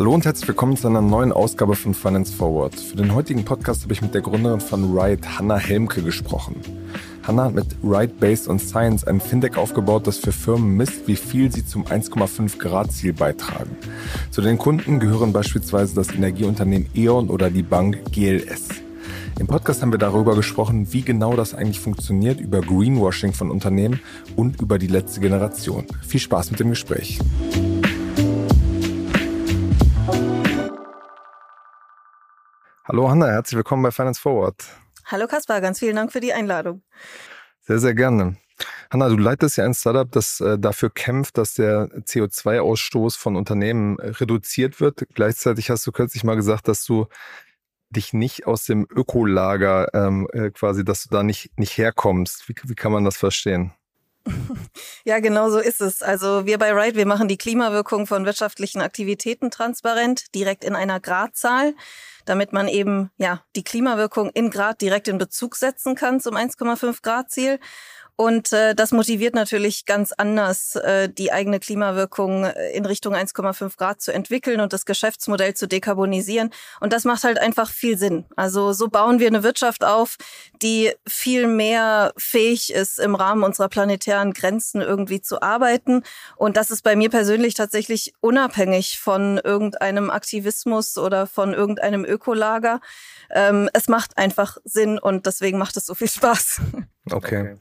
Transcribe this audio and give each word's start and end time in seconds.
Hallo 0.00 0.14
und 0.14 0.24
herzlich 0.24 0.48
willkommen 0.48 0.76
zu 0.76 0.88
einer 0.88 1.02
neuen 1.02 1.30
Ausgabe 1.30 1.74
von 1.74 1.92
Finance 1.92 2.32
Forward. 2.32 2.74
Für 2.74 2.96
den 2.96 3.14
heutigen 3.14 3.44
Podcast 3.44 3.82
habe 3.82 3.92
ich 3.92 4.00
mit 4.00 4.14
der 4.14 4.22
Gründerin 4.22 4.60
von 4.60 4.96
Ride, 4.96 5.38
Hanna 5.38 5.56
Helmke, 5.58 6.02
gesprochen. 6.02 6.56
Hanna 7.26 7.44
hat 7.44 7.54
mit 7.54 7.66
Ride 7.82 8.14
Based 8.18 8.48
on 8.48 8.58
Science 8.58 9.04
ein 9.04 9.20
Fintech 9.20 9.56
aufgebaut, 9.56 10.06
das 10.06 10.16
für 10.16 10.32
Firmen 10.32 10.76
misst, 10.76 11.06
wie 11.06 11.16
viel 11.16 11.52
sie 11.52 11.66
zum 11.66 11.84
1,5 11.84 12.58
Grad 12.58 12.92
Ziel 12.92 13.12
beitragen. 13.12 13.76
Zu 14.30 14.40
den 14.40 14.56
Kunden 14.56 15.00
gehören 15.00 15.32
beispielsweise 15.32 15.94
das 15.94 16.14
Energieunternehmen 16.14 16.88
E.ON 16.94 17.28
oder 17.28 17.50
die 17.50 17.62
Bank 17.62 18.10
GLS. 18.12 18.68
Im 19.40 19.46
Podcast 19.46 19.80
haben 19.80 19.90
wir 19.90 19.98
darüber 19.98 20.36
gesprochen, 20.36 20.92
wie 20.92 21.00
genau 21.00 21.34
das 21.34 21.54
eigentlich 21.54 21.80
funktioniert, 21.80 22.42
über 22.42 22.60
Greenwashing 22.60 23.32
von 23.32 23.50
Unternehmen 23.50 23.98
und 24.36 24.60
über 24.60 24.78
die 24.78 24.86
letzte 24.86 25.20
Generation. 25.20 25.86
Viel 26.06 26.20
Spaß 26.20 26.50
mit 26.50 26.60
dem 26.60 26.68
Gespräch. 26.68 27.18
Hallo 32.84 33.08
Hanna, 33.08 33.28
herzlich 33.28 33.56
willkommen 33.56 33.82
bei 33.82 33.90
Finance 33.90 34.20
Forward. 34.20 34.62
Hallo 35.06 35.26
Kaspar, 35.26 35.62
ganz 35.62 35.78
vielen 35.78 35.96
Dank 35.96 36.12
für 36.12 36.20
die 36.20 36.34
Einladung. 36.34 36.82
Sehr, 37.62 37.78
sehr 37.78 37.94
gerne. 37.94 38.36
Hanna, 38.90 39.08
du 39.08 39.16
leitest 39.16 39.56
ja 39.56 39.64
ein 39.64 39.72
Startup, 39.72 40.10
das 40.12 40.40
äh, 40.40 40.58
dafür 40.58 40.90
kämpft, 40.90 41.38
dass 41.38 41.54
der 41.54 41.88
CO2-Ausstoß 42.02 43.16
von 43.16 43.36
Unternehmen 43.36 43.98
äh, 44.00 44.08
reduziert 44.08 44.80
wird. 44.82 45.06
Gleichzeitig 45.14 45.70
hast 45.70 45.86
du 45.86 45.92
kürzlich 45.92 46.24
mal 46.24 46.36
gesagt, 46.36 46.68
dass 46.68 46.84
du 46.84 47.06
dich 47.90 48.12
nicht 48.12 48.46
aus 48.46 48.64
dem 48.64 48.86
Ökolager 48.90 49.92
ähm, 49.94 50.28
äh, 50.32 50.50
quasi, 50.50 50.84
dass 50.84 51.04
du 51.04 51.10
da 51.10 51.22
nicht, 51.22 51.58
nicht 51.58 51.76
herkommst. 51.76 52.48
Wie, 52.48 52.54
wie 52.64 52.74
kann 52.74 52.92
man 52.92 53.04
das 53.04 53.16
verstehen? 53.16 53.72
Ja, 55.04 55.18
genau 55.18 55.50
so 55.50 55.58
ist 55.58 55.80
es. 55.80 56.02
Also 56.02 56.44
wir 56.44 56.58
bei 56.58 56.72
Ride, 56.72 56.96
wir 56.96 57.06
machen 57.06 57.26
die 57.26 57.38
Klimawirkung 57.38 58.06
von 58.06 58.26
wirtschaftlichen 58.26 58.80
Aktivitäten 58.80 59.50
transparent, 59.50 60.34
direkt 60.34 60.62
in 60.62 60.74
einer 60.74 61.00
Gradzahl, 61.00 61.74
damit 62.24 62.52
man 62.52 62.68
eben 62.68 63.10
ja 63.16 63.42
die 63.56 63.64
Klimawirkung 63.64 64.30
in 64.30 64.50
Grad 64.50 64.80
direkt 64.80 65.08
in 65.08 65.18
Bezug 65.18 65.56
setzen 65.56 65.94
kann 65.94 66.20
zum 66.20 66.36
1,5 66.36 67.02
Grad 67.02 67.30
Ziel. 67.30 67.58
Und 68.20 68.52
äh, 68.52 68.74
das 68.74 68.92
motiviert 68.92 69.34
natürlich 69.34 69.86
ganz 69.86 70.12
anders, 70.12 70.76
äh, 70.76 71.08
die 71.08 71.32
eigene 71.32 71.58
Klimawirkung 71.58 72.44
äh, 72.44 72.70
in 72.72 72.84
Richtung 72.84 73.14
1,5 73.14 73.78
Grad 73.78 74.02
zu 74.02 74.12
entwickeln 74.12 74.60
und 74.60 74.74
das 74.74 74.84
Geschäftsmodell 74.84 75.54
zu 75.54 75.66
dekarbonisieren. 75.66 76.50
Und 76.80 76.92
das 76.92 77.06
macht 77.06 77.24
halt 77.24 77.38
einfach 77.38 77.70
viel 77.70 77.96
Sinn. 77.96 78.26
Also 78.36 78.74
so 78.74 78.88
bauen 78.88 79.20
wir 79.20 79.28
eine 79.28 79.42
Wirtschaft 79.42 79.84
auf, 79.84 80.18
die 80.60 80.92
viel 81.08 81.46
mehr 81.46 82.12
fähig 82.18 82.74
ist, 82.74 82.98
im 82.98 83.14
Rahmen 83.14 83.42
unserer 83.42 83.70
planetären 83.70 84.34
Grenzen 84.34 84.82
irgendwie 84.82 85.22
zu 85.22 85.40
arbeiten. 85.40 86.02
Und 86.36 86.58
das 86.58 86.70
ist 86.70 86.82
bei 86.82 86.96
mir 86.96 87.08
persönlich 87.08 87.54
tatsächlich 87.54 88.12
unabhängig 88.20 88.98
von 88.98 89.40
irgendeinem 89.42 90.10
Aktivismus 90.10 90.98
oder 90.98 91.26
von 91.26 91.54
irgendeinem 91.54 92.04
Ökolager. 92.10 92.80
Ähm, 93.30 93.68
es 93.72 93.88
macht 93.88 94.18
einfach 94.18 94.58
Sinn 94.64 94.98
und 94.98 95.26
deswegen 95.26 95.58
macht 95.58 95.76
es 95.76 95.86
so 95.86 95.94
viel 95.94 96.08
Spaß. 96.08 96.60
Okay. 97.12 97.56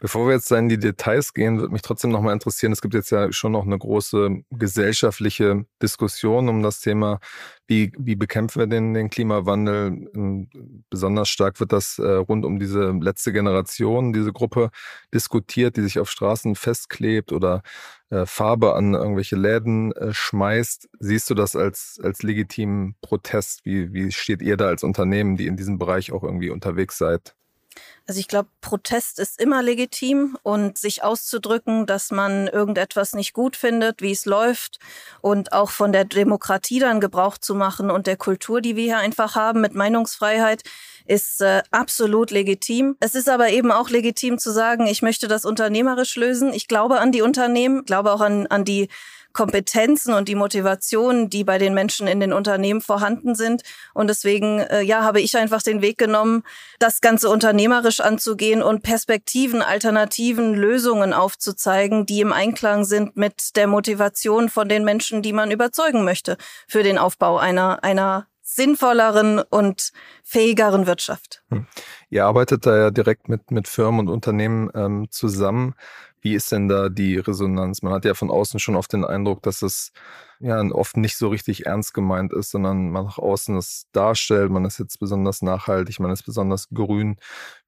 Bevor 0.00 0.26
wir 0.26 0.34
jetzt 0.34 0.50
in 0.50 0.68
die 0.68 0.78
Details 0.78 1.32
gehen, 1.32 1.58
würde 1.58 1.72
mich 1.72 1.82
trotzdem 1.82 2.10
nochmal 2.10 2.32
interessieren, 2.32 2.72
es 2.72 2.80
gibt 2.80 2.94
jetzt 2.94 3.10
ja 3.10 3.32
schon 3.32 3.52
noch 3.52 3.64
eine 3.64 3.78
große 3.78 4.42
gesellschaftliche 4.50 5.64
Diskussion 5.80 6.48
um 6.48 6.62
das 6.62 6.80
Thema, 6.80 7.20
wie, 7.66 7.92
wie 7.98 8.16
bekämpfen 8.16 8.60
wir 8.60 8.66
den, 8.66 8.94
den 8.94 9.10
Klimawandel. 9.10 10.48
Besonders 10.90 11.28
stark 11.28 11.60
wird 11.60 11.72
das 11.72 11.98
äh, 11.98 12.02
rund 12.06 12.44
um 12.44 12.58
diese 12.58 12.90
letzte 12.90 13.32
Generation, 13.32 14.12
diese 14.12 14.32
Gruppe 14.32 14.70
diskutiert, 15.14 15.76
die 15.76 15.82
sich 15.82 15.98
auf 15.98 16.10
Straßen 16.10 16.54
festklebt 16.56 17.32
oder 17.32 17.62
äh, 18.10 18.26
Farbe 18.26 18.74
an 18.74 18.94
irgendwelche 18.94 19.36
Läden 19.36 19.92
äh, 19.92 20.12
schmeißt. 20.12 20.88
Siehst 20.98 21.30
du 21.30 21.34
das 21.34 21.56
als, 21.56 21.98
als 22.02 22.22
legitimen 22.22 22.96
Protest? 23.00 23.64
Wie, 23.64 23.92
wie 23.92 24.12
steht 24.12 24.42
ihr 24.42 24.56
da 24.56 24.66
als 24.66 24.82
Unternehmen, 24.84 25.36
die 25.36 25.46
in 25.46 25.56
diesem 25.56 25.78
Bereich 25.78 26.12
auch 26.12 26.22
irgendwie 26.22 26.50
unterwegs 26.50 26.98
seid? 26.98 27.34
Also 28.06 28.18
ich 28.18 28.28
glaube, 28.28 28.48
Protest 28.60 29.18
ist 29.18 29.40
immer 29.40 29.62
legitim 29.62 30.36
und 30.42 30.76
sich 30.76 31.04
auszudrücken, 31.04 31.86
dass 31.86 32.10
man 32.10 32.48
irgendetwas 32.48 33.14
nicht 33.14 33.32
gut 33.32 33.56
findet, 33.56 34.02
wie 34.02 34.10
es 34.10 34.26
läuft 34.26 34.78
und 35.20 35.52
auch 35.52 35.70
von 35.70 35.92
der 35.92 36.04
Demokratie 36.04 36.80
dann 36.80 37.00
Gebrauch 37.00 37.38
zu 37.38 37.54
machen 37.54 37.90
und 37.90 38.06
der 38.06 38.16
Kultur, 38.16 38.60
die 38.60 38.76
wir 38.76 38.84
hier 38.84 38.98
einfach 38.98 39.36
haben 39.36 39.60
mit 39.60 39.74
Meinungsfreiheit, 39.74 40.62
ist 41.06 41.40
äh, 41.40 41.62
absolut 41.70 42.30
legitim. 42.30 42.96
Es 43.00 43.14
ist 43.14 43.28
aber 43.28 43.50
eben 43.50 43.72
auch 43.72 43.90
legitim 43.90 44.38
zu 44.38 44.50
sagen, 44.50 44.86
ich 44.86 45.02
möchte 45.02 45.28
das 45.28 45.44
unternehmerisch 45.44 46.16
lösen. 46.16 46.52
Ich 46.52 46.68
glaube 46.68 47.00
an 47.00 47.12
die 47.12 47.22
Unternehmen, 47.22 47.84
glaube 47.84 48.12
auch 48.12 48.20
an, 48.20 48.46
an 48.46 48.64
die 48.64 48.88
Kompetenzen 49.32 50.14
und 50.14 50.28
die 50.28 50.34
Motivationen, 50.34 51.30
die 51.30 51.44
bei 51.44 51.58
den 51.58 51.74
Menschen 51.74 52.06
in 52.06 52.20
den 52.20 52.32
Unternehmen 52.32 52.80
vorhanden 52.80 53.34
sind. 53.34 53.62
Und 53.94 54.08
deswegen, 54.08 54.60
äh, 54.60 54.82
ja, 54.82 55.02
habe 55.02 55.20
ich 55.20 55.36
einfach 55.36 55.62
den 55.62 55.82
Weg 55.82 55.98
genommen, 55.98 56.42
das 56.78 57.00
Ganze 57.00 57.28
unternehmerisch 57.28 58.00
anzugehen 58.00 58.62
und 58.62 58.82
Perspektiven, 58.82 59.62
Alternativen, 59.62 60.54
Lösungen 60.54 61.12
aufzuzeigen, 61.12 62.06
die 62.06 62.20
im 62.20 62.32
Einklang 62.32 62.84
sind 62.84 63.16
mit 63.16 63.56
der 63.56 63.66
Motivation 63.66 64.48
von 64.48 64.68
den 64.68 64.84
Menschen, 64.84 65.22
die 65.22 65.32
man 65.32 65.50
überzeugen 65.50 66.04
möchte 66.04 66.36
für 66.68 66.82
den 66.82 66.98
Aufbau 66.98 67.38
einer, 67.38 67.82
einer 67.84 68.26
sinnvolleren 68.42 69.38
und 69.38 69.92
fähigeren 70.22 70.86
Wirtschaft. 70.86 71.42
Hm. 71.48 71.66
Ihr 72.10 72.26
arbeitet 72.26 72.66
da 72.66 72.76
ja 72.76 72.90
direkt 72.90 73.28
mit, 73.28 73.50
mit 73.50 73.68
Firmen 73.68 74.00
und 74.00 74.08
Unternehmen 74.08 74.70
ähm, 74.74 75.06
zusammen. 75.10 75.74
Wie 76.22 76.34
ist 76.34 76.52
denn 76.52 76.68
da 76.68 76.88
die 76.88 77.18
Resonanz? 77.18 77.82
Man 77.82 77.92
hat 77.92 78.04
ja 78.04 78.14
von 78.14 78.30
außen 78.30 78.60
schon 78.60 78.76
oft 78.76 78.92
den 78.92 79.04
Eindruck, 79.04 79.42
dass 79.42 79.60
es 79.60 79.92
ja 80.38 80.62
oft 80.70 80.96
nicht 80.96 81.16
so 81.16 81.28
richtig 81.28 81.66
ernst 81.66 81.94
gemeint 81.94 82.32
ist, 82.32 82.52
sondern 82.52 82.90
man 82.90 83.04
nach 83.06 83.18
außen 83.18 83.56
es 83.56 83.88
darstellt, 83.90 84.50
man 84.50 84.64
ist 84.64 84.78
jetzt 84.78 85.00
besonders 85.00 85.42
nachhaltig, 85.42 85.98
man 85.98 86.12
ist 86.12 86.22
besonders 86.22 86.68
grün. 86.70 87.16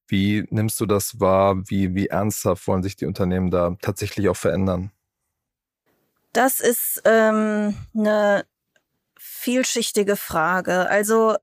Wie 0.06 0.46
nimmst 0.50 0.80
du 0.80 0.86
das 0.86 1.18
wahr? 1.18 1.68
Wie, 1.68 1.96
wie 1.96 2.06
ernsthaft 2.06 2.66
wollen 2.68 2.84
sich 2.84 2.94
die 2.94 3.06
Unternehmen 3.06 3.50
da 3.50 3.76
tatsächlich 3.82 4.28
auch 4.28 4.36
verändern? 4.36 4.92
Das 6.32 6.60
ist 6.60 7.02
ähm, 7.04 7.76
eine 7.96 8.44
vielschichtige 9.18 10.14
Frage. 10.14 10.88
Also 10.88 11.36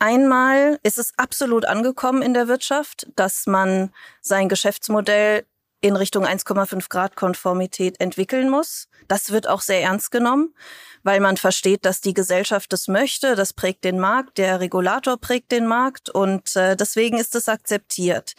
einmal 0.00 0.80
ist 0.82 0.98
es 0.98 1.12
absolut 1.16 1.66
angekommen 1.66 2.22
in 2.22 2.34
der 2.34 2.48
Wirtschaft, 2.48 3.06
dass 3.14 3.46
man 3.46 3.92
sein 4.20 4.48
Geschäftsmodell 4.48 5.44
in 5.80 5.96
Richtung 5.96 6.24
1,5 6.24 6.88
Grad 6.88 7.16
Konformität 7.16 8.00
entwickeln 8.00 8.50
muss. 8.50 8.88
Das 9.06 9.30
wird 9.30 9.48
auch 9.48 9.60
sehr 9.60 9.82
ernst 9.82 10.10
genommen, 10.10 10.54
weil 11.02 11.20
man 11.20 11.36
versteht, 11.36 11.84
dass 11.84 12.00
die 12.00 12.14
Gesellschaft 12.14 12.72
das 12.72 12.88
möchte. 12.88 13.36
Das 13.36 13.52
prägt 13.52 13.84
den 13.84 13.98
Markt, 13.98 14.38
der 14.38 14.60
Regulator 14.60 15.18
prägt 15.18 15.52
den 15.52 15.66
Markt 15.66 16.10
und 16.10 16.56
äh, 16.56 16.76
deswegen 16.76 17.18
ist 17.18 17.34
es 17.34 17.48
akzeptiert. 17.48 18.34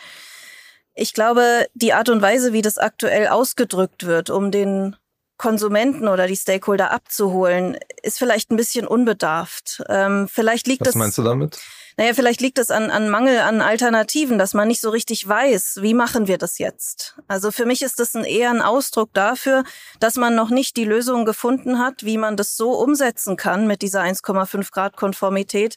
Ich 0.94 1.14
glaube, 1.14 1.68
die 1.74 1.94
Art 1.94 2.10
und 2.10 2.22
Weise, 2.22 2.52
wie 2.52 2.62
das 2.62 2.78
aktuell 2.78 3.28
ausgedrückt 3.28 4.06
wird, 4.06 4.30
um 4.30 4.52
den 4.52 4.98
Konsumenten 5.38 6.10
oder 6.10 6.28
die 6.28 6.36
Stakeholder 6.36 6.92
abzuholen, 6.92 7.78
ist 8.04 8.20
vielleicht 8.20 8.52
ein 8.52 8.58
bisschen 8.58 8.86
unbedarft. 8.86 9.82
Ähm, 9.88 10.28
vielleicht 10.28 10.68
liegt 10.68 10.82
Was 10.82 10.88
das. 10.88 10.96
Was 10.96 11.00
meinst 11.00 11.18
du 11.18 11.24
damit? 11.24 11.60
Naja, 12.00 12.14
vielleicht 12.14 12.40
liegt 12.40 12.60
es 12.60 12.72
an, 12.72 12.92
an 12.92 13.10
Mangel 13.10 13.40
an 13.40 13.60
Alternativen, 13.60 14.38
dass 14.40 14.54
man 14.54 14.70
nicht 14.70 14.80
so 14.80 14.90
richtig 14.90 15.28
weiß, 15.28 15.80
wie 15.82 15.94
machen 15.94 16.30
wir 16.30 16.38
das 16.38 16.58
jetzt. 16.58 17.18
Also 17.28 17.52
für 17.52 17.66
mich 17.66 17.82
ist 17.82 18.00
das 18.00 18.16
ein, 18.16 18.24
eher 18.24 18.52
ein 18.52 18.62
Ausdruck 18.62 19.10
dafür, 19.14 19.66
dass 20.00 20.16
man 20.16 20.34
noch 20.34 20.50
nicht 20.50 20.78
die 20.78 20.86
Lösung 20.86 21.26
gefunden 21.26 21.78
hat, 21.78 22.06
wie 22.06 22.18
man 22.18 22.38
das 22.38 22.56
so 22.56 22.72
umsetzen 22.72 23.36
kann 23.36 23.68
mit 23.68 23.82
dieser 23.82 24.02
1,5 24.02 24.72
Grad 24.72 24.96
Konformität, 24.96 25.76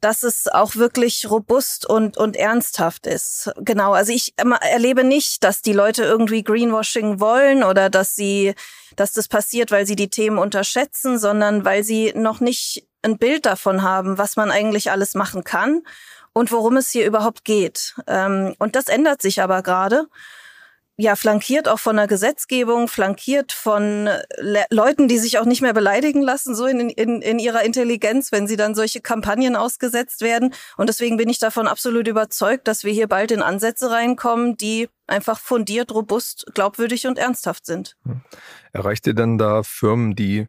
dass 0.00 0.24
es 0.24 0.48
auch 0.48 0.74
wirklich 0.74 1.30
robust 1.30 1.86
und, 1.86 2.16
und 2.16 2.34
ernsthaft 2.34 3.06
ist. 3.06 3.52
Genau, 3.58 3.92
also 3.92 4.12
ich 4.12 4.34
erlebe 4.36 5.04
nicht, 5.04 5.44
dass 5.44 5.62
die 5.62 5.72
Leute 5.72 6.02
irgendwie 6.02 6.42
Greenwashing 6.42 7.20
wollen 7.20 7.62
oder 7.62 7.90
dass 7.90 8.16
sie, 8.16 8.54
dass 8.96 9.12
das 9.12 9.28
passiert, 9.28 9.70
weil 9.70 9.86
sie 9.86 9.94
die 9.94 10.10
Themen 10.10 10.38
unterschätzen, 10.38 11.16
sondern 11.16 11.64
weil 11.64 11.84
sie 11.84 12.12
noch 12.16 12.40
nicht 12.40 12.87
ein 13.02 13.18
Bild 13.18 13.46
davon 13.46 13.82
haben, 13.82 14.18
was 14.18 14.36
man 14.36 14.50
eigentlich 14.50 14.90
alles 14.90 15.14
machen 15.14 15.44
kann 15.44 15.82
und 16.32 16.52
worum 16.52 16.76
es 16.76 16.90
hier 16.90 17.06
überhaupt 17.06 17.44
geht. 17.44 17.94
Ähm, 18.06 18.54
und 18.58 18.76
das 18.76 18.88
ändert 18.88 19.22
sich 19.22 19.42
aber 19.42 19.62
gerade. 19.62 20.06
Ja, 21.00 21.14
flankiert 21.14 21.68
auch 21.68 21.78
von 21.78 21.94
der 21.94 22.08
Gesetzgebung, 22.08 22.88
flankiert 22.88 23.52
von 23.52 24.08
Le 24.36 24.64
Leuten, 24.70 25.06
die 25.06 25.18
sich 25.18 25.38
auch 25.38 25.44
nicht 25.44 25.62
mehr 25.62 25.72
beleidigen 25.72 26.22
lassen, 26.22 26.56
so 26.56 26.66
in, 26.66 26.90
in, 26.90 27.22
in 27.22 27.38
ihrer 27.38 27.62
Intelligenz, 27.62 28.32
wenn 28.32 28.48
sie 28.48 28.56
dann 28.56 28.74
solche 28.74 29.00
Kampagnen 29.00 29.54
ausgesetzt 29.54 30.22
werden. 30.22 30.52
Und 30.76 30.88
deswegen 30.88 31.16
bin 31.16 31.28
ich 31.28 31.38
davon 31.38 31.68
absolut 31.68 32.08
überzeugt, 32.08 32.66
dass 32.66 32.82
wir 32.82 32.92
hier 32.92 33.06
bald 33.06 33.30
in 33.30 33.42
Ansätze 33.42 33.92
reinkommen, 33.92 34.56
die 34.56 34.88
einfach 35.08 35.38
fundiert, 35.38 35.92
robust, 35.92 36.46
glaubwürdig 36.54 37.06
und 37.06 37.18
ernsthaft 37.18 37.66
sind. 37.66 37.96
Hm. 38.04 38.20
Erreicht 38.72 39.06
ihr 39.06 39.14
denn 39.14 39.38
da 39.38 39.62
Firmen, 39.62 40.14
die, 40.14 40.46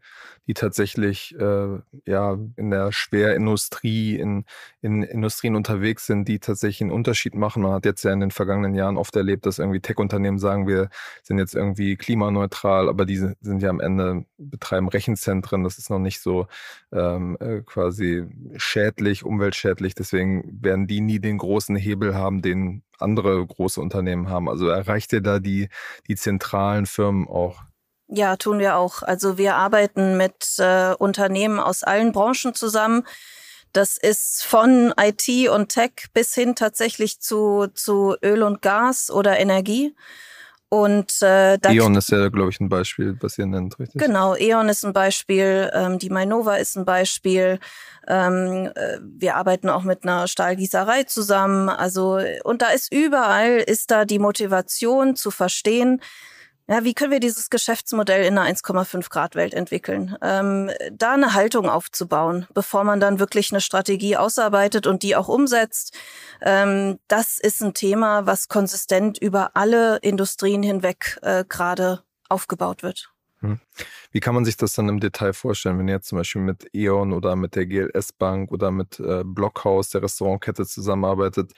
die 0.47 0.53
tatsächlich 0.53 1.35
äh, 1.39 1.79
ja 2.05 2.37
in 2.55 2.69
der 2.69 2.91
Schwerindustrie, 2.91 4.15
in, 4.17 4.45
in 4.81 5.03
Industrien 5.03 5.55
unterwegs 5.55 6.05
sind, 6.05 6.27
die 6.27 6.39
tatsächlich 6.39 6.81
einen 6.81 6.91
Unterschied 6.91 7.35
machen? 7.35 7.63
Man 7.63 7.73
hat 7.73 7.85
jetzt 7.85 8.03
ja 8.03 8.11
in 8.11 8.19
den 8.19 8.31
vergangenen 8.31 8.75
Jahren 8.75 8.97
oft 8.97 9.15
erlebt, 9.15 9.45
dass 9.45 9.59
irgendwie 9.59 9.79
Tech-Unternehmen 9.79 10.39
sagen, 10.39 10.67
wir 10.67 10.89
sind 11.23 11.37
jetzt 11.37 11.55
irgendwie 11.55 11.95
klimaneutral, 11.95 12.89
aber 12.89 13.05
die 13.05 13.17
sind 13.17 13.61
ja 13.61 13.69
am 13.69 13.79
Ende, 13.79 14.25
betreiben 14.39 14.89
Rechenzentren, 14.89 15.63
das 15.63 15.77
ist 15.77 15.89
noch 15.89 15.99
nicht 15.99 16.21
so 16.21 16.47
ähm, 16.91 17.37
äh, 17.39 17.61
quasi 17.61 18.25
schädlich, 18.57 19.23
umweltschädlich, 19.23 19.95
deswegen 19.95 20.59
werden 20.63 20.87
die 20.87 21.01
nie 21.01 21.19
den 21.19 21.37
großen 21.37 21.75
Hebel 21.75 22.15
haben, 22.15 22.41
den 22.41 22.83
andere 22.97 23.45
große 23.45 23.79
Unternehmen 23.81 24.29
haben. 24.29 24.49
Also 24.49 24.67
erreicht 24.67 25.13
ihr 25.13 25.21
da 25.21 25.39
die, 25.39 25.69
die 26.07 26.15
zentralen 26.15 26.85
Firmen 26.85 27.27
auch? 27.27 27.61
Ja, 28.07 28.37
tun 28.37 28.57
wir 28.59 28.77
auch. 28.77 29.03
Also 29.03 29.37
wir 29.37 29.55
arbeiten 29.55 30.17
mit 30.17 30.55
äh, 30.57 30.93
Unternehmen 30.95 31.59
aus 31.59 31.83
allen 31.83 32.11
Branchen 32.11 32.55
zusammen. 32.55 33.03
Das 33.71 33.97
ist 33.97 34.43
von 34.43 34.93
IT 34.99 35.49
und 35.49 35.69
Tech 35.69 36.07
bis 36.13 36.33
hin 36.33 36.55
tatsächlich 36.55 37.19
zu, 37.19 37.67
zu 37.75 38.15
Öl 38.23 38.41
und 38.41 38.63
Gas 38.63 39.11
oder 39.11 39.37
Energie. 39.37 39.95
Und 40.69 41.23
äh, 41.23 41.55
E.ON 41.55 41.95
ist 41.95 42.11
ja, 42.11 42.29
glaube 42.29 42.51
ich, 42.51 42.59
ein 42.59 42.69
Beispiel, 42.69 43.17
was 43.21 43.39
ihr 43.39 43.47
nennt, 43.47 43.79
richtig? 43.79 43.99
Genau, 43.99 44.35
E.ON 44.35 44.69
ist 44.69 44.85
ein 44.85 44.93
Beispiel, 44.93 45.71
ähm, 45.73 45.97
die 45.97 46.11
Mainova 46.11 46.55
ist 46.57 46.77
ein 46.77 46.85
Beispiel. 46.85 47.59
Ähm, 48.07 48.69
äh, 48.75 48.99
wir 49.01 49.35
arbeiten 49.35 49.67
auch 49.69 49.81
mit 49.81 50.03
einer 50.03 50.27
Stahlgießerei 50.27 51.03
zusammen. 51.03 51.69
Also, 51.69 52.19
und 52.43 52.61
da 52.61 52.67
ist 52.67 52.93
überall, 52.93 53.57
ist 53.57 53.89
da 53.89 54.05
die 54.05 54.19
Motivation 54.19 55.15
zu 55.15 55.31
verstehen, 55.31 56.01
ja, 56.69 56.83
wie 56.83 56.93
können 56.93 57.11
wir 57.11 57.19
dieses 57.19 57.49
Geschäftsmodell 57.49 58.23
in 58.23 58.37
einer 58.37 58.47
1,5 58.47 59.09
Grad 59.09 59.33
Welt 59.33 59.55
entwickeln? 59.55 60.15
Ähm, 60.21 60.69
da 60.91 61.13
eine 61.13 61.33
Haltung 61.33 61.67
aufzubauen, 61.67 62.45
bevor 62.53 62.83
man 62.83 62.99
dann 62.99 63.19
wirklich 63.19 63.51
eine 63.51 63.59
Strategie 63.59 64.17
ausarbeitet 64.17 64.85
und 64.85 65.01
die 65.01 65.15
auch 65.15 65.29
umsetzt. 65.29 65.97
Ähm, 66.41 66.99
das 67.07 67.39
ist 67.39 67.63
ein 67.63 67.73
Thema, 67.73 68.27
was 68.27 68.49
konsistent 68.49 69.17
über 69.17 69.55
alle 69.55 69.97
Industrien 69.97 70.61
hinweg 70.61 71.17
äh, 71.23 71.43
gerade 71.43 72.03
aufgebaut 72.29 72.83
wird. 72.83 73.11
Hm. 73.39 73.59
Wie 74.11 74.19
kann 74.19 74.35
man 74.35 74.45
sich 74.45 74.55
das 74.55 74.73
dann 74.73 74.89
im 74.89 74.99
Detail 74.99 75.33
vorstellen, 75.33 75.79
wenn 75.79 75.87
ihr 75.87 75.95
jetzt 75.95 76.09
zum 76.09 76.19
Beispiel 76.19 76.41
mit 76.43 76.67
E.ON 76.73 77.13
oder 77.13 77.35
mit 77.35 77.55
der 77.55 77.65
GLS 77.65 78.13
Bank 78.13 78.51
oder 78.51 78.69
mit 78.69 78.99
äh, 78.99 79.23
Blockhaus, 79.25 79.89
der 79.89 80.03
Restaurantkette, 80.03 80.67
zusammenarbeitet? 80.67 81.53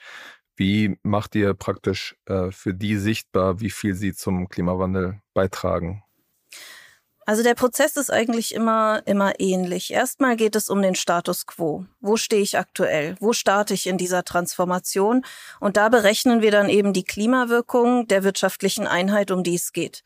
Wie 0.56 0.98
macht 1.02 1.34
ihr 1.34 1.54
praktisch 1.54 2.16
äh, 2.26 2.50
für 2.50 2.74
die 2.74 2.96
sichtbar, 2.96 3.60
wie 3.60 3.70
viel 3.70 3.94
sie 3.94 4.12
zum 4.12 4.48
Klimawandel 4.48 5.20
beitragen? 5.34 6.02
Also 7.24 7.44
der 7.44 7.54
Prozess 7.54 7.96
ist 7.96 8.10
eigentlich 8.10 8.52
immer, 8.52 9.02
immer 9.06 9.38
ähnlich. 9.38 9.92
Erstmal 9.92 10.36
geht 10.36 10.56
es 10.56 10.68
um 10.68 10.82
den 10.82 10.96
Status 10.96 11.46
quo. 11.46 11.86
Wo 12.00 12.16
stehe 12.16 12.42
ich 12.42 12.58
aktuell? 12.58 13.14
Wo 13.20 13.32
starte 13.32 13.74
ich 13.74 13.86
in 13.86 13.96
dieser 13.96 14.24
Transformation? 14.24 15.24
Und 15.60 15.76
da 15.76 15.88
berechnen 15.88 16.42
wir 16.42 16.50
dann 16.50 16.68
eben 16.68 16.92
die 16.92 17.04
Klimawirkung 17.04 18.08
der 18.08 18.24
wirtschaftlichen 18.24 18.88
Einheit, 18.88 19.30
um 19.30 19.44
die 19.44 19.54
es 19.54 19.72
geht. 19.72 20.02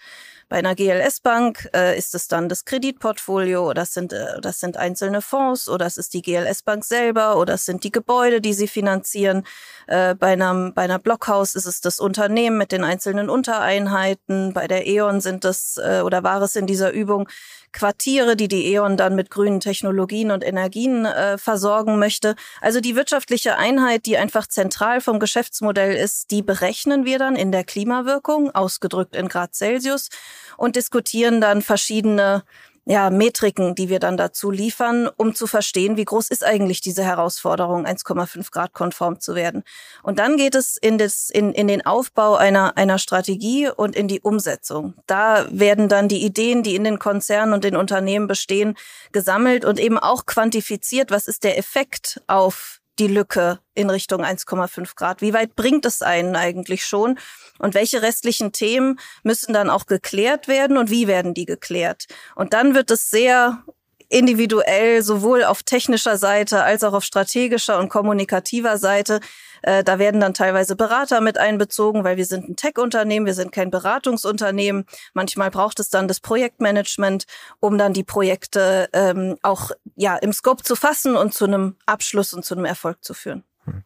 Bei 0.48 0.58
einer 0.58 0.76
GLS-Bank 0.76 1.70
äh, 1.74 1.98
ist 1.98 2.14
es 2.14 2.28
dann 2.28 2.48
das 2.48 2.64
Kreditportfolio 2.64 3.64
oder 3.64 3.82
das 3.82 3.92
sind, 3.94 4.12
äh, 4.12 4.40
das 4.40 4.60
sind 4.60 4.76
einzelne 4.76 5.20
Fonds 5.20 5.68
oder 5.68 5.86
es 5.86 5.96
ist 5.96 6.14
die 6.14 6.22
GLS-Bank 6.22 6.84
selber 6.84 7.36
oder 7.36 7.54
es 7.54 7.64
sind 7.64 7.82
die 7.82 7.90
Gebäude, 7.90 8.40
die 8.40 8.52
sie 8.52 8.68
finanzieren. 8.68 9.44
Äh, 9.88 10.14
bei, 10.14 10.34
einem, 10.34 10.72
bei 10.72 10.82
einer 10.82 11.00
Blockhaus 11.00 11.56
ist 11.56 11.66
es 11.66 11.80
das 11.80 11.98
Unternehmen 11.98 12.58
mit 12.58 12.70
den 12.70 12.84
einzelnen 12.84 13.28
Untereinheiten. 13.28 14.52
Bei 14.52 14.68
der 14.68 14.86
E.ON 14.86 15.20
sind 15.20 15.44
es 15.44 15.78
äh, 15.78 16.02
oder 16.04 16.22
war 16.22 16.40
es 16.42 16.54
in 16.54 16.68
dieser 16.68 16.92
Übung 16.92 17.28
Quartiere, 17.76 18.36
die 18.36 18.48
die 18.48 18.72
E.ON 18.72 18.96
dann 18.96 19.14
mit 19.14 19.30
grünen 19.30 19.60
Technologien 19.60 20.30
und 20.30 20.42
Energien 20.42 21.04
äh, 21.04 21.36
versorgen 21.36 21.98
möchte. 21.98 22.34
Also 22.62 22.80
die 22.80 22.96
wirtschaftliche 22.96 23.58
Einheit, 23.58 24.06
die 24.06 24.16
einfach 24.16 24.46
zentral 24.46 25.02
vom 25.02 25.20
Geschäftsmodell 25.20 25.94
ist, 25.94 26.30
die 26.30 26.42
berechnen 26.42 27.04
wir 27.04 27.18
dann 27.18 27.36
in 27.36 27.52
der 27.52 27.64
Klimawirkung, 27.64 28.50
ausgedrückt 28.54 29.14
in 29.14 29.28
Grad 29.28 29.54
Celsius, 29.54 30.08
und 30.56 30.74
diskutieren 30.74 31.42
dann 31.42 31.60
verschiedene 31.60 32.44
ja, 32.88 33.10
Metriken, 33.10 33.74
die 33.74 33.88
wir 33.88 33.98
dann 33.98 34.16
dazu 34.16 34.52
liefern, 34.52 35.08
um 35.16 35.34
zu 35.34 35.48
verstehen, 35.48 35.96
wie 35.96 36.04
groß 36.04 36.28
ist 36.28 36.44
eigentlich 36.44 36.80
diese 36.80 37.02
Herausforderung, 37.02 37.84
1,5 37.84 38.52
Grad 38.52 38.72
konform 38.72 39.18
zu 39.18 39.34
werden. 39.34 39.64
Und 40.04 40.20
dann 40.20 40.36
geht 40.36 40.54
es 40.54 40.76
in, 40.76 40.96
das, 40.96 41.28
in, 41.28 41.52
in 41.52 41.66
den 41.66 41.84
Aufbau 41.84 42.36
einer, 42.36 42.76
einer 42.76 42.98
Strategie 42.98 43.68
und 43.68 43.96
in 43.96 44.06
die 44.06 44.20
Umsetzung. 44.20 44.94
Da 45.06 45.46
werden 45.50 45.88
dann 45.88 46.06
die 46.06 46.24
Ideen, 46.24 46.62
die 46.62 46.76
in 46.76 46.84
den 46.84 47.00
Konzernen 47.00 47.54
und 47.54 47.64
den 47.64 47.74
Unternehmen 47.74 48.28
bestehen, 48.28 48.76
gesammelt 49.10 49.64
und 49.64 49.80
eben 49.80 49.98
auch 49.98 50.24
quantifiziert, 50.24 51.10
was 51.10 51.26
ist 51.26 51.42
der 51.42 51.58
Effekt 51.58 52.22
auf 52.28 52.80
die 52.98 53.08
Lücke 53.08 53.60
in 53.74 53.90
Richtung 53.90 54.24
1,5 54.24 54.94
Grad? 54.96 55.20
Wie 55.20 55.34
weit 55.34 55.56
bringt 55.56 55.84
es 55.86 56.02
einen 56.02 56.36
eigentlich 56.36 56.84
schon? 56.84 57.18
Und 57.58 57.74
welche 57.74 58.02
restlichen 58.02 58.52
Themen 58.52 58.98
müssen 59.22 59.52
dann 59.52 59.70
auch 59.70 59.86
geklärt 59.86 60.48
werden 60.48 60.76
und 60.76 60.90
wie 60.90 61.06
werden 61.06 61.34
die 61.34 61.46
geklärt? 61.46 62.06
Und 62.34 62.52
dann 62.52 62.74
wird 62.74 62.90
es 62.90 63.10
sehr 63.10 63.62
individuell 64.08 65.02
sowohl 65.02 65.44
auf 65.44 65.62
technischer 65.62 66.16
Seite 66.16 66.62
als 66.62 66.84
auch 66.84 66.92
auf 66.92 67.04
strategischer 67.04 67.78
und 67.78 67.88
kommunikativer 67.88 68.78
Seite. 68.78 69.20
Äh, 69.62 69.82
da 69.82 69.98
werden 69.98 70.20
dann 70.20 70.34
teilweise 70.34 70.76
Berater 70.76 71.20
mit 71.20 71.38
einbezogen, 71.38 72.04
weil 72.04 72.16
wir 72.16 72.26
sind 72.26 72.48
ein 72.48 72.56
Tech-Unternehmen, 72.56 73.26
wir 73.26 73.34
sind 73.34 73.52
kein 73.52 73.70
Beratungsunternehmen. 73.70 74.84
Manchmal 75.14 75.50
braucht 75.50 75.80
es 75.80 75.88
dann 75.88 76.08
das 76.08 76.20
Projektmanagement, 76.20 77.24
um 77.60 77.78
dann 77.78 77.92
die 77.92 78.04
Projekte 78.04 78.88
ähm, 78.92 79.36
auch 79.42 79.70
ja 79.96 80.16
im 80.16 80.32
Scope 80.32 80.62
zu 80.62 80.76
fassen 80.76 81.16
und 81.16 81.34
zu 81.34 81.44
einem 81.46 81.76
Abschluss 81.86 82.32
und 82.32 82.44
zu 82.44 82.54
einem 82.54 82.64
Erfolg 82.64 83.04
zu 83.04 83.14
führen. 83.14 83.44
Hm. 83.64 83.82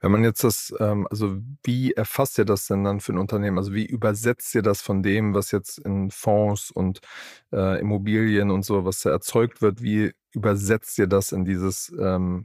Wenn 0.00 0.12
man 0.12 0.24
jetzt 0.24 0.44
das, 0.44 0.74
ähm, 0.78 1.06
also 1.10 1.38
wie 1.64 1.92
erfasst 1.92 2.38
ihr 2.38 2.44
das 2.44 2.66
denn 2.66 2.84
dann 2.84 3.00
für 3.00 3.12
ein 3.12 3.18
Unternehmen? 3.18 3.58
Also 3.58 3.72
wie 3.72 3.86
übersetzt 3.86 4.54
ihr 4.54 4.62
das 4.62 4.82
von 4.82 5.02
dem, 5.02 5.34
was 5.34 5.50
jetzt 5.52 5.78
in 5.78 6.10
Fonds 6.10 6.70
und 6.70 7.00
äh, 7.52 7.80
Immobilien 7.80 8.50
und 8.50 8.64
so, 8.64 8.84
was 8.84 9.00
da 9.00 9.10
erzeugt 9.10 9.62
wird, 9.62 9.82
wie 9.82 10.12
übersetzt 10.32 10.98
ihr 10.98 11.06
das 11.06 11.32
in 11.32 11.44
dieses 11.44 11.92
ähm, 11.98 12.44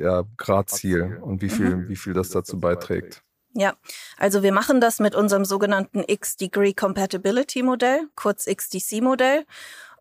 ja, 0.00 0.24
Gradziel 0.36 1.18
und 1.22 1.40
wie 1.40 1.50
viel, 1.50 1.76
mhm. 1.76 1.88
wie 1.88 1.96
viel 1.96 2.14
das 2.14 2.30
dazu 2.30 2.58
beiträgt? 2.58 3.22
Ja, 3.54 3.74
also 4.16 4.42
wir 4.42 4.52
machen 4.52 4.80
das 4.80 4.98
mit 4.98 5.14
unserem 5.14 5.44
sogenannten 5.44 6.04
X-Degree 6.06 6.74
Compatibility 6.74 7.62
Modell, 7.62 8.08
kurz 8.14 8.46
XDC-Modell. 8.46 9.46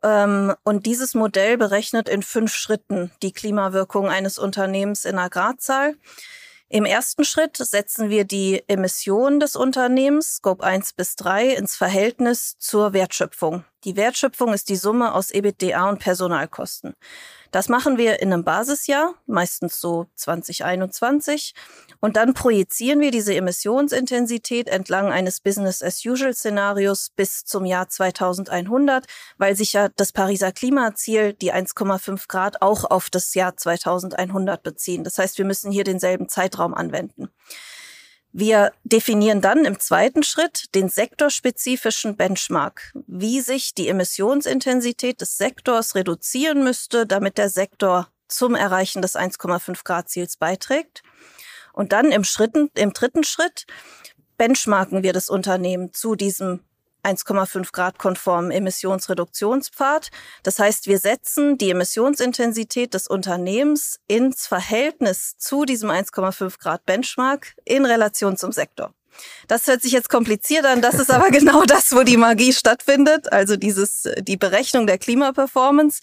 Ähm, 0.03 0.53
und 0.63 0.85
dieses 0.85 1.15
Modell 1.15 1.57
berechnet 1.57 2.09
in 2.09 2.21
fünf 2.21 2.53
Schritten 2.53 3.11
die 3.21 3.31
Klimawirkung 3.31 4.09
eines 4.09 4.37
Unternehmens 4.37 5.05
in 5.05 5.17
einer 5.17 5.29
Gradzahl. 5.29 5.95
Im 6.69 6.83
ersten 6.83 7.23
Schritt 7.23 7.55
setzen 7.55 8.09
wir 8.09 8.25
die 8.25 8.61
Emissionen 8.67 9.39
des 9.39 9.55
Unternehmens, 9.55 10.35
Scope 10.35 10.65
1 10.65 10.93
bis 10.93 11.15
3, 11.15 11.53
ins 11.53 11.77
Verhältnis 11.77 12.57
zur 12.59 12.91
Wertschöpfung. 12.91 13.63
Die 13.83 13.95
Wertschöpfung 13.95 14.53
ist 14.53 14.69
die 14.69 14.75
Summe 14.75 15.13
aus 15.13 15.29
EBITDA 15.29 15.87
und 15.87 15.99
Personalkosten. 15.99 16.95
Das 17.51 17.69
machen 17.69 17.97
wir 17.97 18.21
in 18.21 18.33
einem 18.33 18.43
Basisjahr, 18.43 19.13
meistens 19.27 19.79
so 19.79 20.07
2021. 20.15 21.53
Und 21.99 22.17
dann 22.17 22.33
projizieren 22.33 22.99
wir 22.99 23.11
diese 23.11 23.35
Emissionsintensität 23.35 24.67
entlang 24.67 25.11
eines 25.11 25.39
Business-as-usual-Szenarios 25.41 27.11
bis 27.15 27.45
zum 27.45 27.65
Jahr 27.65 27.87
2100, 27.87 29.05
weil 29.37 29.55
sich 29.55 29.73
ja 29.73 29.89
das 29.89 30.11
Pariser 30.11 30.51
Klimaziel, 30.51 31.33
die 31.33 31.53
1,5 31.53 32.27
Grad, 32.27 32.61
auch 32.61 32.83
auf 32.83 33.09
das 33.09 33.33
Jahr 33.35 33.55
2100 33.55 34.61
beziehen. 34.63 35.03
Das 35.03 35.17
heißt, 35.17 35.37
wir 35.37 35.45
müssen 35.45 35.71
hier 35.71 35.83
denselben 35.83 36.29
Zeitraum 36.29 36.73
anwenden. 36.73 37.29
Wir 38.39 38.71
definieren 38.83 39.41
dann 39.41 39.65
im 39.65 39.79
zweiten 39.79 40.21
Schritt 40.21 40.75
den 40.75 40.89
sektorspezifischen 40.89 42.17
Benchmark, 42.17 42.93
wie 43.07 43.41
sich 43.41 43.73
die 43.73 43.87
Emissionsintensität 43.87 45.21
des 45.21 45.37
Sektors 45.39 45.95
reduzieren 45.95 46.63
müsste, 46.63 47.07
damit 47.07 47.39
der 47.39 47.49
Sektor 47.49 48.09
zum 48.27 48.53
Erreichen 48.53 49.01
des 49.01 49.15
1,5 49.15 49.83
Grad 49.83 50.09
Ziels 50.09 50.37
beiträgt. 50.37 51.01
Und 51.73 51.93
dann 51.93 52.11
im, 52.11 52.23
Schritten, 52.23 52.69
im 52.75 52.93
dritten 52.93 53.23
Schritt 53.23 53.65
benchmarken 54.37 55.01
wir 55.01 55.13
das 55.13 55.29
Unternehmen 55.29 55.91
zu 55.91 56.13
diesem 56.13 56.59
1,5 57.03 57.71
Grad 57.71 57.99
konformen 57.99 58.51
Emissionsreduktionspfad. 58.51 60.09
Das 60.43 60.59
heißt, 60.59 60.87
wir 60.87 60.99
setzen 60.99 61.57
die 61.57 61.71
Emissionsintensität 61.71 62.93
des 62.93 63.07
Unternehmens 63.07 63.99
ins 64.07 64.47
Verhältnis 64.47 65.37
zu 65.37 65.65
diesem 65.65 65.89
1,5 65.89 66.59
Grad 66.59 66.85
Benchmark 66.85 67.55
in 67.65 67.85
Relation 67.85 68.37
zum 68.37 68.51
Sektor. 68.51 68.93
Das 69.47 69.67
hört 69.67 69.81
sich 69.81 69.91
jetzt 69.91 70.09
kompliziert 70.09 70.65
an, 70.65 70.81
das 70.81 70.95
ist 70.95 71.11
aber 71.11 71.29
genau 71.31 71.63
das, 71.63 71.91
wo 71.93 72.03
die 72.03 72.17
Magie 72.17 72.53
stattfindet, 72.53 73.31
also 73.31 73.55
dieses, 73.55 74.03
die 74.19 74.37
Berechnung 74.37 74.87
der 74.87 74.97
Klimaperformance. 74.97 76.01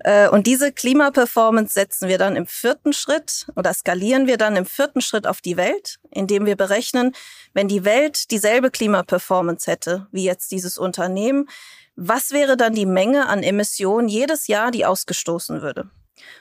Äh, 0.00 0.28
und 0.28 0.46
diese 0.46 0.72
Klimaperformance 0.72 1.74
setzen 1.74 2.08
wir 2.08 2.18
dann 2.18 2.36
im 2.36 2.46
vierten 2.46 2.92
Schritt 2.92 3.46
oder 3.56 3.72
skalieren 3.74 4.26
wir 4.26 4.36
dann 4.36 4.56
im 4.56 4.66
vierten 4.66 5.00
Schritt 5.00 5.26
auf 5.26 5.40
die 5.40 5.56
Welt, 5.56 5.98
indem 6.10 6.46
wir 6.46 6.56
berechnen, 6.56 7.12
wenn 7.54 7.68
die 7.68 7.84
Welt 7.84 8.30
dieselbe 8.30 8.70
Klimaperformance 8.70 9.70
hätte 9.70 10.06
wie 10.12 10.24
jetzt 10.24 10.50
dieses 10.52 10.78
Unternehmen, 10.78 11.48
was 11.96 12.30
wäre 12.30 12.56
dann 12.56 12.74
die 12.74 12.86
Menge 12.86 13.26
an 13.26 13.42
Emissionen 13.42 14.08
jedes 14.08 14.46
Jahr, 14.46 14.70
die 14.70 14.86
ausgestoßen 14.86 15.62
würde? 15.62 15.90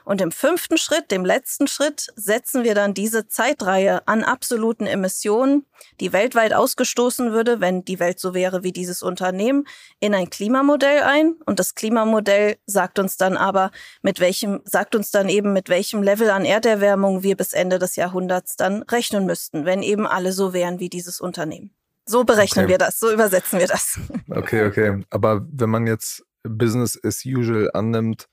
Und 0.05 0.21
im 0.21 0.31
fünften 0.31 0.77
Schritt, 0.77 1.11
dem 1.11 1.25
letzten 1.25 1.67
Schritt, 1.67 2.07
setzen 2.15 2.63
wir 2.63 2.75
dann 2.75 2.93
diese 2.93 3.27
Zeitreihe 3.27 4.07
an 4.07 4.23
absoluten 4.23 4.85
Emissionen, 4.85 5.65
die 5.99 6.13
weltweit 6.13 6.53
ausgestoßen 6.53 7.31
würde, 7.31 7.59
wenn 7.59 7.83
die 7.85 7.99
Welt 7.99 8.19
so 8.19 8.33
wäre 8.33 8.63
wie 8.63 8.71
dieses 8.71 9.03
Unternehmen, 9.03 9.65
in 9.99 10.13
ein 10.13 10.29
Klimamodell 10.29 11.03
ein. 11.03 11.35
Und 11.45 11.59
das 11.59 11.75
Klimamodell 11.75 12.57
sagt 12.65 12.99
uns 12.99 13.17
dann 13.17 13.37
aber, 13.37 13.71
mit 14.01 14.19
welchem, 14.19 14.61
sagt 14.63 14.95
uns 14.95 15.11
dann 15.11 15.29
eben, 15.29 15.53
mit 15.53 15.69
welchem 15.69 16.03
Level 16.03 16.29
an 16.29 16.45
Erderwärmung 16.45 17.23
wir 17.23 17.35
bis 17.35 17.53
Ende 17.53 17.79
des 17.79 17.95
Jahrhunderts 17.95 18.55
dann 18.55 18.83
rechnen 18.83 19.25
müssten, 19.25 19.65
wenn 19.65 19.81
eben 19.81 20.07
alle 20.07 20.31
so 20.31 20.53
wären 20.53 20.79
wie 20.79 20.89
dieses 20.89 21.19
Unternehmen. 21.19 21.71
So 22.05 22.23
berechnen 22.23 22.65
okay. 22.65 22.73
wir 22.73 22.77
das, 22.77 22.99
so 22.99 23.11
übersetzen 23.11 23.59
wir 23.59 23.67
das. 23.67 23.99
Okay, 24.29 24.65
okay. 24.65 25.03
Aber 25.09 25.45
wenn 25.51 25.69
man 25.69 25.87
jetzt 25.87 26.23
Business 26.43 26.99
as 27.03 27.25
usual 27.25 27.69
annimmt, 27.73 28.27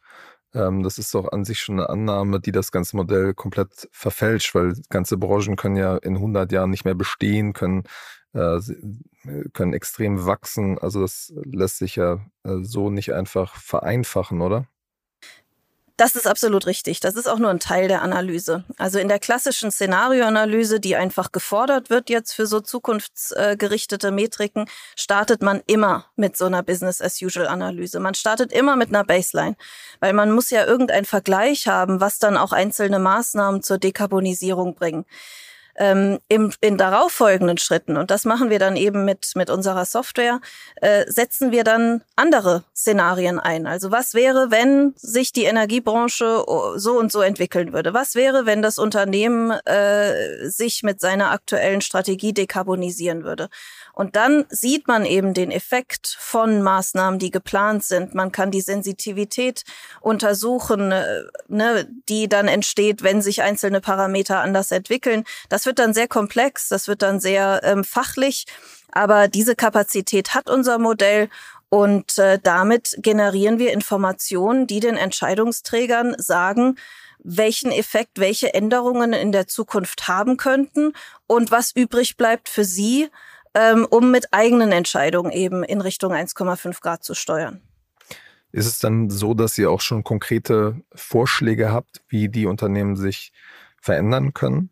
das 0.55 0.99
ist 0.99 1.13
doch 1.15 1.33
an 1.33 1.45
sich 1.45 1.59
schon 1.59 1.81
eine 1.81 1.89
Annahme, 1.89 2.41
die 2.41 2.53
das 2.53 2.71
ganze 2.71 2.97
Modell 2.97 3.35
komplett 3.35 3.89
verfälscht, 3.93 4.55
weil 4.55 4.75
ganze 4.89 5.17
Branchen 5.19 5.57
können 5.57 5.77
ja 5.77 5.97
in 5.97 6.15
100 6.15 6.53
Jahren 6.53 6.71
nicht 6.71 6.85
mehr 6.85 6.95
bestehen, 6.95 7.53
können, 7.53 7.83
äh, 8.35 8.61
können 9.53 9.73
extrem 9.75 10.27
wachsen. 10.27 10.79
Also 10.79 11.01
das 11.01 11.33
lässt 11.45 11.79
sich 11.79 11.97
ja 11.97 12.25
äh, 12.45 12.59
so 12.63 12.91
nicht 12.91 13.13
einfach 13.13 13.57
vereinfachen, 13.57 14.41
oder? 14.43 14.69
Das 15.97 16.17
ist 16.17 16.27
absolut 16.27 16.67
richtig. 16.67 16.99
Das 16.99 17.15
ist 17.15 17.29
auch 17.29 17.39
nur 17.39 17.51
ein 17.51 17.61
Teil 17.61 17.87
der 17.87 18.03
Analyse. 18.03 18.65
Also 18.79 18.99
in 18.99 19.07
der 19.07 19.21
klassischen 19.21 19.71
Szenarioanalyse, 19.71 20.81
die 20.81 20.97
einfach 20.97 21.31
gefordert 21.31 21.89
wird 21.89 22.11
jetzt 22.11 22.33
für 22.33 22.47
so 22.47 22.59
zukunftsgerichtete 22.59 24.11
Metriken, 24.11 24.67
startet 24.97 25.41
man 25.41 25.63
immer 25.67 26.07
mit 26.17 26.37
so 26.37 26.47
einer 26.47 26.65
Business-as-usual-Analyse. 26.65 28.01
Man 28.01 28.15
startet 28.15 28.53
immer 28.53 28.75
mit 28.75 28.89
einer 28.89 29.05
Baseline, 29.05 29.55
weil 30.01 30.15
man 30.15 30.33
muss 30.33 30.51
ja 30.51 30.65
irgendeinen 30.65 31.05
Vergleich 31.05 31.69
haben, 31.69 32.01
was 32.01 32.19
dann 32.19 32.37
auch 32.37 32.51
einzelne 32.51 32.99
Maßnahmen 32.99 33.63
zur 33.63 33.79
Dekarbonisierung 33.79 34.75
bringen 34.75 35.05
ähm, 35.77 36.19
im, 36.29 36.53
in 36.61 36.79
darauffolgenden 36.79 37.59
Schritten, 37.59 37.97
und 37.97 38.11
das 38.11 38.25
machen 38.25 38.51
wir 38.51 38.59
dann 38.59 38.77
eben 38.77 39.05
mit, 39.05 39.33
mit 39.35 39.51
unserer 39.51 39.85
Software, 39.85 40.41
äh, 40.77 41.05
setzen 41.11 41.53
wir 41.53 41.65
dann 41.65 42.03
andere 42.17 42.65
Szenarien 42.75 43.41
ein. 43.41 43.67
Also 43.67 43.91
was 43.91 44.15
wäre, 44.15 44.51
wenn 44.51 44.95
sich 44.97 45.33
die 45.33 45.45
Energiebranche 45.45 46.45
so 46.77 46.99
und 46.99 47.13
so 47.13 47.21
entwickeln 47.21 47.73
würde? 47.73 47.95
Was 47.95 48.15
wäre, 48.15 48.47
wenn 48.47 48.63
das 48.63 48.79
Unternehmen 48.79 49.51
äh, 49.51 50.49
sich 50.49 50.83
mit 50.83 51.01
seiner 51.01 51.31
aktuellen 51.31 51.81
Strategie 51.81 52.33
dekarbonisieren 52.33 53.25
würde? 53.25 53.49
Und 53.93 54.17
dann 54.17 54.45
sieht 54.49 54.89
man 54.89 55.05
eben 55.05 55.35
den 55.35 55.51
Effekt 55.51 56.17
von 56.19 56.63
Maßnahmen, 56.63 57.21
die 57.21 57.31
geplant 57.31 57.85
sind. 57.85 58.15
Man 58.15 58.33
kann 58.33 58.51
die 58.51 58.61
Sensitivität 58.61 59.63
untersuchen, 60.01 60.91
äh, 60.91 61.23
ne, 61.49 61.89
die 62.09 62.29
dann 62.29 62.49
entsteht, 62.49 63.03
wenn 63.03 63.23
sich 63.23 63.43
einzelne 63.43 63.81
Parameter 63.81 64.41
anders 64.41 64.73
entwickeln. 64.73 65.25
Das 65.49 65.64
wird 65.67 65.79
dann 65.79 65.95
sehr 65.95 66.09
komplex, 66.09 66.69
das 66.69 66.89
wird 66.89 67.03
dann 67.03 67.21
sehr 67.21 67.61
ähm, 67.65 67.85
fachlich. 67.85 68.47
Aber 68.93 69.29
diese 69.29 69.57
Kapazität 69.57 70.35
hat 70.35 70.49
unser 70.49 70.79
Modell 70.79 71.29
und 71.69 72.19
äh, 72.19 72.39
damit 72.41 72.97
generieren 72.99 73.59
wir 73.59 73.73
Informationen, 73.73 74.67
die 74.69 74.79
den 74.79 74.97
Entscheidungsträgern 74.97 76.15
sagen, 76.19 76.77
welchen 77.19 77.73
Effekt 77.73 78.21
welche 78.21 78.55
Änderungen 78.55 79.13
in 79.13 79.33
der 79.33 79.49
Zukunft 79.49 80.07
haben 80.07 80.37
könnten 80.37 80.93
und 81.27 81.51
was 81.51 81.75
übrig 81.75 82.17
bleibt 82.17 82.49
für 82.49 82.65
sie, 82.65 83.09
ähm, 83.55 83.87
um 83.91 84.11
mit 84.11 84.33
eigenen 84.33 84.71
Entscheidungen 84.71 85.33
eben 85.33 85.65
in 85.65 85.81
Richtung 85.81 86.13
1,5 86.13 86.81
Grad 86.81 87.03
zu 87.03 87.15
steuern. 87.15 87.61
Ist 88.53 88.67
es 88.67 88.79
dann 88.79 89.11
so, 89.11 89.35
dass 89.35 89.59
ihr 89.59 89.71
auch 89.71 89.81
schon 89.81 90.05
konkrete 90.05 90.81
Vorschläge 90.95 91.73
habt, 91.73 92.03
wie 92.09 92.29
die 92.29 92.47
Unternehmen 92.47 92.95
sich 92.95 93.33
verändern 93.81 94.33
können? 94.33 94.71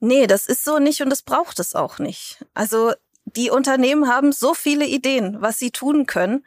Nee, 0.00 0.26
das 0.26 0.46
ist 0.46 0.64
so 0.64 0.78
nicht 0.78 1.02
und 1.02 1.10
das 1.10 1.22
braucht 1.22 1.58
es 1.60 1.74
auch 1.74 1.98
nicht. 1.98 2.44
Also 2.54 2.92
die 3.36 3.50
Unternehmen 3.50 4.08
haben 4.08 4.32
so 4.32 4.54
viele 4.54 4.86
Ideen, 4.86 5.36
was 5.40 5.58
sie 5.58 5.70
tun 5.70 6.06
können 6.06 6.44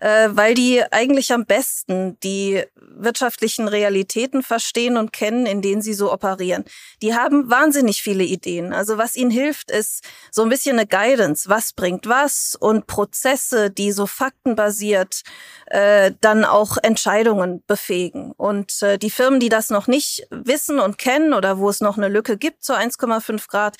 äh, 0.00 0.28
weil 0.30 0.54
die 0.54 0.82
eigentlich 0.90 1.32
am 1.32 1.46
besten 1.46 2.18
die 2.20 2.62
wirtschaftlichen 2.74 3.68
Realitäten 3.68 4.42
verstehen 4.42 4.96
und 4.96 5.12
kennen, 5.12 5.46
in 5.46 5.62
denen 5.62 5.82
sie 5.82 5.94
so 5.94 6.12
operieren. 6.12 6.64
Die 7.02 7.14
haben 7.14 7.50
wahnsinnig 7.50 8.02
viele 8.02 8.24
Ideen. 8.24 8.72
Also 8.72 8.98
was 8.98 9.16
ihnen 9.16 9.30
hilft, 9.30 9.70
ist 9.70 10.04
so 10.30 10.42
ein 10.42 10.48
bisschen 10.48 10.78
eine 10.78 10.86
Guidance. 10.86 11.48
Was 11.48 11.72
bringt 11.72 12.08
was 12.08 12.56
und 12.58 12.86
Prozesse, 12.86 13.70
die 13.70 13.92
so 13.92 14.06
faktenbasiert 14.06 15.22
äh, 15.66 16.12
dann 16.20 16.44
auch 16.44 16.76
Entscheidungen 16.82 17.62
befähigen. 17.66 18.32
Und 18.32 18.82
äh, 18.82 18.98
die 18.98 19.10
Firmen, 19.10 19.40
die 19.40 19.48
das 19.48 19.70
noch 19.70 19.86
nicht 19.86 20.26
wissen 20.30 20.80
und 20.80 20.98
kennen 20.98 21.34
oder 21.34 21.58
wo 21.58 21.68
es 21.68 21.80
noch 21.80 21.96
eine 21.96 22.08
Lücke 22.08 22.36
gibt 22.36 22.62
zu 22.62 22.74
1,5 22.74 23.48
Grad, 23.48 23.76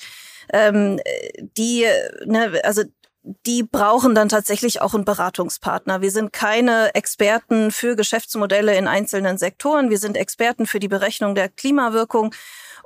ähm, 0.53 0.99
die, 1.57 1.85
ne, 2.25 2.59
also 2.63 2.83
die 3.45 3.63
brauchen 3.63 4.15
dann 4.15 4.29
tatsächlich 4.29 4.81
auch 4.81 4.93
einen 4.93 5.05
Beratungspartner. 5.05 6.01
Wir 6.01 6.11
sind 6.11 6.31
keine 6.31 6.95
Experten 6.95 7.71
für 7.71 7.95
Geschäftsmodelle 7.95 8.75
in 8.77 8.87
einzelnen 8.87 9.37
Sektoren. 9.37 9.89
Wir 9.89 9.97
sind 9.97 10.15
Experten 10.15 10.65
für 10.65 10.79
die 10.79 10.87
Berechnung 10.87 11.35
der 11.35 11.49
Klimawirkung 11.49 12.33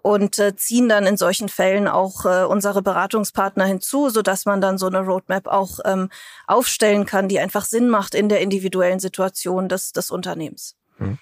und 0.01 0.39
äh, 0.39 0.55
ziehen 0.55 0.89
dann 0.89 1.05
in 1.05 1.17
solchen 1.17 1.47
Fällen 1.47 1.87
auch 1.87 2.25
äh, 2.25 2.43
unsere 2.43 2.81
Beratungspartner 2.81 3.65
hinzu, 3.65 4.09
so 4.09 4.21
dass 4.23 4.45
man 4.45 4.61
dann 4.61 4.79
so 4.79 4.87
eine 4.87 5.01
Roadmap 5.01 5.47
auch 5.47 5.79
ähm, 5.85 6.09
aufstellen 6.47 7.05
kann, 7.05 7.27
die 7.27 7.39
einfach 7.39 7.65
Sinn 7.65 7.87
macht 7.87 8.15
in 8.15 8.27
der 8.27 8.41
individuellen 8.41 8.99
Situation 8.99 9.69
des, 9.69 9.91
des 9.91 10.09
Unternehmens. 10.09 10.75
Hm. 11.01 11.17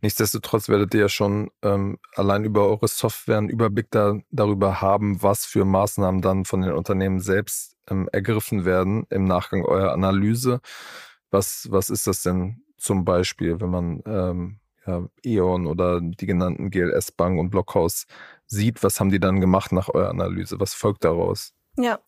Nichtsdestotrotz 0.00 0.68
werdet 0.68 0.94
ihr 0.94 1.00
ja 1.00 1.08
schon 1.08 1.50
ähm, 1.62 1.98
allein 2.14 2.44
über 2.44 2.68
eure 2.68 2.88
Software 2.88 3.38
einen 3.38 3.48
Überblick 3.48 3.90
da, 3.90 4.18
darüber 4.30 4.80
haben, 4.80 5.22
was 5.22 5.44
für 5.44 5.64
Maßnahmen 5.64 6.20
dann 6.20 6.44
von 6.44 6.60
den 6.60 6.72
Unternehmen 6.72 7.20
selbst 7.20 7.76
ähm, 7.88 8.08
ergriffen 8.12 8.64
werden 8.64 9.06
im 9.10 9.24
Nachgang 9.24 9.64
eurer 9.64 9.92
Analyse. 9.92 10.60
Was, 11.30 11.68
was 11.70 11.90
ist 11.90 12.06
das 12.06 12.22
denn 12.22 12.62
zum 12.76 13.04
Beispiel, 13.04 13.60
wenn 13.60 13.70
man 13.70 14.02
ähm, 14.06 14.60
ja, 14.86 15.08
E.ON 15.24 15.66
oder 15.66 16.00
die 16.00 16.26
genannten 16.26 16.70
GLS 16.70 17.12
Bank 17.12 17.38
und 17.40 17.50
Blockhaus 17.50 18.06
sieht, 18.46 18.82
was 18.82 19.00
haben 19.00 19.10
die 19.10 19.20
dann 19.20 19.40
gemacht 19.40 19.72
nach 19.72 19.88
eurer 19.88 20.10
Analyse? 20.10 20.60
Was 20.60 20.74
folgt 20.74 21.04
daraus? 21.04 21.54
Ja, 21.76 21.98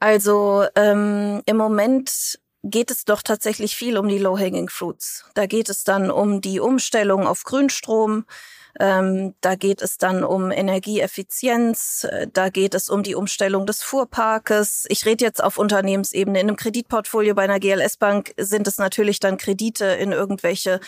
also 0.00 0.66
ähm, 0.74 1.42
im 1.46 1.56
Moment 1.56 2.38
geht 2.64 2.90
es 2.90 3.04
doch 3.04 3.22
tatsächlich 3.22 3.76
viel 3.76 3.98
um 3.98 4.08
die 4.08 4.18
Low-Hanging 4.18 4.68
Fruits. 4.68 5.24
Da 5.34 5.46
geht 5.46 5.68
es 5.68 5.84
dann 5.84 6.10
um 6.10 6.40
die 6.40 6.60
Umstellung 6.60 7.26
auf 7.26 7.44
Grünstrom, 7.44 8.24
ähm, 8.80 9.34
da 9.40 9.54
geht 9.54 9.82
es 9.82 9.98
dann 9.98 10.24
um 10.24 10.50
Energieeffizienz, 10.50 12.04
äh, 12.10 12.26
da 12.32 12.48
geht 12.48 12.74
es 12.74 12.88
um 12.88 13.04
die 13.04 13.14
Umstellung 13.14 13.66
des 13.66 13.82
Fuhrparkes. 13.82 14.86
Ich 14.88 15.06
rede 15.06 15.24
jetzt 15.24 15.42
auf 15.42 15.58
Unternehmensebene. 15.58 16.40
In 16.40 16.48
einem 16.48 16.56
Kreditportfolio 16.56 17.34
bei 17.34 17.44
einer 17.44 17.60
GLS-Bank 17.60 18.34
sind 18.36 18.66
es 18.66 18.78
natürlich 18.78 19.20
dann 19.20 19.36
Kredite 19.36 19.84
in 19.84 20.10
irgendwelche 20.10 20.80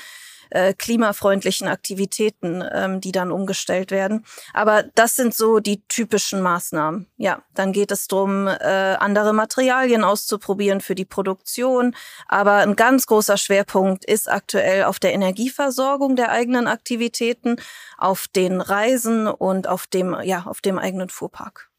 äh, 0.51 0.75
klimafreundlichen 0.75 1.69
Aktivitäten, 1.69 2.65
ähm, 2.73 3.01
die 3.01 3.13
dann 3.13 3.33
umgestellt 3.33 3.91
werden. 3.91 4.25
Aber 4.53 4.85
das 4.95 5.17
sind 5.17 5.35
so 5.35 5.61
die 5.61 5.83
typischen 5.89 6.41
Maßnahmen. 6.41 7.07
Ja, 7.17 7.43
dann 7.55 7.73
geht 7.73 7.91
es 7.91 8.09
darum, 8.09 8.47
äh, 8.47 8.97
andere 8.99 9.33
Materialien 9.33 10.05
auszuprobieren 10.05 10.81
für 10.81 10.95
die 10.95 11.05
Produktion. 11.05 11.95
Aber 12.29 12.57
ein 12.57 12.77
ganz 12.77 13.07
großer 13.07 13.37
Schwerpunkt 13.37 14.05
ist 14.05 14.31
aktuell 14.31 14.85
auf 14.85 14.99
der 14.99 15.15
Energieversorgung 15.15 16.17
der 16.17 16.31
eigenen 16.31 16.67
Aktivitäten, 16.67 17.57
auf 17.99 18.27
den 18.29 18.61
Reisen 18.61 19.27
und 19.27 19.69
auf 19.69 19.87
dem, 19.87 20.17
ja, 20.23 20.45
auf 20.47 20.61
dem 20.61 20.79
eigenen 20.79 21.09
Fuhrpark. 21.09 21.71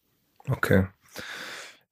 Okay. 0.50 0.88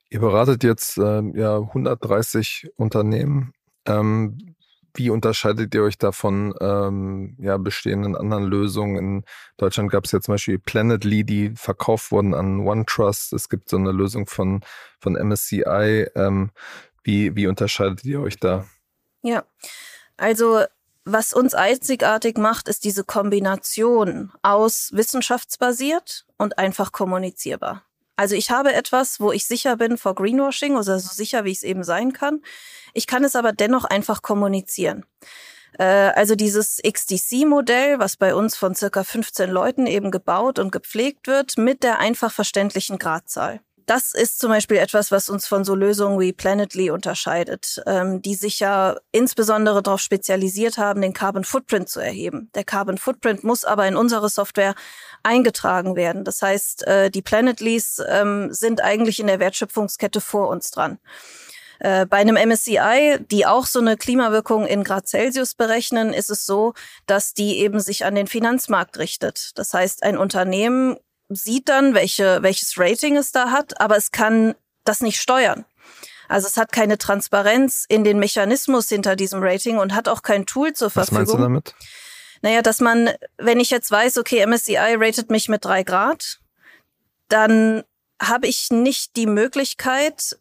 Ihr 0.10 0.20
beratet 0.20 0.64
jetzt 0.64 0.98
äh, 0.98 1.22
ja 1.34 1.58
130 1.58 2.70
Unternehmen. 2.78 3.54
Ähm, 3.86 4.55
wie 4.96 5.10
unterscheidet 5.10 5.74
ihr 5.76 5.84
euch 5.84 5.98
davon 5.98 6.54
ähm, 6.60 7.36
ja, 7.40 7.58
bestehenden 7.58 8.16
anderen 8.16 8.46
Lösungen? 8.46 8.98
In 8.98 9.24
Deutschland 9.58 9.92
gab 9.92 10.06
es 10.06 10.12
ja 10.12 10.22
zum 10.22 10.34
Beispiel 10.34 10.60
Planetly, 10.60 11.24
die 11.24 11.52
verkauft 11.56 12.12
wurden 12.12 12.34
an 12.34 12.62
OneTrust. 12.62 13.34
Es 13.34 13.50
gibt 13.50 13.70
so 13.70 13.78
eine 13.78 13.92
Lösung 13.92 14.28
von, 14.28 14.62
von 15.00 15.14
MSCI. 15.14 16.08
Ähm, 16.16 16.52
wie, 17.04 17.36
wie 17.36 17.48
unterscheidet 17.48 18.04
ihr 18.06 18.22
euch 18.22 18.38
da? 18.40 18.66
Ja, 19.22 19.44
also 20.18 20.64
was 21.06 21.34
uns 21.34 21.54
einzigartig 21.54 22.38
macht, 22.38 22.68
ist 22.68 22.84
diese 22.84 23.04
Kombination 23.04 24.32
aus 24.42 24.90
wissenschaftsbasiert 24.94 26.26
und 26.38 26.58
einfach 26.58 26.92
kommunizierbar. 26.92 27.84
Also 28.16 28.36
ich 28.36 28.52
habe 28.52 28.74
etwas, 28.74 29.20
wo 29.20 29.32
ich 29.32 29.46
sicher 29.46 29.76
bin 29.78 29.98
vor 29.98 30.16
Greenwashing 30.16 30.76
oder 30.76 31.00
so 31.00 31.14
sicher, 31.14 31.44
wie 31.44 31.52
ich 31.52 31.58
es 31.58 31.64
eben 31.64 31.84
sein 31.84 32.14
kann. 32.14 32.42
Ich 32.94 33.08
kann 33.08 33.24
es 33.24 33.36
aber 33.36 33.52
dennoch 33.52 33.84
einfach 33.84 34.22
kommunizieren. 34.22 35.06
Äh, 35.78 35.84
also 35.84 36.36
dieses 36.36 36.82
XDC-Modell, 36.82 38.00
was 38.00 38.16
bei 38.16 38.34
uns 38.34 38.56
von 38.56 38.76
circa 38.76 39.04
15 39.04 39.50
Leuten 39.50 39.88
eben 39.88 40.12
gebaut 40.12 40.60
und 40.60 40.72
gepflegt 40.72 41.28
wird, 41.28 41.58
mit 41.58 41.84
der 41.84 42.00
einfach 42.00 42.32
verständlichen 42.32 42.98
Gradzahl 42.98 43.62
das 43.86 44.14
ist 44.14 44.40
zum 44.40 44.50
Beispiel 44.50 44.78
etwas, 44.78 45.12
was 45.12 45.30
uns 45.30 45.48
von 45.48 45.64
so 45.64 45.76
Lösungen 45.76 46.20
wie 46.20 46.34
Planetly 46.34 46.90
unterscheidet, 46.90 47.82
ähm, 47.86 48.22
die 48.22 48.36
sich 48.36 48.60
ja 48.60 48.96
insbesondere 49.12 49.84
darauf 49.84 50.02
spezialisiert 50.02 50.78
haben, 50.78 51.02
den 51.02 51.14
Carbon 51.14 51.44
Footprint 51.44 51.90
zu 51.90 52.00
erheben. 52.00 52.50
Der 52.56 52.64
Carbon 52.64 52.98
Footprint 52.98 53.44
muss 53.44 53.64
aber 53.64 53.88
in 53.88 53.96
unsere 53.96 54.30
Software 54.30 54.76
eingetragen 55.24 55.96
werden. 55.96 56.24
Das 56.24 56.42
heißt, 56.42 56.88
äh, 56.88 57.12
die 57.12 57.22
Planetlys 57.22 58.02
ähm, 58.08 58.52
sind 58.52 58.82
eigentlich 58.82 59.20
in 59.20 59.28
der 59.28 59.40
Wertschöpfungskette 59.40 60.22
vor 60.22 60.50
uns 60.50 60.72
dran. 60.72 61.00
Äh, 61.80 62.06
bei 62.06 62.18
einem 62.18 62.38
MSCI, 62.38 63.20
die 63.32 63.46
auch 63.46 63.66
so 63.66 63.80
eine 63.80 63.98
Klimawirkung 63.98 64.66
in 64.66 64.84
Grad 64.84 65.08
Celsius 65.08 65.56
berechnen, 65.56 66.14
ist 66.14 66.30
es 66.30 66.46
so, 66.46 66.74
dass 67.06 67.34
die 67.34 67.60
eben 67.60 67.80
sich 67.80 68.06
an 68.06 68.16
den 68.16 68.28
Finanzmarkt 68.28 68.98
richtet. 68.98 69.52
Das 69.56 69.74
heißt, 69.74 70.04
ein 70.04 70.18
Unternehmen 70.18 70.98
sieht 71.30 71.70
dann, 71.70 71.94
welche, 71.94 72.42
welches 72.44 72.78
Rating 72.78 73.18
es 73.18 73.32
da 73.32 73.52
hat, 73.52 73.80
aber 73.80 73.98
es 73.98 74.12
kann 74.12 74.56
das 74.84 75.02
nicht 75.02 75.20
steuern. 75.20 75.66
Also 76.28 76.48
es 76.48 76.58
hat 76.58 76.72
keine 76.72 76.98
Transparenz 76.98 77.86
in 77.88 78.04
den 78.04 78.20
Mechanismus 78.20 78.90
hinter 78.90 79.16
diesem 79.16 79.44
Rating 79.44 79.78
und 79.78 79.94
hat 79.94 80.08
auch 80.08 80.22
kein 80.22 80.46
Tool 80.46 80.74
zur 80.74 80.90
Verfügung. 80.90 81.20
Was 81.20 81.28
meinst 81.28 81.34
du 81.34 81.38
damit? 81.38 81.76
Naja, 82.42 82.62
dass 82.62 82.80
man, 82.80 83.10
wenn 83.38 83.60
ich 83.60 83.70
jetzt 83.70 83.92
weiß, 83.92 84.18
okay, 84.18 84.46
MSCI 84.46 84.96
ratet 84.98 85.30
mich 85.30 85.50
mit 85.50 85.66
drei 85.66 85.84
Grad, 85.84 86.40
dann 87.28 87.84
habe 88.22 88.48
ich 88.48 88.70
nicht 88.72 89.16
die 89.16 89.26
Möglichkeit, 89.26 90.38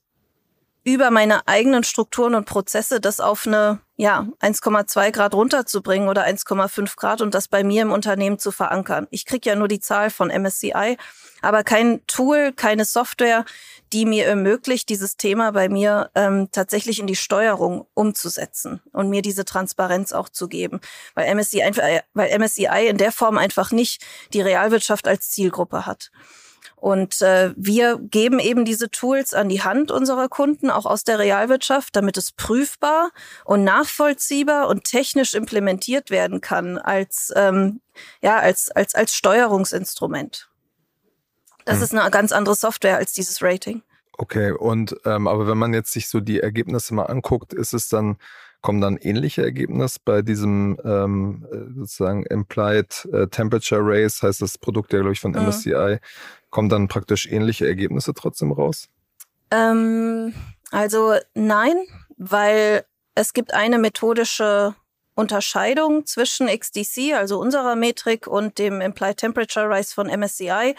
über 0.84 1.10
meine 1.10 1.48
eigenen 1.48 1.82
Strukturen 1.82 2.34
und 2.34 2.44
Prozesse 2.44 3.00
das 3.00 3.18
auf 3.18 3.46
eine 3.46 3.80
ja 3.96 4.28
1,2 4.40 5.12
Grad 5.12 5.34
runterzubringen 5.34 6.08
oder 6.08 6.26
1,5 6.26 6.96
Grad 6.96 7.22
und 7.22 7.34
das 7.34 7.48
bei 7.48 7.64
mir 7.64 7.82
im 7.82 7.92
Unternehmen 7.92 8.38
zu 8.38 8.52
verankern. 8.52 9.06
Ich 9.10 9.24
kriege 9.24 9.48
ja 9.48 9.56
nur 9.56 9.68
die 9.68 9.80
Zahl 9.80 10.10
von 10.10 10.28
MSCI, 10.28 10.96
aber 11.40 11.64
kein 11.64 12.04
Tool, 12.06 12.52
keine 12.52 12.84
Software, 12.84 13.44
die 13.92 14.04
mir 14.04 14.26
ermöglicht, 14.26 14.88
dieses 14.88 15.16
Thema 15.16 15.52
bei 15.52 15.68
mir 15.68 16.10
ähm, 16.14 16.48
tatsächlich 16.50 16.98
in 16.98 17.06
die 17.06 17.16
Steuerung 17.16 17.86
umzusetzen 17.94 18.82
und 18.92 19.08
mir 19.08 19.22
diese 19.22 19.44
Transparenz 19.44 20.12
auch 20.12 20.28
zu 20.28 20.48
geben, 20.48 20.80
weil 21.14 21.32
MSCI, 21.34 21.60
äh, 21.60 22.02
weil 22.12 22.38
MSCI 22.38 22.88
in 22.88 22.98
der 22.98 23.12
Form 23.12 23.38
einfach 23.38 23.70
nicht 23.70 24.04
die 24.32 24.40
Realwirtschaft 24.40 25.08
als 25.08 25.30
Zielgruppe 25.30 25.86
hat. 25.86 26.10
Und 26.84 27.22
äh, 27.22 27.54
wir 27.56 27.98
geben 27.98 28.38
eben 28.38 28.66
diese 28.66 28.90
Tools 28.90 29.32
an 29.32 29.48
die 29.48 29.62
Hand 29.62 29.90
unserer 29.90 30.28
Kunden, 30.28 30.68
auch 30.68 30.84
aus 30.84 31.02
der 31.02 31.18
Realwirtschaft, 31.18 31.96
damit 31.96 32.18
es 32.18 32.32
prüfbar 32.32 33.10
und 33.46 33.64
nachvollziehbar 33.64 34.68
und 34.68 34.84
technisch 34.84 35.32
implementiert 35.32 36.10
werden 36.10 36.42
kann 36.42 36.76
als, 36.76 37.32
ähm, 37.36 37.80
ja, 38.20 38.38
als, 38.38 38.70
als, 38.70 38.94
als 38.94 39.14
Steuerungsinstrument. 39.14 40.50
Das 41.64 41.76
hm. 41.76 41.84
ist 41.84 41.94
eine 41.94 42.10
ganz 42.10 42.32
andere 42.32 42.54
Software 42.54 42.98
als 42.98 43.14
dieses 43.14 43.42
Rating. 43.42 43.80
Okay, 44.18 44.50
und 44.50 44.94
ähm, 45.06 45.26
aber 45.26 45.46
wenn 45.46 45.56
man 45.56 45.72
jetzt 45.72 45.90
sich 45.90 46.10
so 46.10 46.20
die 46.20 46.40
Ergebnisse 46.40 46.92
mal 46.92 47.06
anguckt, 47.06 47.54
ist 47.54 47.72
es 47.72 47.88
dann 47.88 48.18
kommen 48.64 48.80
dann 48.80 48.96
ähnliche 48.96 49.42
Ergebnisse 49.42 49.98
bei 50.06 50.22
diesem 50.22 50.78
ähm, 50.86 51.46
äh, 51.52 51.78
sozusagen 51.78 52.24
Implied 52.24 53.06
äh, 53.12 53.26
Temperature 53.26 53.82
Race, 53.84 54.22
heißt 54.22 54.40
das 54.40 54.56
Produkt 54.56 54.94
ja, 54.94 55.00
glaube 55.00 55.12
ich, 55.12 55.20
von 55.20 55.32
mhm. 55.32 55.48
MSCI, 55.48 55.98
kommen 56.48 56.70
dann 56.70 56.88
praktisch 56.88 57.26
ähnliche 57.30 57.66
Ergebnisse 57.66 58.14
trotzdem 58.14 58.52
raus? 58.52 58.88
Ähm, 59.50 60.32
also 60.70 61.12
nein, 61.34 61.76
weil 62.16 62.86
es 63.14 63.34
gibt 63.34 63.52
eine 63.52 63.78
methodische 63.78 64.74
Unterscheidung 65.14 66.06
zwischen 66.06 66.46
XDC, 66.46 67.12
also 67.14 67.38
unserer 67.38 67.76
Metrik, 67.76 68.26
und 68.26 68.58
dem 68.58 68.80
Implied 68.80 69.18
Temperature 69.18 69.68
Rise 69.68 69.92
von 69.92 70.06
MSCI. 70.06 70.74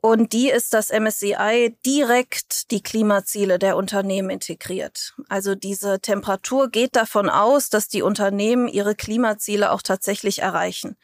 Und 0.00 0.32
die 0.32 0.48
ist, 0.50 0.74
dass 0.74 0.90
MSCI 0.90 1.76
direkt 1.84 2.70
die 2.70 2.82
Klimaziele 2.82 3.58
der 3.58 3.76
Unternehmen 3.76 4.30
integriert. 4.30 5.14
Also 5.28 5.54
diese 5.54 6.00
Temperatur 6.00 6.70
geht 6.70 6.96
davon 6.96 7.28
aus, 7.28 7.68
dass 7.68 7.88
die 7.88 8.02
Unternehmen 8.02 8.68
ihre 8.68 8.94
Klimaziele 8.94 9.72
auch 9.72 9.82
tatsächlich 9.82 10.40
erreichen. 10.40 10.96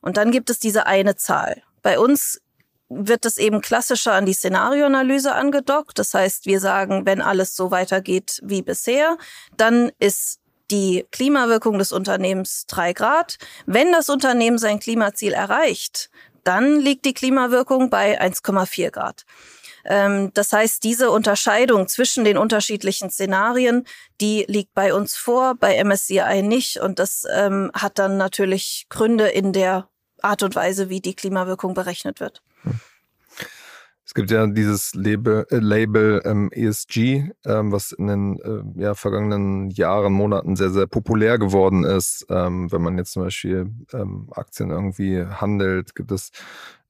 Und 0.00 0.16
dann 0.16 0.30
gibt 0.30 0.50
es 0.50 0.58
diese 0.58 0.86
eine 0.86 1.16
Zahl. 1.16 1.62
Bei 1.82 1.98
uns 1.98 2.40
wird 2.88 3.26
es 3.26 3.38
eben 3.38 3.60
klassischer 3.60 4.12
an 4.12 4.26
die 4.26 4.32
Szenarioanalyse 4.32 5.34
angedockt. 5.34 5.98
Das 5.98 6.14
heißt, 6.14 6.46
wir 6.46 6.60
sagen, 6.60 7.06
wenn 7.06 7.20
alles 7.20 7.56
so 7.56 7.70
weitergeht 7.70 8.40
wie 8.42 8.62
bisher, 8.62 9.18
dann 9.56 9.90
ist 9.98 10.40
die 10.70 11.06
Klimawirkung 11.12 11.78
des 11.78 11.92
Unternehmens 11.92 12.66
drei 12.66 12.92
Grad. 12.92 13.38
Wenn 13.66 13.92
das 13.92 14.08
Unternehmen 14.08 14.58
sein 14.58 14.80
Klimaziel 14.80 15.32
erreicht, 15.32 16.10
dann 16.46 16.80
liegt 16.80 17.04
die 17.04 17.14
Klimawirkung 17.14 17.90
bei 17.90 18.20
1,4 18.20 18.90
Grad. 18.90 19.24
Ähm, 19.84 20.32
das 20.34 20.52
heißt, 20.52 20.82
diese 20.84 21.10
Unterscheidung 21.10 21.88
zwischen 21.88 22.24
den 22.24 22.38
unterschiedlichen 22.38 23.10
Szenarien, 23.10 23.84
die 24.20 24.44
liegt 24.48 24.74
bei 24.74 24.92
uns 24.92 25.16
vor, 25.16 25.54
bei 25.54 25.82
MSCI 25.82 26.42
nicht. 26.42 26.78
Und 26.78 26.98
das 26.98 27.24
ähm, 27.32 27.70
hat 27.74 27.98
dann 27.98 28.16
natürlich 28.16 28.86
Gründe 28.88 29.28
in 29.28 29.52
der 29.52 29.88
Art 30.22 30.42
und 30.42 30.54
Weise, 30.56 30.88
wie 30.88 31.00
die 31.00 31.14
Klimawirkung 31.14 31.74
berechnet 31.74 32.20
wird. 32.20 32.42
Es 34.06 34.14
gibt 34.14 34.30
ja 34.30 34.46
dieses 34.46 34.94
Label, 34.94 35.46
äh, 35.50 35.56
Label 35.56 36.22
ähm, 36.24 36.48
ESG, 36.52 37.32
ähm, 37.44 37.72
was 37.72 37.90
in 37.90 38.06
den 38.06 38.38
äh, 38.38 38.80
ja, 38.80 38.94
vergangenen 38.94 39.68
Jahren, 39.70 40.12
Monaten 40.12 40.54
sehr, 40.54 40.70
sehr 40.70 40.86
populär 40.86 41.38
geworden 41.38 41.82
ist. 41.82 42.24
Ähm, 42.30 42.70
wenn 42.70 42.82
man 42.82 42.96
jetzt 42.98 43.12
zum 43.12 43.24
Beispiel 43.24 43.68
ähm, 43.92 44.28
Aktien 44.30 44.70
irgendwie 44.70 45.24
handelt, 45.24 45.96
gibt 45.96 46.12
es 46.12 46.30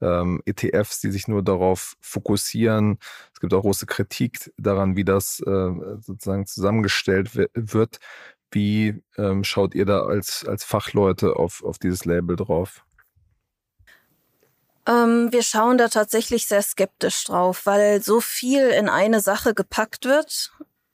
ähm, 0.03 0.43
ETFs, 0.45 1.01
die 1.01 1.11
sich 1.11 1.27
nur 1.27 1.43
darauf 1.43 1.97
fokussieren. 2.03 2.99
Es 3.33 3.41
gibt 3.41 3.55
auch 3.55 3.63
große 3.63 3.87
Kritik 3.87 4.53
daran, 4.59 4.95
wie 4.97 5.05
das 5.05 5.41
äh, 5.41 5.71
sozusagen 6.01 6.47
zusammengestellt 6.47 7.31
wird. 7.55 7.99
Wie 8.51 9.03
ähm, 9.17 9.43
schaut 9.43 9.75
ihr 9.75 9.87
da 9.87 10.03
als, 10.03 10.45
als 10.47 10.65
Fachleute 10.65 11.37
auf, 11.37 11.65
auf 11.65 11.79
dieses 11.79 12.05
Label 12.05 12.37
drauf? 12.37 12.86
Ähm, 14.87 15.33
wir 15.33 15.43
schauen 15.43 15.79
da 15.79 15.89
tatsächlich 15.89 16.47
sehr 16.47 16.63
skeptisch 16.63 17.25
drauf, 17.25 17.63
weil 17.65 18.03
so 18.03 18.21
viel 18.21 18.69
in 18.69 18.89
eine 18.89 19.21
Sache 19.21 19.55
gepackt 19.55 20.05
wird. 20.05 20.53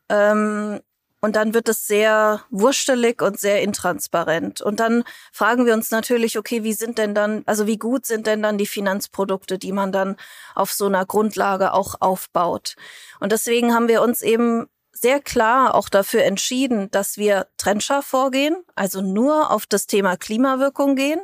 Ähm, 0.08 0.80
und 1.24 1.36
dann 1.36 1.54
wird 1.54 1.68
es 1.68 1.86
sehr 1.86 2.42
wurstelig 2.50 3.22
und 3.22 3.38
sehr 3.38 3.62
intransparent. 3.62 4.60
Und 4.60 4.80
dann 4.80 5.04
fragen 5.32 5.66
wir 5.66 5.74
uns 5.74 5.92
natürlich, 5.92 6.36
okay, 6.36 6.64
wie 6.64 6.72
sind 6.72 6.98
denn 6.98 7.14
dann, 7.14 7.44
also 7.46 7.68
wie 7.68 7.78
gut 7.78 8.06
sind 8.06 8.26
denn 8.26 8.42
dann 8.42 8.58
die 8.58 8.66
Finanzprodukte, 8.66 9.56
die 9.56 9.70
man 9.70 9.92
dann 9.92 10.16
auf 10.56 10.72
so 10.72 10.86
einer 10.86 11.06
Grundlage 11.06 11.74
auch 11.74 11.94
aufbaut? 12.00 12.74
Und 13.20 13.30
deswegen 13.30 13.72
haben 13.72 13.86
wir 13.86 14.02
uns 14.02 14.20
eben 14.22 14.66
sehr 14.90 15.20
klar 15.20 15.76
auch 15.76 15.88
dafür 15.88 16.24
entschieden, 16.24 16.90
dass 16.90 17.16
wir 17.16 17.46
trennscharf 17.56 18.04
vorgehen, 18.04 18.56
also 18.74 19.00
nur 19.00 19.52
auf 19.52 19.66
das 19.66 19.86
Thema 19.86 20.16
Klimawirkung 20.16 20.96
gehen 20.96 21.20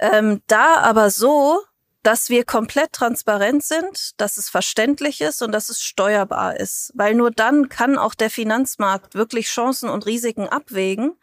ähm, 0.00 0.42
da 0.46 0.76
aber 0.78 1.10
so, 1.10 1.60
dass 2.02 2.30
wir 2.30 2.44
komplett 2.44 2.92
transparent 2.92 3.64
sind, 3.64 4.12
dass 4.20 4.36
es 4.36 4.48
verständlich 4.48 5.20
ist 5.20 5.42
und 5.42 5.50
dass 5.50 5.68
es 5.68 5.82
steuerbar 5.82 6.56
ist. 6.56 6.92
Weil 6.94 7.14
nur 7.14 7.32
dann 7.32 7.68
kann 7.68 7.98
auch 7.98 8.14
der 8.14 8.30
Finanzmarkt 8.30 9.16
wirklich 9.16 9.48
Chancen 9.48 9.88
und 9.88 10.06
Risiken 10.06 10.48
abwägen 10.48 11.16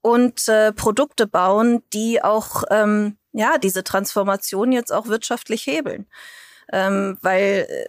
und 0.00 0.48
äh, 0.48 0.72
Produkte 0.72 1.26
bauen, 1.26 1.82
die 1.92 2.24
auch 2.24 2.64
ähm, 2.70 3.18
ja 3.32 3.58
diese 3.58 3.84
Transformation 3.84 4.72
jetzt 4.72 4.90
auch 4.90 5.08
wirtschaftlich 5.08 5.66
hebeln. 5.66 6.06
Ähm, 6.72 7.18
weil 7.20 7.66
äh, 7.68 7.88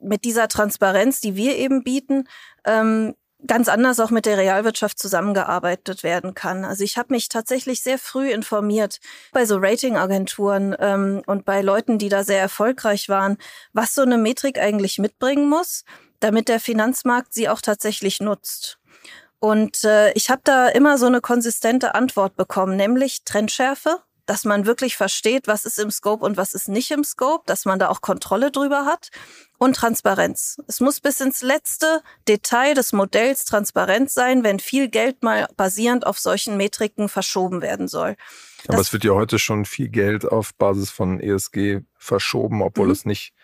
mit 0.00 0.24
dieser 0.24 0.48
Transparenz, 0.48 1.20
die 1.20 1.34
wir 1.34 1.56
eben 1.56 1.82
bieten, 1.82 2.28
ähm, 2.66 3.14
ganz 3.46 3.68
anders 3.68 4.00
auch 4.00 4.10
mit 4.10 4.26
der 4.26 4.38
Realwirtschaft 4.38 4.98
zusammengearbeitet 4.98 6.02
werden 6.02 6.34
kann. 6.34 6.64
Also 6.64 6.84
ich 6.84 6.96
habe 6.96 7.12
mich 7.12 7.28
tatsächlich 7.28 7.82
sehr 7.82 7.98
früh 7.98 8.30
informiert 8.30 9.00
bei 9.32 9.44
so 9.44 9.58
Ratingagenturen 9.58 10.74
ähm, 10.78 11.22
und 11.26 11.44
bei 11.44 11.60
Leuten, 11.60 11.98
die 11.98 12.08
da 12.08 12.24
sehr 12.24 12.40
erfolgreich 12.40 13.08
waren, 13.08 13.38
was 13.72 13.94
so 13.94 14.02
eine 14.02 14.18
Metrik 14.18 14.58
eigentlich 14.58 14.98
mitbringen 14.98 15.48
muss, 15.48 15.84
damit 16.20 16.48
der 16.48 16.60
Finanzmarkt 16.60 17.34
sie 17.34 17.48
auch 17.48 17.60
tatsächlich 17.60 18.20
nutzt. 18.20 18.78
Und 19.40 19.84
äh, 19.84 20.12
ich 20.12 20.30
habe 20.30 20.40
da 20.44 20.68
immer 20.68 20.96
so 20.96 21.06
eine 21.06 21.20
konsistente 21.20 21.94
Antwort 21.94 22.36
bekommen, 22.36 22.76
nämlich 22.76 23.24
Trendschärfe, 23.24 23.98
dass 24.26 24.44
man 24.44 24.66
wirklich 24.66 24.96
versteht, 24.96 25.46
was 25.46 25.64
ist 25.64 25.78
im 25.78 25.90
Scope 25.90 26.24
und 26.24 26.36
was 26.36 26.54
ist 26.54 26.68
nicht 26.68 26.90
im 26.90 27.04
Scope, 27.04 27.44
dass 27.46 27.64
man 27.64 27.78
da 27.78 27.88
auch 27.88 28.00
Kontrolle 28.00 28.50
drüber 28.50 28.86
hat 28.86 29.10
und 29.58 29.76
Transparenz. 29.76 30.58
Es 30.66 30.80
muss 30.80 31.00
bis 31.00 31.20
ins 31.20 31.42
letzte 31.42 32.02
Detail 32.28 32.74
des 32.74 32.92
Modells 32.92 33.44
transparent 33.44 34.10
sein, 34.10 34.44
wenn 34.44 34.58
viel 34.58 34.88
Geld 34.88 35.22
mal 35.22 35.48
basierend 35.56 36.06
auf 36.06 36.18
solchen 36.18 36.56
Metriken 36.56 37.08
verschoben 37.08 37.62
werden 37.62 37.88
soll. 37.88 38.16
Aber 38.68 38.80
es 38.80 38.92
wird 38.92 39.04
ja 39.04 39.12
heute 39.12 39.38
schon 39.38 39.64
viel 39.66 39.88
Geld 39.88 40.24
auf 40.24 40.54
Basis 40.54 40.90
von 40.90 41.20
ESG 41.20 41.80
verschoben, 41.98 42.62
obwohl 42.62 42.86
mhm. 42.86 42.92
es 42.92 43.04
nicht 43.04 43.34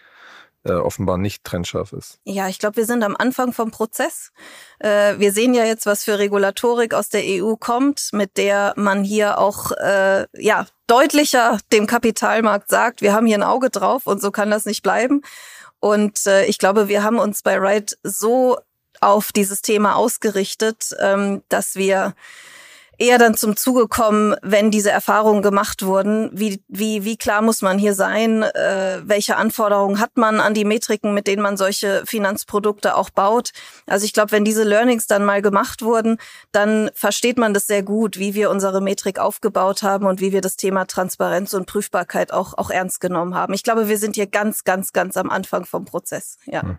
äh, 0.64 0.72
offenbar 0.72 1.18
nicht 1.18 1.44
trennscharf 1.44 1.92
ist. 1.92 2.18
Ja, 2.24 2.48
ich 2.48 2.58
glaube, 2.58 2.76
wir 2.76 2.86
sind 2.86 3.02
am 3.02 3.16
Anfang 3.16 3.52
vom 3.52 3.70
Prozess. 3.70 4.30
Äh, 4.78 5.18
wir 5.18 5.32
sehen 5.32 5.54
ja 5.54 5.64
jetzt, 5.64 5.86
was 5.86 6.04
für 6.04 6.18
Regulatorik 6.18 6.94
aus 6.94 7.08
der 7.08 7.22
EU 7.24 7.54
kommt, 7.56 8.10
mit 8.12 8.36
der 8.36 8.74
man 8.76 9.02
hier 9.02 9.38
auch 9.38 9.72
äh, 9.72 10.26
ja 10.36 10.66
deutlicher 10.86 11.58
dem 11.72 11.86
Kapitalmarkt 11.86 12.68
sagt, 12.68 13.00
wir 13.00 13.12
haben 13.12 13.26
hier 13.26 13.38
ein 13.38 13.42
Auge 13.42 13.70
drauf 13.70 14.06
und 14.06 14.20
so 14.20 14.30
kann 14.30 14.50
das 14.50 14.66
nicht 14.66 14.82
bleiben. 14.82 15.22
Und 15.78 16.26
äh, 16.26 16.44
ich 16.44 16.58
glaube, 16.58 16.88
wir 16.88 17.02
haben 17.02 17.18
uns 17.18 17.42
bei 17.42 17.56
Ride 17.56 17.94
so 18.02 18.58
auf 19.00 19.32
dieses 19.32 19.62
Thema 19.62 19.96
ausgerichtet, 19.96 20.94
ähm, 21.00 21.42
dass 21.48 21.74
wir 21.74 22.14
eher 23.00 23.18
dann 23.18 23.34
zum 23.34 23.56
Zuge 23.56 23.88
kommen, 23.88 24.36
wenn 24.42 24.70
diese 24.70 24.90
Erfahrungen 24.90 25.42
gemacht 25.42 25.84
wurden. 25.84 26.30
Wie, 26.32 26.62
wie, 26.68 27.02
wie 27.04 27.16
klar 27.16 27.40
muss 27.40 27.62
man 27.62 27.78
hier 27.78 27.94
sein? 27.94 28.42
Äh, 28.42 29.00
welche 29.02 29.36
Anforderungen 29.36 29.98
hat 29.98 30.16
man 30.16 30.38
an 30.38 30.52
die 30.52 30.66
Metriken, 30.66 31.14
mit 31.14 31.26
denen 31.26 31.42
man 31.42 31.56
solche 31.56 32.02
Finanzprodukte 32.04 32.94
auch 32.94 33.08
baut? 33.08 33.52
Also 33.86 34.04
ich 34.04 34.12
glaube, 34.12 34.32
wenn 34.32 34.44
diese 34.44 34.64
Learnings 34.64 35.06
dann 35.06 35.24
mal 35.24 35.40
gemacht 35.40 35.80
wurden, 35.82 36.18
dann 36.52 36.90
versteht 36.94 37.38
man 37.38 37.54
das 37.54 37.66
sehr 37.66 37.82
gut, 37.82 38.18
wie 38.18 38.34
wir 38.34 38.50
unsere 38.50 38.82
Metrik 38.82 39.18
aufgebaut 39.18 39.82
haben 39.82 40.04
und 40.04 40.20
wie 40.20 40.32
wir 40.32 40.42
das 40.42 40.56
Thema 40.56 40.84
Transparenz 40.84 41.54
und 41.54 41.66
Prüfbarkeit 41.66 42.32
auch, 42.34 42.58
auch 42.58 42.70
ernst 42.70 43.00
genommen 43.00 43.34
haben. 43.34 43.54
Ich 43.54 43.62
glaube, 43.62 43.88
wir 43.88 43.96
sind 43.96 44.14
hier 44.14 44.26
ganz, 44.26 44.64
ganz, 44.64 44.92
ganz 44.92 45.16
am 45.16 45.30
Anfang 45.30 45.64
vom 45.64 45.86
Prozess. 45.86 46.36
Ja. 46.44 46.62
Hm 46.62 46.78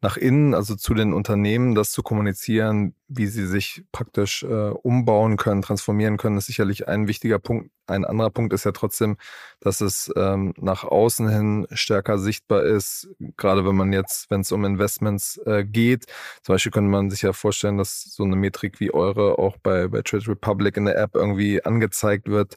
nach 0.00 0.16
innen, 0.16 0.54
also 0.54 0.76
zu 0.76 0.94
den 0.94 1.12
Unternehmen, 1.12 1.74
das 1.74 1.90
zu 1.90 2.02
kommunizieren, 2.02 2.94
wie 3.08 3.26
sie 3.26 3.46
sich 3.46 3.84
praktisch 3.90 4.42
äh, 4.42 4.46
umbauen 4.46 5.38
können, 5.38 5.62
transformieren 5.62 6.18
können, 6.18 6.36
ist 6.36 6.46
sicherlich 6.46 6.88
ein 6.88 7.08
wichtiger 7.08 7.38
Punkt. 7.38 7.70
Ein 7.86 8.04
anderer 8.04 8.28
Punkt 8.28 8.52
ist 8.52 8.64
ja 8.64 8.72
trotzdem, 8.72 9.16
dass 9.60 9.80
es 9.80 10.12
ähm, 10.14 10.52
nach 10.58 10.84
außen 10.84 11.26
hin 11.30 11.66
stärker 11.72 12.18
sichtbar 12.18 12.64
ist, 12.64 13.08
gerade 13.38 13.64
wenn 13.66 13.76
man 13.76 13.94
jetzt, 13.94 14.30
wenn 14.30 14.42
es 14.42 14.52
um 14.52 14.66
Investments 14.66 15.38
äh, 15.46 15.64
geht. 15.64 16.04
Zum 16.42 16.54
Beispiel 16.54 16.70
könnte 16.70 16.90
man 16.90 17.08
sich 17.08 17.22
ja 17.22 17.32
vorstellen, 17.32 17.78
dass 17.78 18.02
so 18.02 18.24
eine 18.24 18.36
Metrik 18.36 18.78
wie 18.78 18.92
eure 18.92 19.38
auch 19.38 19.56
bei, 19.56 19.88
bei 19.88 20.02
Trade 20.02 20.28
Republic 20.28 20.76
in 20.76 20.84
der 20.84 20.98
App 20.98 21.14
irgendwie 21.14 21.64
angezeigt 21.64 22.28
wird. 22.28 22.56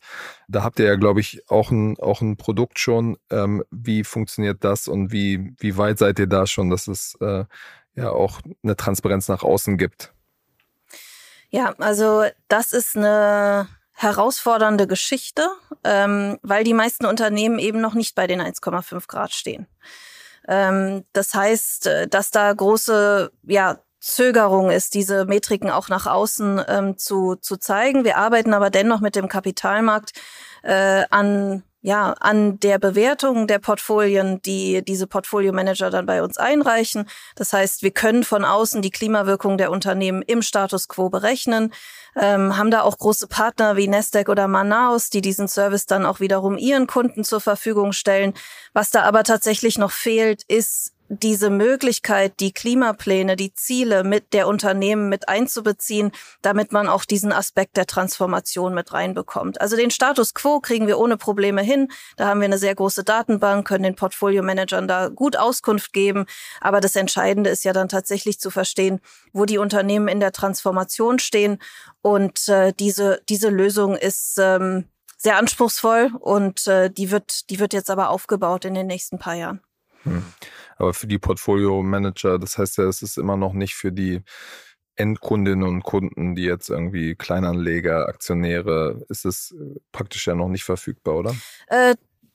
Da 0.49 0.63
habt 0.63 0.79
ihr 0.79 0.85
ja, 0.85 0.95
glaube 0.95 1.21
ich, 1.21 1.49
auch 1.49 1.71
ein, 1.71 1.97
auch 1.99 2.19
ein 2.19 2.35
Produkt 2.35 2.77
schon. 2.77 3.17
Ähm, 3.29 3.63
wie 3.71 4.03
funktioniert 4.03 4.65
das 4.65 4.89
und 4.89 5.13
wie, 5.13 5.53
wie 5.59 5.77
weit 5.77 5.97
seid 5.97 6.19
ihr 6.19 6.27
da 6.27 6.45
schon, 6.45 6.69
dass 6.69 6.87
es 6.87 7.15
äh, 7.21 7.45
ja 7.95 8.09
auch 8.11 8.41
eine 8.63 8.75
Transparenz 8.75 9.29
nach 9.29 9.43
außen 9.43 9.77
gibt? 9.77 10.13
Ja, 11.51 11.75
also 11.79 12.23
das 12.47 12.71
ist 12.71 12.95
eine 12.95 13.67
herausfordernde 13.93 14.87
Geschichte, 14.87 15.47
ähm, 15.83 16.39
weil 16.41 16.63
die 16.63 16.73
meisten 16.73 17.05
Unternehmen 17.05 17.59
eben 17.59 17.81
noch 17.81 17.93
nicht 17.93 18.15
bei 18.15 18.25
den 18.25 18.41
1,5 18.41 19.07
Grad 19.07 19.33
stehen. 19.33 19.67
Ähm, 20.47 21.03
das 21.13 21.33
heißt, 21.33 21.87
äh, 21.87 22.07
dass 22.07 22.31
da 22.31 22.51
große 22.53 23.31
ja, 23.43 23.79
Zögerung 23.99 24.71
ist, 24.71 24.93
diese 24.93 25.25
Metriken 25.25 25.69
auch 25.69 25.89
nach 25.89 26.07
außen 26.07 26.61
ähm, 26.67 26.97
zu, 26.97 27.35
zu 27.35 27.57
zeigen. 27.57 28.05
Wir 28.05 28.17
arbeiten 28.17 28.53
aber 28.53 28.69
dennoch 28.69 29.01
mit 29.01 29.15
dem 29.15 29.27
Kapitalmarkt 29.27 30.13
äh, 30.63 31.03
an 31.09 31.63
ja, 31.81 32.13
an 32.19 32.59
der 32.59 32.77
Bewertung 32.77 33.47
der 33.47 33.59
Portfolien, 33.59 34.41
die 34.43 34.83
diese 34.85 35.07
Portfolio-Manager 35.07 35.89
dann 35.89 36.05
bei 36.05 36.21
uns 36.21 36.37
einreichen. 36.37 37.09
Das 37.35 37.53
heißt, 37.53 37.81
wir 37.81 37.91
können 37.91 38.23
von 38.23 38.45
außen 38.45 38.81
die 38.81 38.91
Klimawirkung 38.91 39.57
der 39.57 39.71
Unternehmen 39.71 40.21
im 40.21 40.43
Status 40.43 40.87
quo 40.87 41.09
berechnen, 41.09 41.73
ähm, 42.15 42.57
haben 42.57 42.71
da 42.71 42.81
auch 42.81 42.97
große 42.97 43.27
Partner 43.27 43.77
wie 43.77 43.87
Nasdaq 43.87 44.29
oder 44.29 44.47
Manaus, 44.47 45.09
die 45.09 45.21
diesen 45.21 45.47
Service 45.47 45.87
dann 45.87 46.05
auch 46.05 46.19
wiederum 46.19 46.57
ihren 46.57 46.85
Kunden 46.85 47.23
zur 47.23 47.41
Verfügung 47.41 47.93
stellen. 47.93 48.33
Was 48.73 48.91
da 48.91 49.03
aber 49.03 49.23
tatsächlich 49.23 49.77
noch 49.77 49.91
fehlt, 49.91 50.43
ist 50.43 50.93
diese 51.13 51.49
Möglichkeit, 51.49 52.39
die 52.39 52.53
Klimapläne, 52.53 53.35
die 53.35 53.53
Ziele 53.53 54.05
mit 54.05 54.31
der 54.31 54.47
Unternehmen 54.47 55.09
mit 55.09 55.27
einzubeziehen, 55.27 56.13
damit 56.41 56.71
man 56.71 56.87
auch 56.87 57.03
diesen 57.03 57.33
Aspekt 57.33 57.75
der 57.75 57.85
Transformation 57.85 58.73
mit 58.73 58.93
reinbekommt. 58.93 59.59
Also 59.59 59.75
den 59.75 59.91
Status 59.91 60.33
quo 60.33 60.61
kriegen 60.61 60.87
wir 60.87 60.97
ohne 60.97 61.17
Probleme 61.17 61.61
hin. 61.61 61.89
Da 62.15 62.27
haben 62.27 62.39
wir 62.39 62.45
eine 62.45 62.57
sehr 62.57 62.75
große 62.75 63.03
Datenbank, 63.03 63.67
können 63.67 63.83
den 63.83 63.95
Portfolio-Managern 63.95 64.87
da 64.87 65.09
gut 65.09 65.35
Auskunft 65.35 65.91
geben. 65.91 66.27
Aber 66.61 66.79
das 66.79 66.95
Entscheidende 66.95 67.49
ist 67.49 67.65
ja 67.65 67.73
dann 67.73 67.89
tatsächlich 67.89 68.39
zu 68.39 68.49
verstehen, 68.49 69.01
wo 69.33 69.43
die 69.43 69.57
Unternehmen 69.57 70.07
in 70.07 70.21
der 70.21 70.31
Transformation 70.31 71.19
stehen. 71.19 71.59
Und 72.01 72.47
äh, 72.47 72.71
diese, 72.71 73.21
diese 73.27 73.49
Lösung 73.49 73.97
ist 73.97 74.37
ähm, 74.39 74.85
sehr 75.17 75.35
anspruchsvoll 75.35 76.11
und 76.19 76.67
äh, 76.67 76.89
die 76.89 77.11
wird, 77.11 77.49
die 77.49 77.59
wird 77.59 77.73
jetzt 77.73 77.89
aber 77.89 78.09
aufgebaut 78.11 78.63
in 78.63 78.75
den 78.75 78.87
nächsten 78.87 79.19
paar 79.19 79.35
Jahren. 79.35 79.61
Hm. 80.03 80.23
Aber 80.81 80.95
für 80.95 81.05
die 81.05 81.19
Portfolio-Manager, 81.19 82.39
das 82.39 82.57
heißt 82.57 82.79
ja, 82.79 82.85
es 82.85 83.03
ist 83.03 83.19
immer 83.19 83.37
noch 83.37 83.53
nicht 83.53 83.75
für 83.75 83.91
die 83.91 84.23
Endkundinnen 84.95 85.63
und 85.63 85.83
Kunden, 85.83 86.33
die 86.33 86.41
jetzt 86.41 86.69
irgendwie 86.69 87.13
Kleinanleger, 87.13 88.07
Aktionäre, 88.07 89.05
ist 89.07 89.23
es 89.25 89.51
äh, 89.51 89.79
praktisch 89.91 90.25
ja 90.25 90.33
noch 90.33 90.49
nicht 90.49 90.63
verfügbar, 90.63 91.17
oder? 91.17 91.35
Äh, 91.67 91.93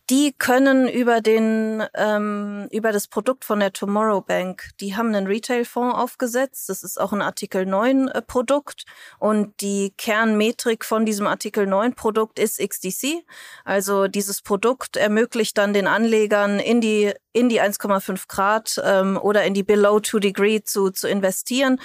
die 0.08 0.32
können 0.32 0.88
über 0.88 1.20
den 1.20 1.82
ähm, 1.94 2.68
über 2.70 2.92
das 2.92 3.08
Produkt 3.08 3.44
von 3.44 3.58
der 3.58 3.72
Tomorrow 3.72 4.20
Bank, 4.20 4.68
die 4.80 4.94
haben 4.94 5.12
einen 5.12 5.26
Retail-Fonds 5.26 5.96
aufgesetzt. 5.96 6.68
Das 6.68 6.84
ist 6.84 7.00
auch 7.00 7.12
ein 7.12 7.22
Artikel 7.22 7.66
9 7.66 8.06
äh, 8.06 8.22
Produkt 8.22 8.84
und 9.18 9.60
die 9.60 9.92
Kernmetrik 9.98 10.84
von 10.84 11.04
diesem 11.04 11.26
Artikel 11.26 11.66
9 11.66 11.94
Produkt 11.94 12.38
ist 12.38 12.60
XDC. 12.60 13.24
Also 13.64 14.06
dieses 14.06 14.42
Produkt 14.42 14.96
ermöglicht 14.96 15.58
dann 15.58 15.72
den 15.72 15.88
Anlegern 15.88 16.60
in 16.60 16.80
die 16.80 17.12
in 17.36 17.48
die 17.48 17.60
1,5 17.60 18.28
Grad 18.28 18.80
ähm, 18.84 19.18
oder 19.20 19.44
in 19.44 19.54
die 19.54 19.62
Below 19.62 20.00
2 20.00 20.18
Degree 20.20 20.62
zu 20.62 20.90
zu 20.90 21.08
investieren 21.08 21.78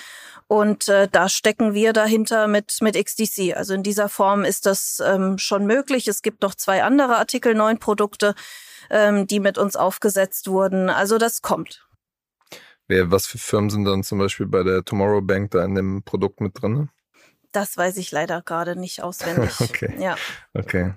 und 0.52 0.90
äh, 0.90 1.08
da 1.10 1.30
stecken 1.30 1.74
wir 1.74 1.94
dahinter 1.94 2.48
mit, 2.48 2.80
mit 2.82 3.02
XDC. 3.02 3.56
Also 3.56 3.74
in 3.74 3.84
dieser 3.84 4.10
Form 4.10 4.44
ist 4.44 4.66
das 4.66 5.02
ähm, 5.02 5.38
schon 5.38 5.66
möglich. 5.66 6.10
Es 6.10 6.22
gibt 6.22 6.42
noch 6.42 6.56
zwei 6.56 6.84
andere 6.84 7.16
Artikel 7.16 7.56
9 7.56 7.78
Produkte, 7.80 8.36
ähm, 8.90 9.28
die 9.28 9.40
mit 9.40 9.58
uns 9.58 9.78
aufgesetzt 9.78 10.50
wurden. 10.50 10.90
Also 10.90 11.18
das 11.18 11.42
kommt. 11.42 11.88
Was 12.90 13.28
für 13.28 13.38
Firmen 13.38 13.70
sind 13.70 13.86
dann 13.86 14.04
zum 14.04 14.20
Beispiel 14.20 14.46
bei 14.46 14.64
der 14.64 14.84
Tomorrow 14.84 15.22
Bank 15.22 15.52
da 15.52 15.64
in 15.64 15.76
dem 15.76 16.04
Produkt 16.04 16.42
mit 16.42 16.62
drin? 16.62 16.90
Das 17.54 17.78
weiß 17.78 17.96
ich 17.96 18.12
leider 18.12 18.42
gerade 18.42 18.76
nicht 18.76 19.02
auswendig. 19.02 19.52
okay. 19.62 19.96
Ja. 20.00 20.18
Okay. 20.54 20.96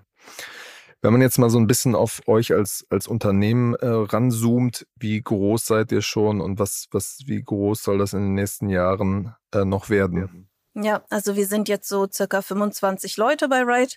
Wenn 1.04 1.12
man 1.12 1.20
jetzt 1.20 1.36
mal 1.36 1.50
so 1.50 1.58
ein 1.58 1.66
bisschen 1.66 1.94
auf 1.94 2.22
euch 2.26 2.54
als, 2.54 2.86
als 2.88 3.06
Unternehmen 3.06 3.74
äh, 3.74 3.88
ranzoomt, 3.88 4.86
wie 4.98 5.20
groß 5.20 5.66
seid 5.66 5.92
ihr 5.92 6.00
schon 6.00 6.40
und 6.40 6.58
was, 6.58 6.86
was, 6.92 7.18
wie 7.26 7.42
groß 7.42 7.82
soll 7.82 7.98
das 7.98 8.14
in 8.14 8.20
den 8.20 8.32
nächsten 8.32 8.70
Jahren 8.70 9.34
äh, 9.52 9.66
noch 9.66 9.90
werden? 9.90 10.48
Ja, 10.76 11.04
also 11.08 11.36
wir 11.36 11.46
sind 11.46 11.68
jetzt 11.68 11.88
so 11.88 12.08
circa 12.10 12.42
25 12.42 13.16
Leute 13.16 13.48
bei 13.48 13.62
Ride. 13.62 13.94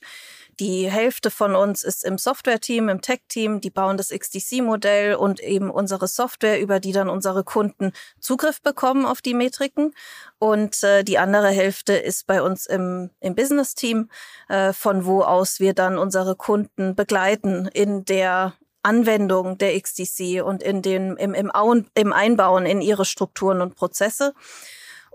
Die 0.59 0.89
Hälfte 0.89 1.31
von 1.31 1.55
uns 1.55 1.83
ist 1.83 2.03
im 2.03 2.19
Software-Team, 2.19 2.89
im 2.89 3.01
Tech-Team. 3.01 3.61
Die 3.61 3.71
bauen 3.71 3.97
das 3.97 4.09
XDC-Modell 4.09 5.15
und 5.15 5.39
eben 5.39 5.71
unsere 5.71 6.07
Software, 6.07 6.59
über 6.59 6.79
die 6.79 6.91
dann 6.91 7.09
unsere 7.09 7.43
Kunden 7.43 7.93
Zugriff 8.19 8.61
bekommen 8.61 9.07
auf 9.07 9.23
die 9.23 9.33
Metriken. 9.33 9.95
Und 10.37 10.83
äh, 10.83 11.03
die 11.03 11.17
andere 11.17 11.49
Hälfte 11.49 11.93
ist 11.93 12.27
bei 12.27 12.43
uns 12.43 12.67
im, 12.67 13.09
im 13.21 13.33
Business-Team, 13.33 14.09
äh, 14.47 14.71
von 14.71 15.05
wo 15.05 15.21
aus 15.23 15.59
wir 15.59 15.73
dann 15.73 15.97
unsere 15.97 16.35
Kunden 16.35 16.95
begleiten 16.95 17.67
in 17.73 18.05
der 18.05 18.53
Anwendung 18.83 19.57
der 19.57 19.79
XDC 19.79 20.43
und 20.43 20.61
in 20.61 20.83
den, 20.83 21.17
im, 21.17 21.33
im, 21.33 21.51
im 21.95 22.13
Einbauen 22.13 22.67
in 22.67 22.81
ihre 22.81 23.05
Strukturen 23.05 23.61
und 23.61 23.75
Prozesse. 23.75 24.35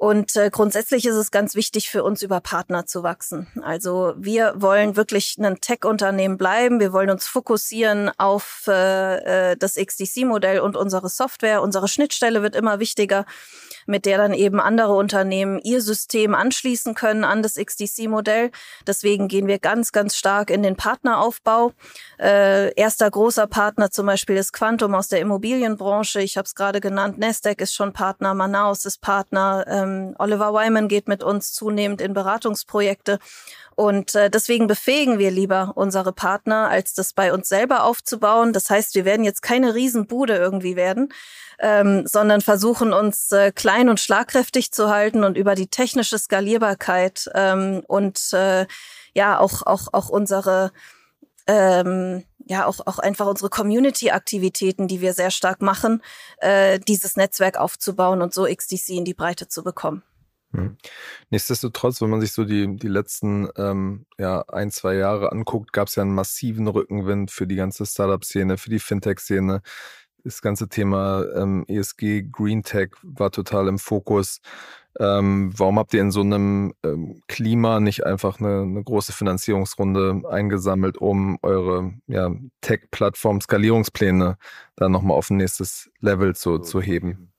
Und 0.03 0.35
äh, 0.35 0.51
grundsätzlich 0.51 1.07
ist 1.07 1.15
es 1.15 1.31
ganz 1.31 1.55
wichtig 1.55 1.89
für 1.89 2.03
uns, 2.03 2.23
über 2.23 2.41
Partner 2.41 2.87
zu 2.87 3.05
wachsen. 3.05 3.47
Also 3.63 4.15
wir 4.17 4.53
wollen 4.57 4.97
wirklich 4.97 5.37
ein 5.39 5.61
Tech-Unternehmen 5.61 6.39
bleiben. 6.39 6.81
Wir 6.81 6.93
wollen 6.93 7.09
uns 7.09 7.29
fokussieren 7.29 8.11
auf 8.19 8.65
äh, 8.67 9.53
äh 9.53 9.57
das 9.57 9.77
XDC-Modell 9.77 10.59
und 10.59 10.77
unsere 10.77 11.09
Software. 11.09 11.63
Unsere 11.63 11.87
Schnittstelle 11.87 12.43
wird 12.43 12.57
immer 12.57 12.81
wichtiger 12.81 13.27
mit 13.87 14.07
der 14.07 14.19
dann 14.19 14.35
eben 14.35 14.61
andere 14.61 14.95
Unternehmen 14.95 15.59
ihr 15.63 15.81
System 15.81 16.35
anschließen 16.35 16.95
können 16.95 17.25
an 17.25 17.43
das 17.43 17.55
XDC-Modell. 17.55 18.51
Deswegen 18.87 19.29
gehen 19.29 19.47
wir 19.47 19.59
ganz, 19.59 19.93
ganz 19.93 20.17
stark 20.17 20.51
in 20.51 20.63
den 20.63 20.77
Partneraufbau. 20.77 21.73
Äh, 22.19 22.75
erster 22.75 23.11
großer 23.11 23.47
Partner 23.47 23.91
zum 23.91 24.07
Beispiel 24.07 24.37
ist 24.37 24.53
Quantum 24.53 24.95
aus 24.95 25.09
der 25.09 25.21
Immobilienbranche. 25.21 26.21
Ich 26.23 26.37
habe 26.37 26.47
es 26.47 26.55
gerade 26.55 26.81
genannt. 26.81 27.19
Nasdaq 27.19 27.61
ist 27.61 27.75
schon 27.75 27.93
Partner, 27.93 28.35
Manaus 28.35 28.85
ist 28.85 29.01
Partner. 29.01 29.65
Ähm, 29.69 29.92
Oliver 30.19 30.53
Wyman 30.53 30.89
geht 30.89 31.09
mit 31.09 31.23
uns 31.23 31.53
zunehmend 31.53 32.01
in 32.01 32.15
Beratungsprojekte. 32.15 33.19
Und 33.75 34.15
äh, 34.15 34.31
deswegen 34.31 34.67
befähigen 34.67 35.19
wir 35.19 35.31
lieber 35.31 35.73
unsere 35.75 36.13
Partner, 36.13 36.69
als 36.69 36.95
das 36.95 37.13
bei 37.13 37.33
uns 37.33 37.49
selber 37.49 37.85
aufzubauen. 37.85 38.53
Das 38.53 38.69
heißt, 38.69 38.95
wir 38.95 39.05
werden 39.05 39.25
jetzt 39.25 39.43
keine 39.43 39.75
Riesenbude 39.75 40.37
irgendwie 40.37 40.77
werden, 40.77 41.13
ähm, 41.59 42.07
sondern 42.07 42.43
versuchen 42.43 42.93
uns 42.93 43.33
äh, 43.33 43.51
klein 43.53 43.89
und 43.89 44.01
schlagkräftig 44.01 44.73
zu 44.73 44.91
halten 44.91 45.25
und 45.25 45.37
über 45.37 45.55
die 45.55 45.69
technische 45.69 46.19
Skalierbarkeit 46.19 47.31
ähm, 47.35 47.83
und 47.87 48.33
äh, 48.33 48.67
ja 49.15 49.39
auch 49.39 49.63
auch 49.67 49.89
auch 49.93 50.09
unsere 50.09 50.73
ähm, 51.47 52.25
ja 52.47 52.67
auch, 52.67 52.81
auch 52.87 52.99
einfach 52.99 53.27
unsere 53.27 53.51
Community-Aktivitäten, 53.51 54.89
die 54.89 55.01
wir 55.01 55.13
sehr 55.13 55.31
stark 55.31 55.63
machen, 55.63 56.03
äh, 56.39 56.79
dieses 56.81 57.17
Netzwerk 57.17 57.59
aufzubauen 57.59 58.23
und 58.23 58.35
so 58.35 58.47
XDC 58.47 58.91
in 58.91 59.05
die 59.05 59.15
Breite 59.15 59.49
zu 59.49 59.63
bekommen. 59.63 60.03
Hm. 60.53 60.77
Nichtsdestotrotz, 61.31 62.01
wenn 62.03 62.11
man 62.11 62.21
sich 62.21 62.33
so 62.33 62.45
die, 62.45 62.77
die 62.77 62.89
letzten 62.89 63.49
ähm, 63.57 64.05
ja, 64.19 64.43
ein, 64.49 64.71
zwei 64.71 64.95
Jahre 64.95 65.33
anguckt, 65.33 65.73
gab 65.73 65.89
es 65.89 65.95
ja 65.95 66.03
einen 66.03 66.15
massiven 66.15 66.69
Rückenwind 66.69 67.31
für 67.31 67.47
die 67.47 67.57
ganze 67.57 67.87
Startup-Szene, 67.87 68.59
für 68.59 68.71
die 68.71 68.79
Fintech-Szene. 68.79 69.63
Das 70.25 70.43
ganze 70.43 70.69
Thema 70.69 71.25
ähm, 71.35 71.65
ESG, 71.69 72.25
Green 72.31 72.63
Tech 72.63 72.91
war 73.03 73.31
total 73.31 73.67
im 73.69 73.79
Fokus. 73.79 74.41
Ähm, 75.01 75.53
warum 75.57 75.79
habt 75.79 75.95
ihr 75.95 76.01
in 76.01 76.11
so 76.11 76.21
einem 76.21 76.75
ähm, 76.85 77.23
Klima 77.27 77.81
nicht 77.81 78.05
einfach 78.05 78.41
eine, 78.41 78.63
eine, 78.63 78.85
große 78.85 79.13
Finanzierungsrunde 79.13 80.23
eingesammelt, 80.29 80.99
um 80.99 81.39
eure 81.43 81.95
ja, 82.07 82.31
Tech-Plattform, 82.61 83.41
Skalierungspläne 83.41 84.37
dann 84.77 84.93
nochmal 84.93 85.17
auf 85.17 85.31
ein 85.31 85.39
nächstes 85.39 85.91
Level 86.01 86.37
zu, 86.37 86.59
zu 86.59 86.83
heben? 86.83 87.33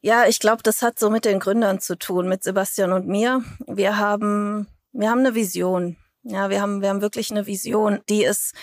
Ja, 0.00 0.26
ich 0.26 0.38
glaube, 0.38 0.62
das 0.62 0.82
hat 0.82 0.98
so 0.98 1.10
mit 1.10 1.24
den 1.24 1.40
Gründern 1.40 1.80
zu 1.80 1.96
tun, 1.96 2.28
mit 2.28 2.42
Sebastian 2.42 2.92
und 2.92 3.06
mir. 3.06 3.42
Wir 3.66 3.98
haben, 3.98 4.66
wir 4.92 5.10
haben 5.10 5.20
eine 5.20 5.34
Vision. 5.34 5.96
Ja, 6.24 6.50
wir 6.50 6.60
haben, 6.60 6.82
wir 6.82 6.88
haben 6.88 7.00
wirklich 7.00 7.30
eine 7.30 7.46
Vision, 7.46 8.00
die 8.08 8.24
ist, 8.24 8.54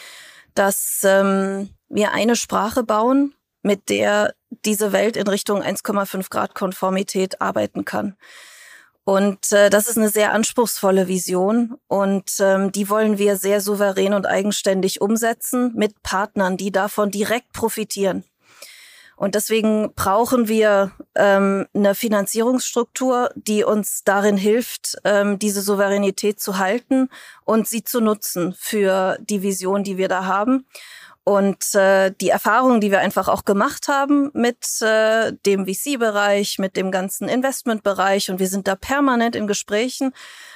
dass 0.53 1.01
ähm, 1.03 1.69
wir 1.89 2.11
eine 2.11 2.35
Sprache 2.35 2.83
bauen, 2.83 3.33
mit 3.61 3.89
der 3.89 4.33
diese 4.65 4.91
Welt 4.91 5.17
in 5.17 5.27
Richtung 5.27 5.61
1,5 5.61 6.29
Grad 6.29 6.55
Konformität 6.55 7.41
arbeiten 7.41 7.85
kann. 7.85 8.15
Und 9.03 9.51
äh, 9.51 9.71
das 9.71 9.87
ist 9.87 9.97
eine 9.97 10.09
sehr 10.09 10.33
anspruchsvolle 10.33 11.07
Vision 11.07 11.77
und 11.87 12.31
ähm, 12.39 12.71
die 12.71 12.89
wollen 12.89 13.17
wir 13.17 13.37
sehr 13.37 13.59
souverän 13.59 14.13
und 14.13 14.27
eigenständig 14.27 15.01
umsetzen 15.01 15.73
mit 15.75 16.03
Partnern, 16.03 16.57
die 16.57 16.71
davon 16.71 17.09
direkt 17.09 17.51
profitieren. 17.53 18.23
Und 19.15 19.35
deswegen 19.35 19.93
brauchen 19.95 20.47
wir 20.47 20.91
ähm, 21.15 21.65
eine 21.73 21.93
Finanzierungsstruktur, 21.93 23.31
die 23.35 23.65
uns 23.65 24.03
darin 24.05 24.37
hilft, 24.37 24.95
ähm, 25.03 25.39
diese 25.39 25.61
Souveränität 25.61 26.39
zu 26.39 26.57
halten 26.57 27.09
und 27.43 27.67
sie 27.67 27.83
zu 27.83 27.99
nutzen 27.99 28.53
für 28.57 29.17
die 29.19 29.41
Vision, 29.41 29.83
die 29.83 29.97
wir 29.97 30.07
da 30.07 30.25
haben. 30.25 30.67
Und 31.29 31.75
äh, 31.75 32.11
die 32.19 32.29
Erfahrungen, 32.29 32.81
die 32.81 32.89
wir 32.89 33.01
einfach 33.01 33.27
auch 33.27 33.45
gemacht 33.45 33.87
haben 33.87 34.31
mit 34.33 34.81
äh, 34.81 35.31
dem 35.45 35.67
VC-Bereich, 35.67 36.57
mit 36.57 36.75
dem 36.75 36.89
ganzen 36.89 37.29
Investment-Bereich, 37.29 38.31
und 38.31 38.39
wir 38.39 38.47
sind 38.47 38.67
da 38.67 38.75
permanent 38.75 39.35
in 39.35 39.45
Gesprächen, 39.45 40.11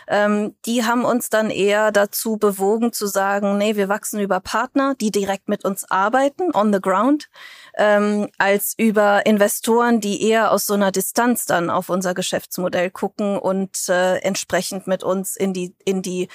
ähm, 0.08 0.56
die 0.66 0.84
haben 0.84 1.06
uns 1.06 1.30
dann 1.30 1.52
eher 1.52 1.92
dazu 1.92 2.38
bewogen 2.38 2.92
zu 2.92 3.06
sagen, 3.06 3.60
nee, 3.60 3.76
wir 3.76 3.88
wachsen 3.88 4.20
über 4.20 4.40
Partner, 4.40 4.96
die 5.00 5.12
direkt 5.12 5.48
mit 5.48 5.64
uns 5.64 5.86
arbeiten, 5.92 6.50
on 6.56 6.74
the 6.74 6.82
ground, 6.82 7.30
ähm, 7.78 8.30
als 8.40 8.74
über 8.76 9.28
Investoren, 9.28 10.00
die 10.00 10.28
eher 10.28 10.52
aus 10.52 10.66
so 10.66 10.74
einer 10.74 10.92
Distanz 10.92 11.46
dann 11.46 11.70
auf 11.70 11.90
unser 11.90 12.16
Geschäftsmodell 12.16 12.90
gucken 12.90 13.38
und 13.38 13.78
äh, 13.90 14.16
entsprechend 14.24 14.88
mit 14.88 15.04
uns 15.04 15.36
in 15.36 15.54
die, 15.54 15.76
in 15.86 16.02
die, 16.02 16.30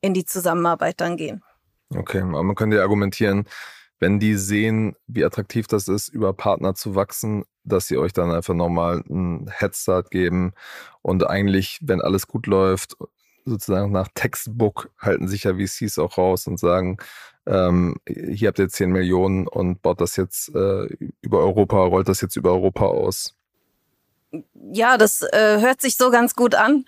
in 0.00 0.14
die 0.14 0.24
Zusammenarbeit 0.24 1.00
dann 1.00 1.16
gehen. 1.16 1.44
Okay, 1.94 2.20
aber 2.20 2.42
man 2.42 2.54
könnte 2.54 2.76
ja 2.76 2.82
argumentieren, 2.82 3.46
wenn 3.98 4.20
die 4.20 4.34
sehen, 4.34 4.94
wie 5.06 5.24
attraktiv 5.24 5.66
das 5.66 5.88
ist, 5.88 6.08
über 6.08 6.32
Partner 6.32 6.74
zu 6.74 6.94
wachsen, 6.94 7.44
dass 7.64 7.88
sie 7.88 7.98
euch 7.98 8.12
dann 8.12 8.30
einfach 8.30 8.54
nochmal 8.54 9.02
einen 9.08 9.48
Headstart 9.50 10.10
geben 10.10 10.52
und 11.02 11.26
eigentlich, 11.26 11.78
wenn 11.82 12.00
alles 12.00 12.26
gut 12.26 12.46
läuft, 12.46 12.96
sozusagen 13.44 13.92
nach 13.92 14.08
Textbook 14.14 14.90
halten 14.98 15.28
sich 15.28 15.44
ja 15.44 15.54
VCs 15.54 15.98
auch 15.98 16.18
raus 16.18 16.46
und 16.46 16.58
sagen, 16.60 16.98
ähm, 17.46 17.96
hier 18.06 18.48
habt 18.48 18.58
ihr 18.58 18.68
10 18.68 18.90
Millionen 18.90 19.48
und 19.48 19.82
baut 19.82 20.00
das 20.00 20.16
jetzt 20.16 20.54
äh, 20.54 20.86
über 21.22 21.38
Europa, 21.38 21.82
rollt 21.84 22.08
das 22.08 22.20
jetzt 22.20 22.36
über 22.36 22.52
Europa 22.52 22.86
aus. 22.86 23.34
Ja, 24.72 24.98
das 24.98 25.22
äh, 25.22 25.60
hört 25.60 25.80
sich 25.80 25.96
so 25.96 26.10
ganz 26.10 26.34
gut 26.34 26.54
an, 26.54 26.84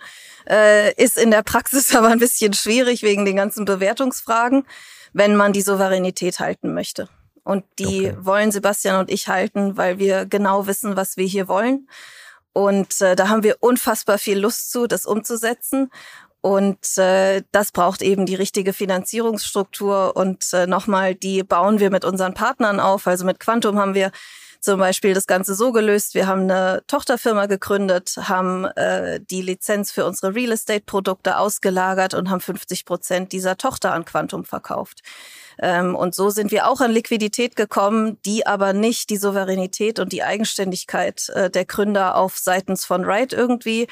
äh, 0.47 0.93
ist 1.01 1.17
in 1.17 1.31
der 1.31 1.43
Praxis 1.43 1.95
aber 1.95 2.09
ein 2.09 2.19
bisschen 2.19 2.53
schwierig 2.53 3.03
wegen 3.03 3.25
den 3.25 3.35
ganzen 3.35 3.65
Bewertungsfragen, 3.65 4.65
wenn 5.13 5.35
man 5.35 5.53
die 5.53 5.61
Souveränität 5.61 6.39
halten 6.39 6.73
möchte. 6.73 7.09
Und 7.43 7.65
die 7.79 8.11
okay. 8.11 8.17
wollen 8.19 8.51
Sebastian 8.51 8.99
und 8.99 9.09
ich 9.09 9.27
halten, 9.27 9.75
weil 9.75 9.97
wir 9.97 10.25
genau 10.25 10.67
wissen, 10.67 10.95
was 10.95 11.17
wir 11.17 11.25
hier 11.25 11.47
wollen. 11.47 11.87
Und 12.53 13.01
äh, 13.01 13.15
da 13.15 13.29
haben 13.29 13.43
wir 13.43 13.57
unfassbar 13.61 14.17
viel 14.17 14.37
Lust 14.37 14.71
zu, 14.71 14.85
das 14.85 15.05
umzusetzen. 15.05 15.89
Und 16.41 16.97
äh, 16.97 17.43
das 17.51 17.71
braucht 17.71 18.01
eben 18.01 18.25
die 18.25 18.35
richtige 18.35 18.73
Finanzierungsstruktur. 18.73 20.15
Und 20.15 20.51
äh, 20.53 20.67
nochmal, 20.67 21.15
die 21.15 21.43
bauen 21.43 21.79
wir 21.79 21.89
mit 21.89 22.03
unseren 22.03 22.33
Partnern 22.33 22.79
auf. 22.79 23.07
Also 23.07 23.25
mit 23.25 23.39
Quantum 23.39 23.79
haben 23.79 23.93
wir 23.93 24.11
zum 24.61 24.79
Beispiel 24.79 25.13
das 25.13 25.27
Ganze 25.27 25.55
so 25.55 25.71
gelöst. 25.71 26.13
Wir 26.13 26.27
haben 26.27 26.43
eine 26.43 26.83
Tochterfirma 26.87 27.47
gegründet, 27.47 28.15
haben 28.17 28.65
äh, 28.65 29.19
die 29.19 29.41
Lizenz 29.41 29.91
für 29.91 30.05
unsere 30.05 30.35
Real 30.35 30.51
Estate-Produkte 30.51 31.37
ausgelagert 31.37 32.13
und 32.13 32.29
haben 32.29 32.41
50 32.41 32.85
Prozent 32.85 33.31
dieser 33.31 33.57
Tochter 33.57 33.93
an 33.93 34.05
Quantum 34.05 34.45
verkauft. 34.45 35.01
Ähm, 35.59 35.95
und 35.95 36.13
so 36.13 36.29
sind 36.29 36.51
wir 36.51 36.67
auch 36.67 36.79
an 36.79 36.91
Liquidität 36.91 37.55
gekommen, 37.55 38.17
die 38.25 38.45
aber 38.45 38.73
nicht 38.73 39.09
die 39.09 39.17
Souveränität 39.17 39.99
und 39.99 40.13
die 40.13 40.23
Eigenständigkeit 40.23 41.29
äh, 41.29 41.49
der 41.49 41.65
Gründer 41.65 42.15
auf 42.15 42.37
seitens 42.37 42.85
von 42.85 43.05
Wright 43.05 43.33
irgendwie 43.33 43.87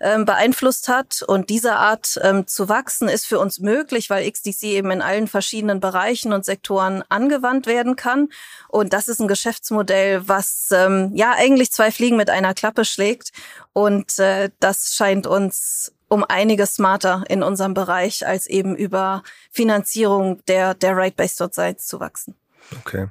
ähm, 0.00 0.24
beeinflusst 0.24 0.88
hat. 0.88 1.22
Und 1.22 1.50
diese 1.50 1.74
Art 1.74 2.18
ähm, 2.22 2.46
zu 2.46 2.68
wachsen 2.68 3.08
ist 3.08 3.26
für 3.26 3.38
uns 3.38 3.60
möglich, 3.60 4.10
weil 4.10 4.30
XDC 4.30 4.62
eben 4.64 4.90
in 4.90 5.02
allen 5.02 5.28
verschiedenen 5.28 5.80
Bereichen 5.80 6.32
und 6.32 6.44
Sektoren 6.44 7.04
angewandt 7.08 7.66
werden 7.66 7.96
kann. 7.96 8.28
Und 8.68 8.92
das 8.92 9.08
ist 9.08 9.20
ein 9.20 9.28
Geschäftsmodell, 9.28 10.26
was 10.28 10.68
ähm, 10.72 11.12
ja 11.14 11.34
eigentlich 11.36 11.70
zwei 11.72 11.90
Fliegen 11.90 12.16
mit 12.16 12.30
einer 12.30 12.54
Klappe 12.54 12.84
schlägt. 12.84 13.30
Und 13.72 14.18
äh, 14.18 14.50
das 14.58 14.94
scheint 14.94 15.26
uns 15.26 15.92
um 16.08 16.24
einiges 16.24 16.74
smarter 16.74 17.22
in 17.28 17.42
unserem 17.42 17.72
Bereich 17.72 18.26
als 18.26 18.48
eben 18.48 18.74
über 18.74 19.22
Finanzierung 19.52 20.44
der, 20.46 20.74
der 20.74 20.96
Right-Based 20.96 21.36
zu 21.36 22.00
wachsen. 22.00 22.34
Okay. 22.78 23.08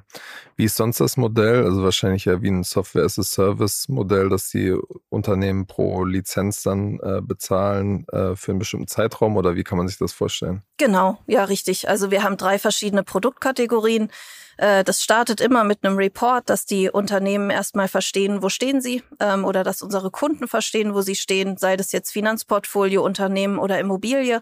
Wie 0.56 0.64
ist 0.64 0.76
sonst 0.76 1.00
das 1.00 1.16
Modell? 1.16 1.64
Also 1.64 1.82
wahrscheinlich 1.82 2.24
ja 2.24 2.42
wie 2.42 2.50
ein 2.50 2.64
Software-as-a-Service-Modell, 2.64 4.28
dass 4.28 4.50
die 4.50 4.76
Unternehmen 5.08 5.66
pro 5.66 6.04
Lizenz 6.04 6.62
dann 6.62 6.98
äh, 7.00 7.20
bezahlen 7.22 8.06
äh, 8.08 8.36
für 8.36 8.52
einen 8.52 8.58
bestimmten 8.58 8.86
Zeitraum 8.86 9.36
oder 9.36 9.54
wie 9.54 9.64
kann 9.64 9.78
man 9.78 9.88
sich 9.88 9.98
das 9.98 10.12
vorstellen? 10.12 10.62
Genau, 10.78 11.18
ja, 11.26 11.44
richtig. 11.44 11.88
Also 11.88 12.10
wir 12.10 12.22
haben 12.22 12.36
drei 12.36 12.58
verschiedene 12.58 13.02
Produktkategorien. 13.02 14.10
Äh, 14.56 14.84
das 14.84 15.02
startet 15.02 15.40
immer 15.40 15.64
mit 15.64 15.84
einem 15.84 15.96
Report, 15.96 16.48
dass 16.50 16.66
die 16.66 16.90
Unternehmen 16.90 17.50
erstmal 17.50 17.88
verstehen, 17.88 18.42
wo 18.42 18.48
stehen 18.48 18.80
sie 18.80 19.02
ähm, 19.18 19.44
oder 19.44 19.64
dass 19.64 19.82
unsere 19.82 20.10
Kunden 20.10 20.48
verstehen, 20.48 20.94
wo 20.94 21.00
sie 21.00 21.16
stehen, 21.16 21.56
sei 21.56 21.76
das 21.76 21.92
jetzt 21.92 22.10
Finanzportfolio, 22.12 23.02
Unternehmen 23.02 23.58
oder 23.58 23.78
Immobilie. 23.78 24.40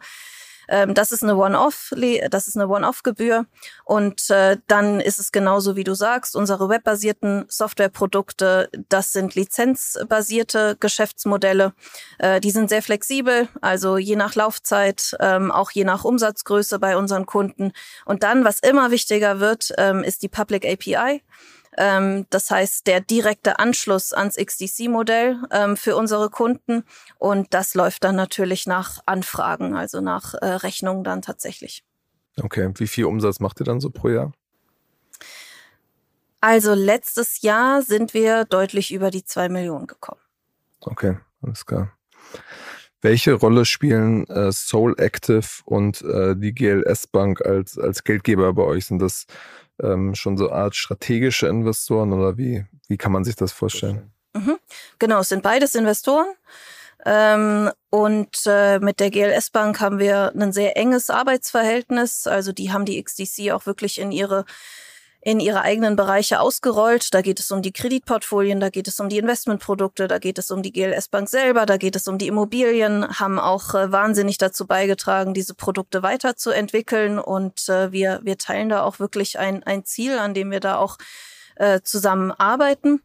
Ähm, 0.68 0.94
das 0.94 1.12
ist 1.12 1.22
eine 1.22 1.37
One-Off, 1.37 1.92
das 2.31 2.48
ist 2.48 2.57
eine 2.57 2.68
One-Off-Gebühr. 2.68 3.46
Und 3.85 4.31
äh, 4.31 4.59
dann 4.66 5.00
ist 5.00 5.18
es 5.18 5.33
genauso, 5.33 5.76
wie 5.76 5.85
du 5.85 5.94
sagst, 5.94 6.37
unsere 6.37 6.68
webbasierten 6.68 7.46
Softwareprodukte, 7.48 8.70
das 8.88 9.12
sind 9.12 9.35
lizenzbasierte 9.35 10.76
Geschäftsmodelle. 10.78 11.72
Äh, 12.18 12.40
die 12.40 12.50
sind 12.50 12.68
sehr 12.68 12.83
flexibel, 12.83 13.48
also 13.61 13.96
je 13.96 14.16
nach 14.16 14.35
Laufzeit, 14.35 15.16
ähm, 15.20 15.50
auch 15.50 15.70
je 15.70 15.85
nach 15.85 16.04
Umsatzgröße 16.04 16.78
bei 16.78 16.96
unseren 16.96 17.26
Kunden. 17.26 17.72
Und 18.04 18.22
dann, 18.22 18.44
was 18.44 18.61
immer 18.61 18.90
wichtiger 18.90 19.40
wird, 19.40 19.72
ähm, 19.78 20.02
ist 20.04 20.22
die 20.22 20.28
Public 20.28 20.66
API. 20.66 21.22
Ähm, 21.76 22.26
das 22.31 22.50
heißt, 22.50 22.87
der 22.87 23.00
direkte 23.00 23.59
Anschluss 23.59 24.12
ans 24.12 24.37
XDC-Modell 24.37 25.42
ähm, 25.50 25.76
für 25.76 25.96
unsere 25.96 26.31
Kunden. 26.31 26.85
Und 27.18 27.52
das 27.54 27.74
läuft 27.74 28.04
dann 28.04 28.16
natürlich 28.16 28.66
nach 28.66 29.00
Anfragen, 29.07 29.76
also 29.76 30.00
nach 30.00 30.35
äh, 30.35 30.46
Rechnungen 30.46 31.04
dann 31.04 31.22
tatsächlich. 31.22 31.85
Okay, 32.40 32.70
wie 32.76 32.87
viel 32.87 33.04
Umsatz 33.04 33.40
macht 33.40 33.61
ihr 33.61 33.64
dann 33.64 33.81
so 33.81 33.90
pro 33.90 34.09
Jahr? 34.09 34.33
Also 36.40 36.74
letztes 36.74 37.42
Jahr 37.42 37.83
sind 37.83 38.14
wir 38.14 38.44
deutlich 38.44 38.92
über 38.92 39.11
die 39.11 39.24
zwei 39.24 39.48
Millionen 39.48 39.88
gekommen. 39.88 40.20
Okay, 40.81 41.18
alles 41.42 41.66
klar. 41.66 41.92
Welche 43.00 43.35
Rolle 43.35 43.64
spielen 43.64 44.26
äh, 44.26 44.50
Soul 44.52 44.94
Active 44.98 45.46
und 45.64 46.02
äh, 46.02 46.35
die 46.37 46.52
GLS 46.52 47.07
Bank 47.07 47.44
als, 47.44 47.78
als 47.78 48.02
Geldgeber 48.02 48.52
bei 48.52 48.62
euch? 48.62 48.87
Sind 48.87 49.00
das 49.00 49.26
ähm, 49.83 50.14
schon 50.14 50.37
so 50.37 50.49
eine 50.51 50.57
Art 50.57 50.77
strategische 50.77 51.49
Investoren 51.49 52.12
oder 52.12 52.37
wie, 52.37 52.64
wie 52.88 52.97
kann 52.97 53.12
man 53.12 53.25
sich 53.25 53.37
das 53.37 53.53
vorstellen? 53.53 54.12
Mhm. 54.35 54.59
Genau, 54.99 55.21
es 55.21 55.29
sind 55.29 55.43
beides 55.43 55.75
Investoren. 55.75 56.27
Ähm, 57.05 57.71
und 57.91 58.43
äh, 58.47 58.81
mit 58.81 59.01
der 59.01 59.11
GLS 59.11 59.51
Bank 59.51 59.81
haben 59.81 59.99
wir 59.99 60.33
ein 60.35 60.53
sehr 60.53 60.77
enges 60.77 61.11
Arbeitsverhältnis. 61.11 62.27
Also 62.27 62.53
die 62.53 62.73
haben 62.73 62.85
die 62.85 63.03
XDC 63.03 63.53
auch 63.53 63.67
wirklich 63.67 64.01
in 64.01 64.11
ihre 64.11 64.45
in 65.20 65.40
ihre 65.40 65.62
eigenen 65.62 65.96
Bereiche 65.96 66.40
ausgerollt. 66.40 67.12
Da 67.12 67.22
geht 67.22 67.40
es 67.40 67.50
um 67.50 67.62
die 67.62 67.72
Kreditportfolien, 67.72 68.61
da 68.61 68.70
geht 68.70 68.88
es 68.88 69.00
um 69.00 69.09
die 69.09 69.18
Investmentprodukte, 69.18 70.09
da 70.09 70.18
geht 70.18 70.38
es 70.38 70.50
um 70.50 70.62
die 70.62 70.72
GLS 70.72 71.09
Bank 71.09 71.28
selber, 71.28 71.66
da 71.66 71.76
geht 71.76 71.96
es 71.96 72.07
um 72.09 72.18
die 72.18 72.28
Immobilien, 72.28 73.18
haben 73.18 73.38
auch 73.38 73.74
äh, 73.74 73.90
wahnsinnig 73.90 74.38
dazu 74.38 74.66
beigetragen, 74.66 75.35
diese 75.35 75.54
Produkte 75.54 76.02
weiterzuentwickeln. 76.02 77.18
Und 77.18 77.68
äh, 77.68 77.90
wir, 77.92 78.20
wir 78.22 78.38
teilen 78.38 78.68
da 78.68 78.83
auch 78.83 79.00
wirklich 79.00 79.38
ein, 79.38 79.62
ein 79.64 79.85
Ziel, 79.85 80.18
an 80.18 80.35
dem 80.35 80.50
wir 80.50 80.61
da 80.61 80.76
auch 80.76 80.98
äh, 81.57 81.81
zusammenarbeiten. 81.83 83.02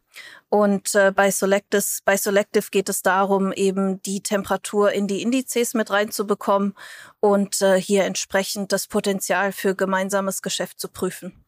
Und 0.49 0.93
äh, 0.93 1.12
bei, 1.12 1.32
Selectis, 1.32 2.02
bei 2.06 2.15
Selective 2.15 2.67
geht 2.69 2.88
es 2.88 3.02
darum, 3.02 3.52
eben 3.52 4.04
die 4.04 4.21
Temperatur 4.21 4.91
in 4.91 5.08
die 5.08 5.23
Indizes 5.23 5.73
mit 5.73 5.89
reinzubekommen 5.89 6.76
und 7.19 7.60
äh, 7.63 7.82
hier 7.82 8.04
entsprechend 8.04 8.71
das 8.71 8.86
Potenzial 8.86 9.52
für 9.52 9.73
gemeinsames 9.73 10.43
Geschäft 10.43 10.80
zu 10.80 10.89
prüfen. 10.89 11.43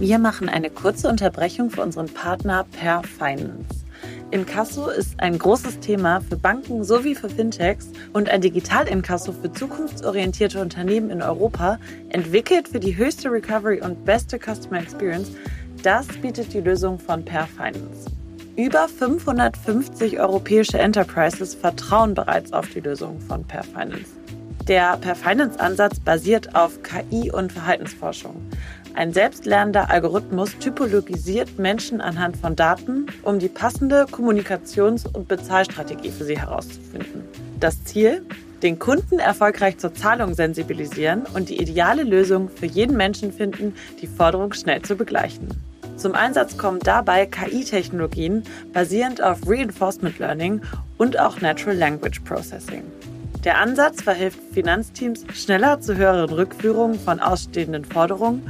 Wir 0.00 0.20
machen 0.20 0.48
eine 0.48 0.70
kurze 0.70 1.08
Unterbrechung 1.08 1.70
für 1.70 1.82
unseren 1.82 2.06
Partner 2.06 2.64
Per 2.70 3.02
Finance. 3.02 3.84
Inkasso 4.30 4.90
ist 4.90 5.18
ein 5.18 5.36
großes 5.36 5.80
Thema 5.80 6.20
für 6.20 6.36
Banken 6.36 6.84
sowie 6.84 7.16
für 7.16 7.28
Fintechs 7.28 7.88
und 8.12 8.28
ein 8.28 8.40
Digital-Inkasso 8.40 9.32
für 9.32 9.52
zukunftsorientierte 9.52 10.60
Unternehmen 10.60 11.10
in 11.10 11.20
Europa, 11.20 11.80
entwickelt 12.10 12.68
für 12.68 12.78
die 12.78 12.96
höchste 12.96 13.28
Recovery 13.28 13.80
und 13.80 14.04
beste 14.04 14.38
Customer 14.38 14.80
Experience, 14.80 15.32
das 15.82 16.06
bietet 16.06 16.52
die 16.52 16.60
Lösung 16.60 17.00
von 17.00 17.24
Per 17.24 17.48
Finance. 17.48 18.08
Über 18.54 18.86
550 18.86 20.20
europäische 20.20 20.78
Enterprises 20.78 21.56
vertrauen 21.56 22.14
bereits 22.14 22.52
auf 22.52 22.68
die 22.68 22.80
Lösung 22.80 23.18
von 23.22 23.42
Per 23.42 23.64
Finance. 23.64 24.18
Der 24.68 24.98
Per 24.98 25.14
Finance 25.14 25.58
Ansatz 25.58 25.98
basiert 25.98 26.54
auf 26.54 26.82
KI 26.82 27.32
und 27.32 27.50
Verhaltensforschung. 27.50 28.36
Ein 28.94 29.12
selbstlernender 29.12 29.90
Algorithmus 29.90 30.58
typologisiert 30.58 31.58
Menschen 31.58 32.00
anhand 32.00 32.36
von 32.36 32.56
Daten, 32.56 33.06
um 33.22 33.38
die 33.38 33.48
passende 33.48 34.04
Kommunikations- 34.04 35.06
und 35.06 35.28
Bezahlstrategie 35.28 36.10
für 36.10 36.24
sie 36.24 36.38
herauszufinden. 36.38 37.22
Das 37.60 37.84
Ziel? 37.84 38.22
Den 38.62 38.80
Kunden 38.80 39.20
erfolgreich 39.20 39.78
zur 39.78 39.94
Zahlung 39.94 40.34
sensibilisieren 40.34 41.26
und 41.32 41.48
die 41.48 41.62
ideale 41.62 42.02
Lösung 42.02 42.48
für 42.48 42.66
jeden 42.66 42.96
Menschen 42.96 43.32
finden, 43.32 43.74
die 44.00 44.08
Forderung 44.08 44.52
schnell 44.52 44.82
zu 44.82 44.96
begleichen. 44.96 45.48
Zum 45.96 46.14
Einsatz 46.14 46.56
kommen 46.56 46.80
dabei 46.80 47.26
KI-Technologien 47.26 48.42
basierend 48.72 49.22
auf 49.22 49.38
Reinforcement 49.46 50.18
Learning 50.18 50.60
und 50.96 51.18
auch 51.18 51.40
Natural 51.40 51.76
Language 51.76 52.20
Processing. 52.20 52.82
Der 53.44 53.58
Ansatz 53.58 54.02
verhilft 54.02 54.40
Finanzteams 54.52 55.24
schneller 55.32 55.80
zu 55.80 55.96
höheren 55.96 56.30
Rückführungen 56.30 56.98
von 56.98 57.20
ausstehenden 57.20 57.84
Forderungen 57.84 58.42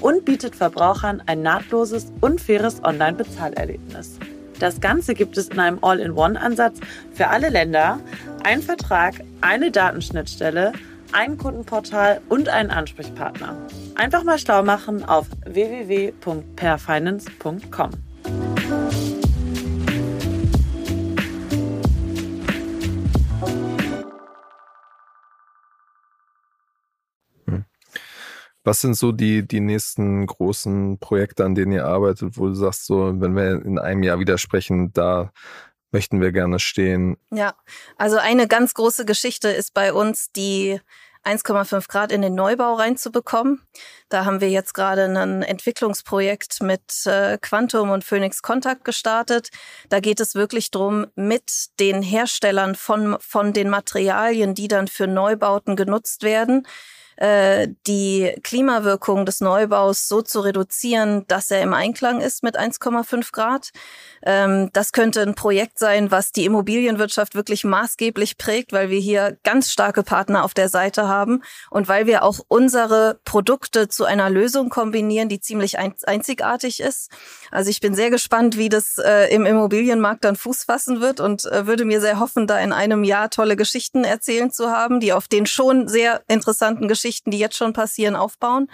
und 0.00 0.24
bietet 0.24 0.56
Verbrauchern 0.56 1.22
ein 1.26 1.42
nahtloses 1.42 2.12
und 2.20 2.40
faires 2.40 2.82
Online-Bezahlerlebnis. 2.84 4.18
Das 4.58 4.80
Ganze 4.80 5.14
gibt 5.14 5.36
es 5.36 5.48
in 5.48 5.60
einem 5.60 5.78
All-in-One-Ansatz 5.82 6.80
für 7.12 7.28
alle 7.28 7.50
Länder, 7.50 8.00
ein 8.42 8.62
Vertrag, 8.62 9.22
eine 9.42 9.70
Datenschnittstelle, 9.70 10.72
ein 11.12 11.36
Kundenportal 11.36 12.22
und 12.28 12.48
einen 12.48 12.70
Ansprechpartner. 12.70 13.54
Einfach 13.94 14.24
mal 14.24 14.38
schlau 14.38 14.62
machen 14.62 15.04
auf 15.04 15.26
www.perfinance.com. 15.44 17.90
Was 28.66 28.80
sind 28.80 28.94
so 28.94 29.12
die, 29.12 29.46
die 29.46 29.60
nächsten 29.60 30.26
großen 30.26 30.98
Projekte, 30.98 31.44
an 31.44 31.54
denen 31.54 31.70
ihr 31.70 31.86
arbeitet, 31.86 32.36
wo 32.36 32.48
du 32.48 32.54
sagst, 32.54 32.86
so, 32.86 33.12
wenn 33.20 33.36
wir 33.36 33.64
in 33.64 33.78
einem 33.78 34.02
Jahr 34.02 34.18
wieder 34.18 34.38
sprechen, 34.38 34.92
da 34.92 35.30
möchten 35.92 36.20
wir 36.20 36.32
gerne 36.32 36.58
stehen? 36.58 37.16
Ja, 37.30 37.54
also 37.96 38.16
eine 38.18 38.48
ganz 38.48 38.74
große 38.74 39.04
Geschichte 39.04 39.50
ist 39.50 39.72
bei 39.72 39.92
uns 39.92 40.32
die 40.32 40.80
1,5 41.22 41.86
Grad 41.86 42.10
in 42.10 42.22
den 42.22 42.34
Neubau 42.34 42.74
reinzubekommen. 42.74 43.62
Da 44.08 44.24
haben 44.24 44.40
wir 44.40 44.50
jetzt 44.50 44.74
gerade 44.74 45.04
ein 45.04 45.42
Entwicklungsprojekt 45.42 46.60
mit 46.60 47.06
äh, 47.06 47.38
Quantum 47.40 47.90
und 47.90 48.02
Phoenix 48.02 48.42
Contact 48.42 48.84
gestartet. 48.84 49.50
Da 49.90 50.00
geht 50.00 50.18
es 50.18 50.34
wirklich 50.34 50.72
drum, 50.72 51.06
mit 51.14 51.68
den 51.78 52.02
Herstellern 52.02 52.74
von, 52.74 53.16
von 53.20 53.52
den 53.52 53.70
Materialien, 53.70 54.54
die 54.54 54.66
dann 54.66 54.88
für 54.88 55.06
Neubauten 55.06 55.76
genutzt 55.76 56.24
werden, 56.24 56.66
äh, 57.16 57.68
die 57.86 58.34
Klimawirkung 58.42 59.24
des 59.24 59.40
Neubaus 59.40 60.08
so 60.08 60.22
zu 60.22 60.40
reduzieren, 60.40 61.24
dass 61.28 61.50
er 61.50 61.62
im 61.62 61.72
Einklang 61.72 62.20
ist 62.20 62.42
mit 62.42 62.58
1,5 62.58 63.32
Grad. 63.32 63.70
Ähm, 64.22 64.70
das 64.72 64.92
könnte 64.92 65.22
ein 65.22 65.34
Projekt 65.34 65.78
sein, 65.78 66.10
was 66.10 66.32
die 66.32 66.44
Immobilienwirtschaft 66.44 67.34
wirklich 67.34 67.64
maßgeblich 67.64 68.36
prägt, 68.36 68.72
weil 68.72 68.90
wir 68.90 69.00
hier 69.00 69.38
ganz 69.44 69.70
starke 69.70 70.02
Partner 70.02 70.44
auf 70.44 70.52
der 70.52 70.68
Seite 70.68 71.08
haben 71.08 71.42
und 71.70 71.88
weil 71.88 72.06
wir 72.06 72.22
auch 72.22 72.40
unsere 72.48 73.18
Produkte 73.24 73.88
zu 73.88 74.04
einer 74.04 74.28
Lösung 74.28 74.68
kombinieren, 74.68 75.28
die 75.28 75.40
ziemlich 75.40 75.78
einzigartig 75.78 76.80
ist. 76.80 77.10
Also 77.50 77.70
ich 77.70 77.80
bin 77.80 77.94
sehr 77.94 78.10
gespannt, 78.10 78.58
wie 78.58 78.68
das 78.68 78.98
äh, 78.98 79.34
im 79.34 79.46
Immobilienmarkt 79.46 80.24
dann 80.24 80.36
Fuß 80.36 80.64
fassen 80.64 81.00
wird 81.00 81.20
und 81.20 81.46
äh, 81.46 81.66
würde 81.66 81.84
mir 81.84 82.00
sehr 82.00 82.20
hoffen, 82.20 82.46
da 82.46 82.58
in 82.58 82.72
einem 82.72 83.04
Jahr 83.04 83.30
tolle 83.30 83.56
Geschichten 83.56 84.04
erzählen 84.04 84.50
zu 84.50 84.70
haben, 84.70 85.00
die 85.00 85.12
auf 85.12 85.28
den 85.28 85.46
schon 85.46 85.88
sehr 85.88 86.22
interessanten 86.28 86.88
Geschichten, 86.88 87.05
die 87.30 87.38
jetzt 87.38 87.56
schon 87.56 87.72
passieren, 87.72 88.16
aufbauen. 88.16 88.68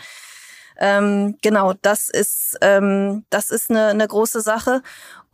Ähm, 0.78 1.36
genau, 1.42 1.74
das 1.82 2.08
ist, 2.08 2.56
ähm, 2.60 3.24
das 3.30 3.50
ist 3.50 3.70
eine, 3.70 3.88
eine 3.88 4.08
große 4.08 4.40
Sache. 4.40 4.82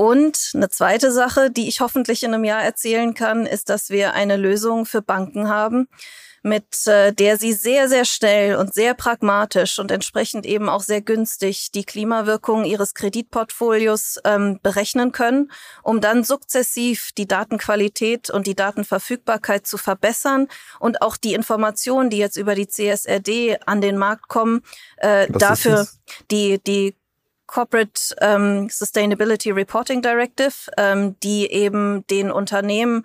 Und 0.00 0.52
eine 0.54 0.68
zweite 0.68 1.10
Sache, 1.10 1.50
die 1.50 1.66
ich 1.66 1.80
hoffentlich 1.80 2.22
in 2.22 2.32
einem 2.32 2.44
Jahr 2.44 2.62
erzählen 2.62 3.14
kann, 3.14 3.46
ist, 3.46 3.68
dass 3.68 3.90
wir 3.90 4.14
eine 4.14 4.36
Lösung 4.36 4.86
für 4.86 5.02
Banken 5.02 5.48
haben, 5.48 5.88
mit 6.44 6.86
äh, 6.86 7.12
der 7.12 7.36
sie 7.36 7.52
sehr, 7.52 7.88
sehr 7.88 8.04
schnell 8.04 8.54
und 8.54 8.72
sehr 8.72 8.94
pragmatisch 8.94 9.80
und 9.80 9.90
entsprechend 9.90 10.46
eben 10.46 10.68
auch 10.68 10.82
sehr 10.82 11.00
günstig 11.00 11.72
die 11.72 11.82
Klimawirkung 11.82 12.64
ihres 12.64 12.94
Kreditportfolios 12.94 14.20
ähm, 14.22 14.60
berechnen 14.62 15.10
können, 15.10 15.50
um 15.82 16.00
dann 16.00 16.22
sukzessiv 16.22 17.10
die 17.18 17.26
Datenqualität 17.26 18.30
und 18.30 18.46
die 18.46 18.54
Datenverfügbarkeit 18.54 19.66
zu 19.66 19.78
verbessern 19.78 20.46
und 20.78 21.02
auch 21.02 21.16
die 21.16 21.34
Informationen, 21.34 22.08
die 22.08 22.18
jetzt 22.18 22.36
über 22.36 22.54
die 22.54 22.68
CSRD 22.68 23.58
an 23.66 23.80
den 23.80 23.98
Markt 23.98 24.28
kommen, 24.28 24.62
äh, 24.98 25.26
dafür 25.28 25.88
die, 26.30 26.62
die 26.62 26.94
Corporate 27.48 28.14
ähm, 28.20 28.68
Sustainability 28.70 29.50
Reporting 29.50 30.02
Directive, 30.02 30.70
ähm, 30.76 31.18
die 31.20 31.50
eben 31.50 32.06
den 32.06 32.30
Unternehmen 32.30 33.04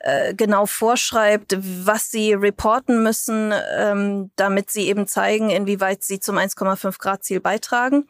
äh, 0.00 0.34
genau 0.34 0.66
vorschreibt, 0.66 1.56
was 1.58 2.10
sie 2.10 2.34
reporten 2.34 3.02
müssen, 3.02 3.54
ähm, 3.74 4.30
damit 4.36 4.70
sie 4.70 4.86
eben 4.88 5.06
zeigen, 5.06 5.48
inwieweit 5.48 6.02
sie 6.02 6.20
zum 6.20 6.36
1,5 6.36 6.98
Grad 6.98 7.24
Ziel 7.24 7.40
beitragen. 7.40 8.06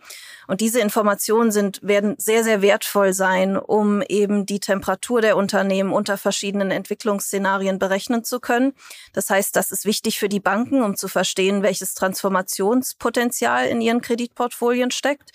Und 0.49 0.61
diese 0.61 0.81
Informationen 0.81 1.53
sind, 1.53 1.79
werden 1.83 2.17
sehr, 2.19 2.43
sehr 2.43 2.63
wertvoll 2.63 3.13
sein, 3.13 3.57
um 3.57 4.03
eben 4.03 4.45
die 4.45 4.59
Temperatur 4.59 5.21
der 5.21 5.37
Unternehmen 5.37 5.93
unter 5.93 6.19
verschiedenen 6.19 6.73
Entwicklungsszenarien 6.73 7.79
berechnen 7.79 8.25
zu 8.25 8.41
können. 8.41 8.75
Das 9.13 9.31
heißt, 9.31 9.55
das 9.55 9.71
ist 9.71 9.85
wichtig 9.85 10.19
für 10.19 10.29
die 10.29 10.41
Banken, 10.41 10.83
um 10.83 10.97
zu 10.97 11.07
verstehen, 11.07 11.63
welches 11.63 11.95
Transformationspotenzial 11.95 13.69
in 13.69 13.81
ihren 13.81 14.01
Kreditportfolien 14.01 14.91
steckt. 14.91 15.31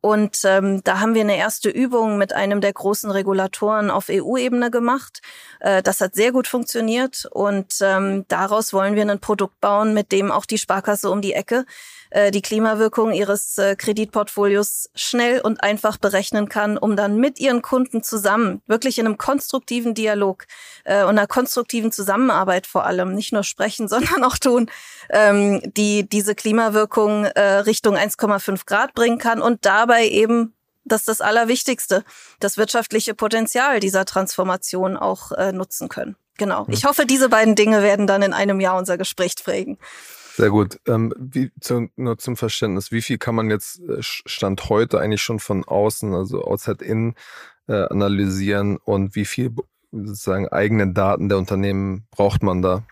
Und 0.00 0.40
ähm, 0.44 0.82
da 0.84 1.00
haben 1.00 1.14
wir 1.14 1.22
eine 1.22 1.36
erste 1.36 1.70
Übung 1.70 2.18
mit 2.18 2.32
einem 2.32 2.60
der 2.60 2.72
großen 2.72 3.10
Regulatoren 3.10 3.90
auf 3.90 4.06
EU-Ebene 4.10 4.70
gemacht. 4.70 5.20
Äh, 5.60 5.82
das 5.82 6.00
hat 6.00 6.14
sehr 6.14 6.32
gut 6.32 6.46
funktioniert 6.46 7.26
und 7.30 7.74
ähm, 7.80 8.24
daraus 8.28 8.72
wollen 8.72 8.94
wir 8.94 9.02
ein 9.02 9.18
Produkt 9.18 9.60
bauen, 9.60 9.94
mit 9.94 10.12
dem 10.12 10.30
auch 10.30 10.46
die 10.46 10.58
Sparkasse 10.58 11.10
um 11.10 11.20
die 11.20 11.32
Ecke 11.32 11.64
äh, 12.10 12.30
die 12.30 12.42
Klimawirkung 12.42 13.12
ihres 13.12 13.58
äh, 13.58 13.76
Kreditportfolios 13.76 14.90
schnell 14.94 15.40
und 15.40 15.62
einfach 15.62 15.96
berechnen 15.96 16.48
kann, 16.48 16.78
um 16.78 16.96
dann 16.96 17.16
mit 17.16 17.38
ihren 17.38 17.62
Kunden 17.62 18.02
zusammen, 18.02 18.62
wirklich 18.66 18.98
in 18.98 19.06
einem 19.06 19.18
konstruktiven 19.18 19.94
Dialog 19.94 20.46
äh, 20.84 21.02
und 21.02 21.10
einer 21.10 21.26
konstruktiven 21.26 21.92
Zusammenarbeit 21.92 22.66
vor 22.66 22.84
allem, 22.84 23.14
nicht 23.14 23.32
nur 23.32 23.44
sprechen, 23.44 23.88
sondern 23.88 24.24
auch 24.24 24.38
tun, 24.38 24.70
ähm, 25.10 25.60
die 25.76 26.08
diese 26.08 26.34
Klimawirkung 26.34 27.24
äh, 27.24 27.40
Richtung 27.40 27.96
1,5 27.96 28.66
Grad 28.66 28.94
bringen 28.94 29.18
kann 29.18 29.40
und 29.40 29.64
dabei 29.64 30.08
eben 30.08 30.54
das 30.88 31.02
ist 31.02 31.08
das 31.08 31.20
Allerwichtigste, 31.20 32.02
das 32.40 32.56
wirtschaftliche 32.56 33.14
Potenzial 33.14 33.78
dieser 33.78 34.06
Transformation 34.06 34.96
auch 34.96 35.32
äh, 35.32 35.52
nutzen 35.52 35.88
können. 35.88 36.16
Genau. 36.38 36.66
Ich 36.68 36.84
hoffe, 36.84 37.04
diese 37.04 37.28
beiden 37.28 37.56
Dinge 37.56 37.82
werden 37.82 38.06
dann 38.06 38.22
in 38.22 38.32
einem 38.32 38.60
Jahr 38.60 38.78
unser 38.78 38.96
Gespräch 38.96 39.34
prägen. 39.42 39.76
Sehr 40.38 40.50
gut. 40.50 40.78
Ähm, 40.86 41.12
wie, 41.18 41.50
zu, 41.60 41.88
nur 41.96 42.16
zum 42.16 42.36
Verständnis, 42.36 42.92
wie 42.92 43.02
viel 43.02 43.18
kann 43.18 43.34
man 43.34 43.50
jetzt 43.50 43.80
äh, 43.80 43.96
Stand 44.00 44.68
heute 44.68 45.00
eigentlich 45.00 45.20
schon 45.20 45.40
von 45.40 45.64
außen, 45.64 46.14
also 46.14 46.44
outside 46.44 46.84
in, 46.84 47.16
äh, 47.66 47.82
analysieren 47.88 48.76
und 48.76 49.16
wie 49.16 49.24
viel 49.24 49.50
sozusagen 49.90 50.46
eigene 50.46 50.92
Daten 50.92 51.28
der 51.28 51.38
Unternehmen 51.38 52.06
braucht 52.12 52.44
man 52.44 52.62
da? 52.62 52.84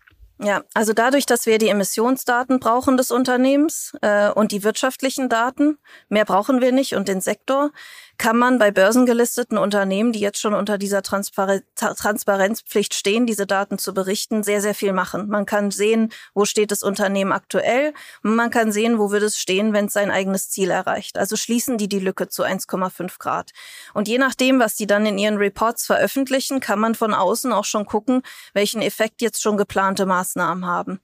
Ja, 0.43 0.65
also 0.75 0.93
dadurch, 0.93 1.25
dass 1.25 1.47
wir 1.47 1.59
die 1.59 1.69
Emissionsdaten 1.69 2.59
brauchen 2.59 2.97
des 2.97 3.13
Unternehmens 3.13 3.93
äh, 4.03 4.29
und 4.29 4.51
die 4.51 4.65
wirtschaftlichen 4.65 5.29
Daten, 5.29 5.79
mehr 6.09 6.25
brauchen 6.25 6.61
wir 6.61 6.73
nicht 6.73 6.97
und 6.97 7.07
den 7.07 7.21
Sektor, 7.21 7.71
kann 8.19 8.37
man 8.37 8.59
bei 8.59 8.71
börsengelisteten 8.71 9.59
Unternehmen, 9.59 10.13
die 10.13 10.21
jetzt 10.21 10.41
schon 10.41 10.55
unter 10.55 10.79
dieser 10.79 11.03
Transpar 11.03 11.61
Transparenzpflicht 11.75 12.95
stehen, 12.95 13.27
diese 13.27 13.47
Daten 13.47 13.79
zu 13.79 13.95
berichten, 13.95 14.43
sehr, 14.43 14.61
sehr 14.61 14.75
viel 14.75 14.93
machen. 14.93 15.29
Man 15.29 15.47
kann 15.47 15.71
sehen, 15.71 16.13
wo 16.35 16.45
steht 16.45 16.71
das 16.71 16.83
Unternehmen 16.83 17.33
aktuell 17.33 17.93
man 18.23 18.51
kann 18.51 18.73
sehen, 18.73 18.99
wo 18.99 19.11
würde 19.11 19.27
es 19.27 19.39
stehen, 19.39 19.73
wenn 19.73 19.87
es 19.87 19.93
sein 19.93 20.11
eigenes 20.11 20.51
Ziel 20.51 20.71
erreicht. 20.71 21.19
Also 21.19 21.37
schließen 21.37 21.79
die 21.79 21.89
die 21.89 22.01
Lücke 22.01 22.29
zu 22.29 22.45
1,5 22.45 23.19
Grad. 23.19 23.53
Und 23.95 24.09
je 24.09 24.19
nachdem, 24.19 24.61
was 24.61 24.75
die 24.75 24.87
dann 24.87 25.07
in 25.07 25.19
ihren 25.19 25.37
Reports 25.37 25.87
veröffentlichen, 25.87 26.61
kann 26.61 26.79
man 26.79 26.95
von 26.95 27.15
außen 27.15 27.53
auch 27.53 27.65
schon 27.65 27.87
gucken, 27.87 28.23
welchen 28.53 28.83
Effekt 28.83 29.23
jetzt 29.23 29.43
schon 29.43 29.57
geplante 29.57 30.07
Maßnahmen 30.07 30.67
haben. 30.67 31.01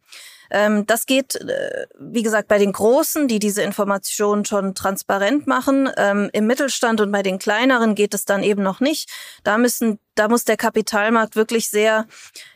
Ähm, 0.53 0.87
das 0.87 1.07
geht, 1.07 1.35
äh, 1.37 1.87
wie 1.99 2.23
gesagt, 2.23 2.47
bei 2.47 2.59
den 2.59 2.73
Großen, 2.73 3.27
die 3.27 3.39
diese 3.39 3.63
Informationen 3.63 4.45
schon 4.45 4.75
transparent 4.75 5.47
machen. 5.47 5.91
Ähm, 5.97 6.29
Im 6.35 6.47
Mittelstand 6.47 7.01
und 7.01 7.11
bei 7.11 7.23
den 7.23 7.39
kleineren 7.39 7.95
geht 7.95 8.13
es 8.13 8.27
dann 8.27 8.43
eben 8.43 8.63
noch 8.63 8.81
nicht. 8.81 9.11
Da 9.45 9.57
müssen 9.57 9.99
da 10.15 10.29
muss 10.29 10.45
der 10.45 10.59
Kapitalmarkt 10.59 11.37
wirklich 11.37 11.71
sehr 11.71 12.07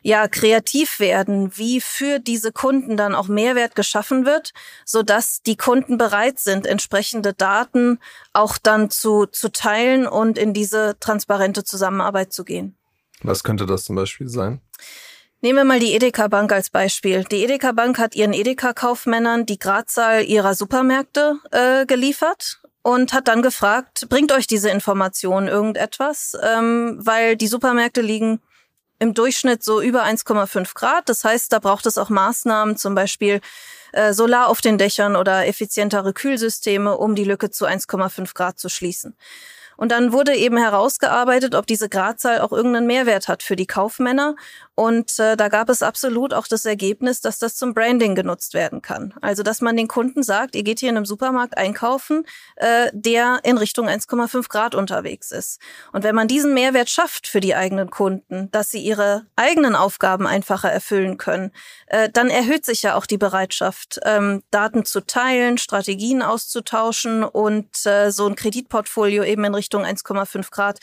ja 0.02 0.28
kreativ 0.28 1.00
werden, 1.00 1.56
wie 1.56 1.80
für 1.80 2.18
diese 2.18 2.52
Kunden 2.52 2.98
dann 2.98 3.14
auch 3.14 3.28
Mehrwert 3.28 3.74
geschaffen 3.74 4.26
wird, 4.26 4.52
so 4.84 5.02
dass 5.02 5.40
die 5.40 5.56
Kunden 5.56 5.96
bereit 5.96 6.38
sind, 6.38 6.66
entsprechende 6.66 7.32
Daten 7.32 7.98
auch 8.34 8.58
dann 8.58 8.90
zu 8.90 9.24
zu 9.24 9.50
teilen 9.50 10.06
und 10.06 10.36
in 10.36 10.52
diese 10.52 10.98
transparente 11.00 11.64
Zusammenarbeit 11.64 12.30
zu 12.34 12.44
gehen. 12.44 12.76
Was 13.22 13.42
könnte 13.42 13.64
das 13.64 13.84
zum 13.84 13.96
Beispiel 13.96 14.28
sein? 14.28 14.60
Nehmen 15.42 15.58
wir 15.58 15.64
mal 15.64 15.80
die 15.80 15.94
Edeka 15.94 16.28
Bank 16.28 16.50
als 16.50 16.70
Beispiel. 16.70 17.24
Die 17.24 17.44
Edeka 17.44 17.72
Bank 17.72 17.98
hat 17.98 18.16
ihren 18.16 18.32
Edeka-Kaufmännern 18.32 19.44
die 19.44 19.58
Gradzahl 19.58 20.24
ihrer 20.24 20.54
Supermärkte 20.54 21.38
äh, 21.50 21.84
geliefert 21.84 22.62
und 22.82 23.12
hat 23.12 23.28
dann 23.28 23.42
gefragt, 23.42 24.06
bringt 24.08 24.32
euch 24.32 24.46
diese 24.46 24.70
Information 24.70 25.46
irgendetwas? 25.46 26.36
Ähm, 26.42 26.96
weil 26.98 27.36
die 27.36 27.48
Supermärkte 27.48 28.00
liegen 28.00 28.40
im 28.98 29.12
Durchschnitt 29.12 29.62
so 29.62 29.82
über 29.82 30.04
1,5 30.04 30.74
Grad. 30.74 31.08
Das 31.08 31.22
heißt, 31.22 31.52
da 31.52 31.58
braucht 31.58 31.84
es 31.84 31.98
auch 31.98 32.08
Maßnahmen, 32.08 32.78
zum 32.78 32.94
Beispiel 32.94 33.40
äh, 33.92 34.14
Solar 34.14 34.48
auf 34.48 34.62
den 34.62 34.78
Dächern 34.78 35.16
oder 35.16 35.46
effizientere 35.46 36.14
Kühlsysteme, 36.14 36.96
um 36.96 37.14
die 37.14 37.24
Lücke 37.24 37.50
zu 37.50 37.66
1,5 37.66 38.34
Grad 38.34 38.58
zu 38.58 38.70
schließen. 38.70 39.16
Und 39.76 39.92
dann 39.92 40.12
wurde 40.12 40.34
eben 40.34 40.56
herausgearbeitet, 40.56 41.54
ob 41.54 41.66
diese 41.66 41.88
Gradzahl 41.88 42.40
auch 42.40 42.52
irgendeinen 42.52 42.86
Mehrwert 42.86 43.28
hat 43.28 43.42
für 43.42 43.56
die 43.56 43.66
Kaufmänner. 43.66 44.36
Und 44.74 45.18
äh, 45.18 45.36
da 45.36 45.48
gab 45.48 45.70
es 45.70 45.82
absolut 45.82 46.34
auch 46.34 46.46
das 46.46 46.66
Ergebnis, 46.66 47.22
dass 47.22 47.38
das 47.38 47.56
zum 47.56 47.72
Branding 47.72 48.14
genutzt 48.14 48.52
werden 48.52 48.82
kann. 48.82 49.14
Also 49.22 49.42
dass 49.42 49.62
man 49.62 49.74
den 49.74 49.88
Kunden 49.88 50.22
sagt, 50.22 50.54
ihr 50.54 50.64
geht 50.64 50.80
hier 50.80 50.90
in 50.90 50.98
einem 50.98 51.06
Supermarkt 51.06 51.56
einkaufen, 51.56 52.24
äh, 52.56 52.90
der 52.92 53.40
in 53.42 53.56
Richtung 53.56 53.88
1,5 53.88 54.48
Grad 54.50 54.74
unterwegs 54.74 55.30
ist. 55.30 55.60
Und 55.92 56.04
wenn 56.04 56.14
man 56.14 56.28
diesen 56.28 56.52
Mehrwert 56.52 56.90
schafft 56.90 57.26
für 57.26 57.40
die 57.40 57.54
eigenen 57.54 57.90
Kunden, 57.90 58.50
dass 58.50 58.70
sie 58.70 58.80
ihre 58.80 59.24
eigenen 59.34 59.74
Aufgaben 59.74 60.26
einfacher 60.26 60.70
erfüllen 60.70 61.16
können, 61.16 61.52
äh, 61.86 62.10
dann 62.10 62.28
erhöht 62.28 62.66
sich 62.66 62.82
ja 62.82 62.96
auch 62.96 63.06
die 63.06 63.18
Bereitschaft, 63.18 63.98
ähm, 64.04 64.42
Daten 64.50 64.84
zu 64.84 65.00
teilen, 65.00 65.56
Strategien 65.56 66.20
auszutauschen 66.20 67.24
und 67.24 67.86
äh, 67.86 68.10
so 68.10 68.26
ein 68.26 68.36
Kreditportfolio 68.36 69.24
eben 69.24 69.44
in 69.44 69.54
Richtung 69.54 69.65
1,5 69.74 70.50
Grad 70.50 70.78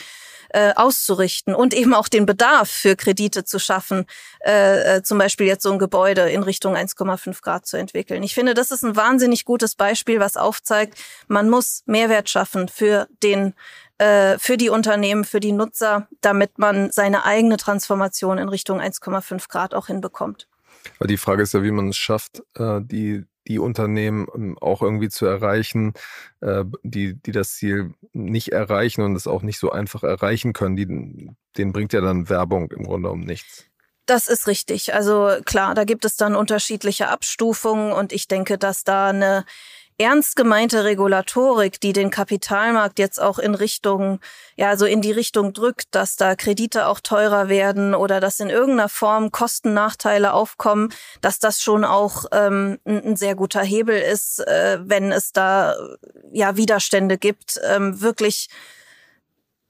äh, 0.49 0.73
auszurichten 0.75 1.55
und 1.55 1.73
eben 1.73 1.93
auch 1.93 2.07
den 2.07 2.25
Bedarf 2.25 2.69
für 2.69 2.95
Kredite 2.95 3.43
zu 3.43 3.59
schaffen, 3.59 4.05
äh, 4.45 4.97
äh 4.97 5.03
zum 5.03 5.17
Beispiel 5.17 5.47
jetzt 5.47 5.63
so 5.63 5.71
ein 5.71 5.79
Gebäude 5.79 6.29
in 6.29 6.43
Richtung 6.43 6.75
1,5 6.75 7.41
Grad 7.41 7.65
zu 7.65 7.77
entwickeln. 7.77 8.23
Ich 8.23 8.33
finde, 8.33 8.53
das 8.53 8.71
ist 8.71 8.83
ein 8.83 8.95
wahnsinnig 8.95 9.45
gutes 9.45 9.75
Beispiel, 9.75 10.19
was 10.19 10.37
aufzeigt, 10.37 10.97
man 11.27 11.49
muss 11.49 11.83
Mehrwert 11.85 12.29
schaffen 12.29 12.67
für 12.67 13.07
den 13.23 13.53
äh, 13.97 14.37
für 14.39 14.57
die 14.57 14.69
Unternehmen, 14.69 15.23
für 15.23 15.39
die 15.39 15.51
Nutzer, 15.51 16.07
damit 16.21 16.57
man 16.57 16.91
seine 16.91 17.25
eigene 17.25 17.57
Transformation 17.57 18.37
in 18.37 18.49
Richtung 18.49 18.81
1,5 18.81 19.47
Grad 19.49 19.73
auch 19.73 19.87
hinbekommt. 19.87 20.47
Die 21.01 21.17
Frage 21.17 21.43
ist 21.43 21.53
ja, 21.53 21.63
wie 21.63 21.71
man 21.71 21.89
es 21.89 21.97
schafft, 21.97 22.43
äh, 22.55 22.81
die 22.81 23.23
die 23.47 23.59
Unternehmen 23.59 24.27
ähm, 24.33 24.57
auch 24.59 24.81
irgendwie 24.81 25.09
zu 25.09 25.25
erreichen, 25.25 25.93
äh, 26.41 26.65
die, 26.83 27.15
die 27.15 27.31
das 27.31 27.55
Ziel 27.55 27.93
nicht 28.13 28.51
erreichen 28.51 29.01
und 29.01 29.15
es 29.15 29.27
auch 29.27 29.41
nicht 29.41 29.59
so 29.59 29.71
einfach 29.71 30.03
erreichen 30.03 30.53
können, 30.53 30.75
die, 30.75 31.29
denen 31.57 31.71
bringt 31.71 31.93
ja 31.93 32.01
dann 32.01 32.29
Werbung 32.29 32.71
im 32.71 32.83
Grunde 32.83 33.09
um 33.09 33.21
nichts. 33.21 33.65
Das 34.05 34.27
ist 34.27 34.47
richtig. 34.47 34.93
Also 34.93 35.37
klar, 35.45 35.75
da 35.75 35.85
gibt 35.85 36.03
es 36.03 36.17
dann 36.17 36.35
unterschiedliche 36.35 37.07
Abstufungen 37.07 37.93
und 37.93 38.11
ich 38.11 38.27
denke, 38.27 38.57
dass 38.57 38.83
da 38.83 39.07
eine 39.07 39.45
ernst 39.97 40.35
gemeinte 40.35 40.83
Regulatorik, 40.83 41.79
die 41.79 41.93
den 41.93 42.09
Kapitalmarkt 42.09 42.99
jetzt 42.99 43.21
auch 43.21 43.39
in 43.39 43.55
Richtung, 43.55 44.19
ja, 44.55 44.77
so 44.77 44.85
in 44.85 45.01
die 45.01 45.11
Richtung 45.11 45.53
drückt, 45.53 45.93
dass 45.95 46.15
da 46.15 46.35
Kredite 46.35 46.87
auch 46.87 46.99
teurer 46.99 47.49
werden 47.49 47.95
oder 47.95 48.19
dass 48.19 48.39
in 48.39 48.49
irgendeiner 48.49 48.89
Form 48.89 49.31
Kostennachteile 49.31 50.33
aufkommen, 50.33 50.93
dass 51.21 51.39
das 51.39 51.61
schon 51.61 51.85
auch 51.85 52.25
ähm, 52.31 52.79
ein, 52.85 53.15
sehr 53.15 53.35
guter 53.35 53.61
Hebel 53.61 53.97
ist, 53.97 54.39
äh, 54.39 54.79
wenn 54.81 55.11
es 55.11 55.31
da 55.33 55.75
ja 56.31 56.57
Widerstände 56.57 57.17
gibt, 57.17 57.59
ähm, 57.63 58.01
wirklich 58.01 58.49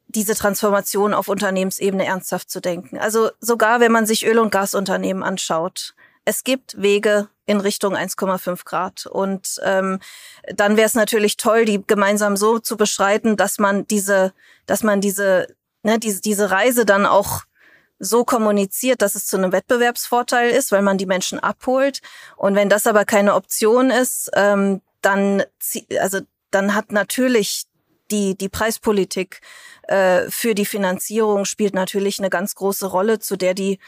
diese 0.07 0.36
Transformation 0.36 1.13
auf 1.13 1.28
Unternehmensebene 1.28 2.05
ernsthaft 2.05 2.49
zu 2.49 2.61
denken. 2.61 2.97
Also 2.97 3.32
sogar 3.39 3.80
wenn 3.80 3.91
man 3.91 4.05
sich 4.05 4.26
Öl- 4.26 4.39
und 4.39 4.51
Gasunternehmen 4.51 5.24
anschaut, 5.24 5.95
es 6.26 6.43
gibt 6.43 6.82
Wege 6.82 7.28
in 7.45 7.59
Richtung 7.59 7.95
1,5 7.95 8.65
Grad. 8.65 9.05
Und 9.05 9.59
ähm, 9.63 9.99
dann 10.47 10.77
wäre 10.77 10.87
es 10.87 10.93
natürlich 10.93 11.37
toll, 11.37 11.65
die 11.65 11.83
gemeinsam 11.85 12.37
so 12.37 12.59
zu 12.59 12.77
beschreiten, 12.77 13.35
dass 13.35 13.59
man 13.59 13.85
diese, 13.87 14.33
dass 14.65 14.83
man 14.83 15.01
diese, 15.01 15.47
ne, 15.83 15.99
diese, 15.99 16.21
diese 16.21 16.51
Reise 16.51 16.85
dann 16.85 17.05
auch 17.05 17.41
so 17.99 18.23
kommuniziert, 18.25 19.01
dass 19.01 19.15
es 19.15 19.27
zu 19.27 19.37
einem 19.37 19.51
Wettbewerbsvorteil 19.51 20.49
ist, 20.49 20.71
weil 20.71 20.81
man 20.81 20.97
die 20.97 21.05
Menschen 21.05 21.39
abholt. 21.39 22.01
Und 22.35 22.55
wenn 22.55 22.69
das 22.69 22.87
aber 22.87 23.05
keine 23.05 23.33
Option 23.33 23.89
ist, 23.89 24.29
ähm, 24.35 24.81
dann, 25.01 25.43
also 25.99 26.19
dann 26.51 26.75
hat 26.75 26.91
natürlich 26.91 27.65
die, 28.11 28.35
die 28.37 28.49
Preispolitik 28.49 29.41
äh, 29.83 30.29
für 30.29 30.55
die 30.55 30.65
Finanzierung 30.65 31.45
spielt 31.45 31.73
natürlich 31.73 32.19
eine 32.19 32.29
ganz 32.29 32.55
große 32.55 32.85
Rolle, 32.85 33.19
zu 33.19 33.37
der 33.37 33.53
die 33.53 33.79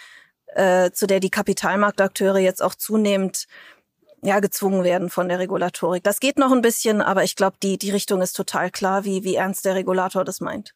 äh, 0.56 0.92
zu 0.92 1.08
der 1.08 1.20
die 1.20 1.30
Kapitalmarktakteure 1.30 2.40
jetzt 2.40 2.64
auch 2.64 2.76
zunehmend 2.76 3.46
ja, 4.24 4.40
gezwungen 4.40 4.84
werden 4.84 5.10
von 5.10 5.30
der 5.30 5.40
Regulatorik. 5.40 6.04
Das 6.04 6.20
geht 6.20 6.40
noch 6.40 6.52
ein 6.52 6.62
bisschen, 6.62 7.02
aber 7.02 7.24
ich 7.24 7.36
glaube, 7.36 7.58
die, 7.62 7.78
die 7.78 7.92
Richtung 7.92 8.22
ist 8.22 8.34
total 8.34 8.72
klar, 8.72 9.06
wie, 9.06 9.24
wie 9.24 9.36
ernst 9.36 9.66
der 9.66 9.76
Regulator 9.76 10.26
das 10.26 10.42
meint. 10.42 10.74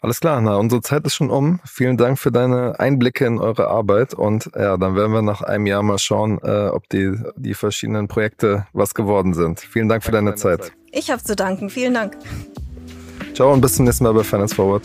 Alles 0.00 0.20
klar, 0.20 0.40
na, 0.42 0.56
unsere 0.56 0.82
Zeit 0.82 1.06
ist 1.06 1.14
schon 1.14 1.30
um. 1.30 1.60
Vielen 1.64 1.96
Dank 1.96 2.18
für 2.18 2.30
deine 2.30 2.78
Einblicke 2.78 3.24
in 3.24 3.40
eure 3.40 3.68
Arbeit 3.68 4.12
und 4.12 4.50
ja, 4.54 4.76
dann 4.76 4.96
werden 4.96 5.12
wir 5.12 5.22
nach 5.22 5.40
einem 5.40 5.64
Jahr 5.64 5.82
mal 5.82 5.98
schauen, 5.98 6.38
äh, 6.42 6.68
ob 6.68 6.88
die, 6.90 7.18
die 7.36 7.54
verschiedenen 7.54 8.06
Projekte 8.06 8.66
was 8.74 8.92
geworden 8.92 9.32
sind. 9.32 9.60
Vielen 9.60 9.88
Dank 9.88 10.04
für 10.04 10.12
deine 10.12 10.34
Zeit. 10.34 10.72
Ich 10.92 11.10
habe 11.10 11.22
zu 11.22 11.34
danken. 11.34 11.70
Vielen 11.70 11.94
Dank. 11.94 12.18
Ciao 13.32 13.50
und 13.52 13.62
bis 13.62 13.76
zum 13.76 13.86
nächsten 13.86 14.04
Mal 14.04 14.12
bei 14.12 14.22
Finance 14.22 14.54
Forward. 14.54 14.84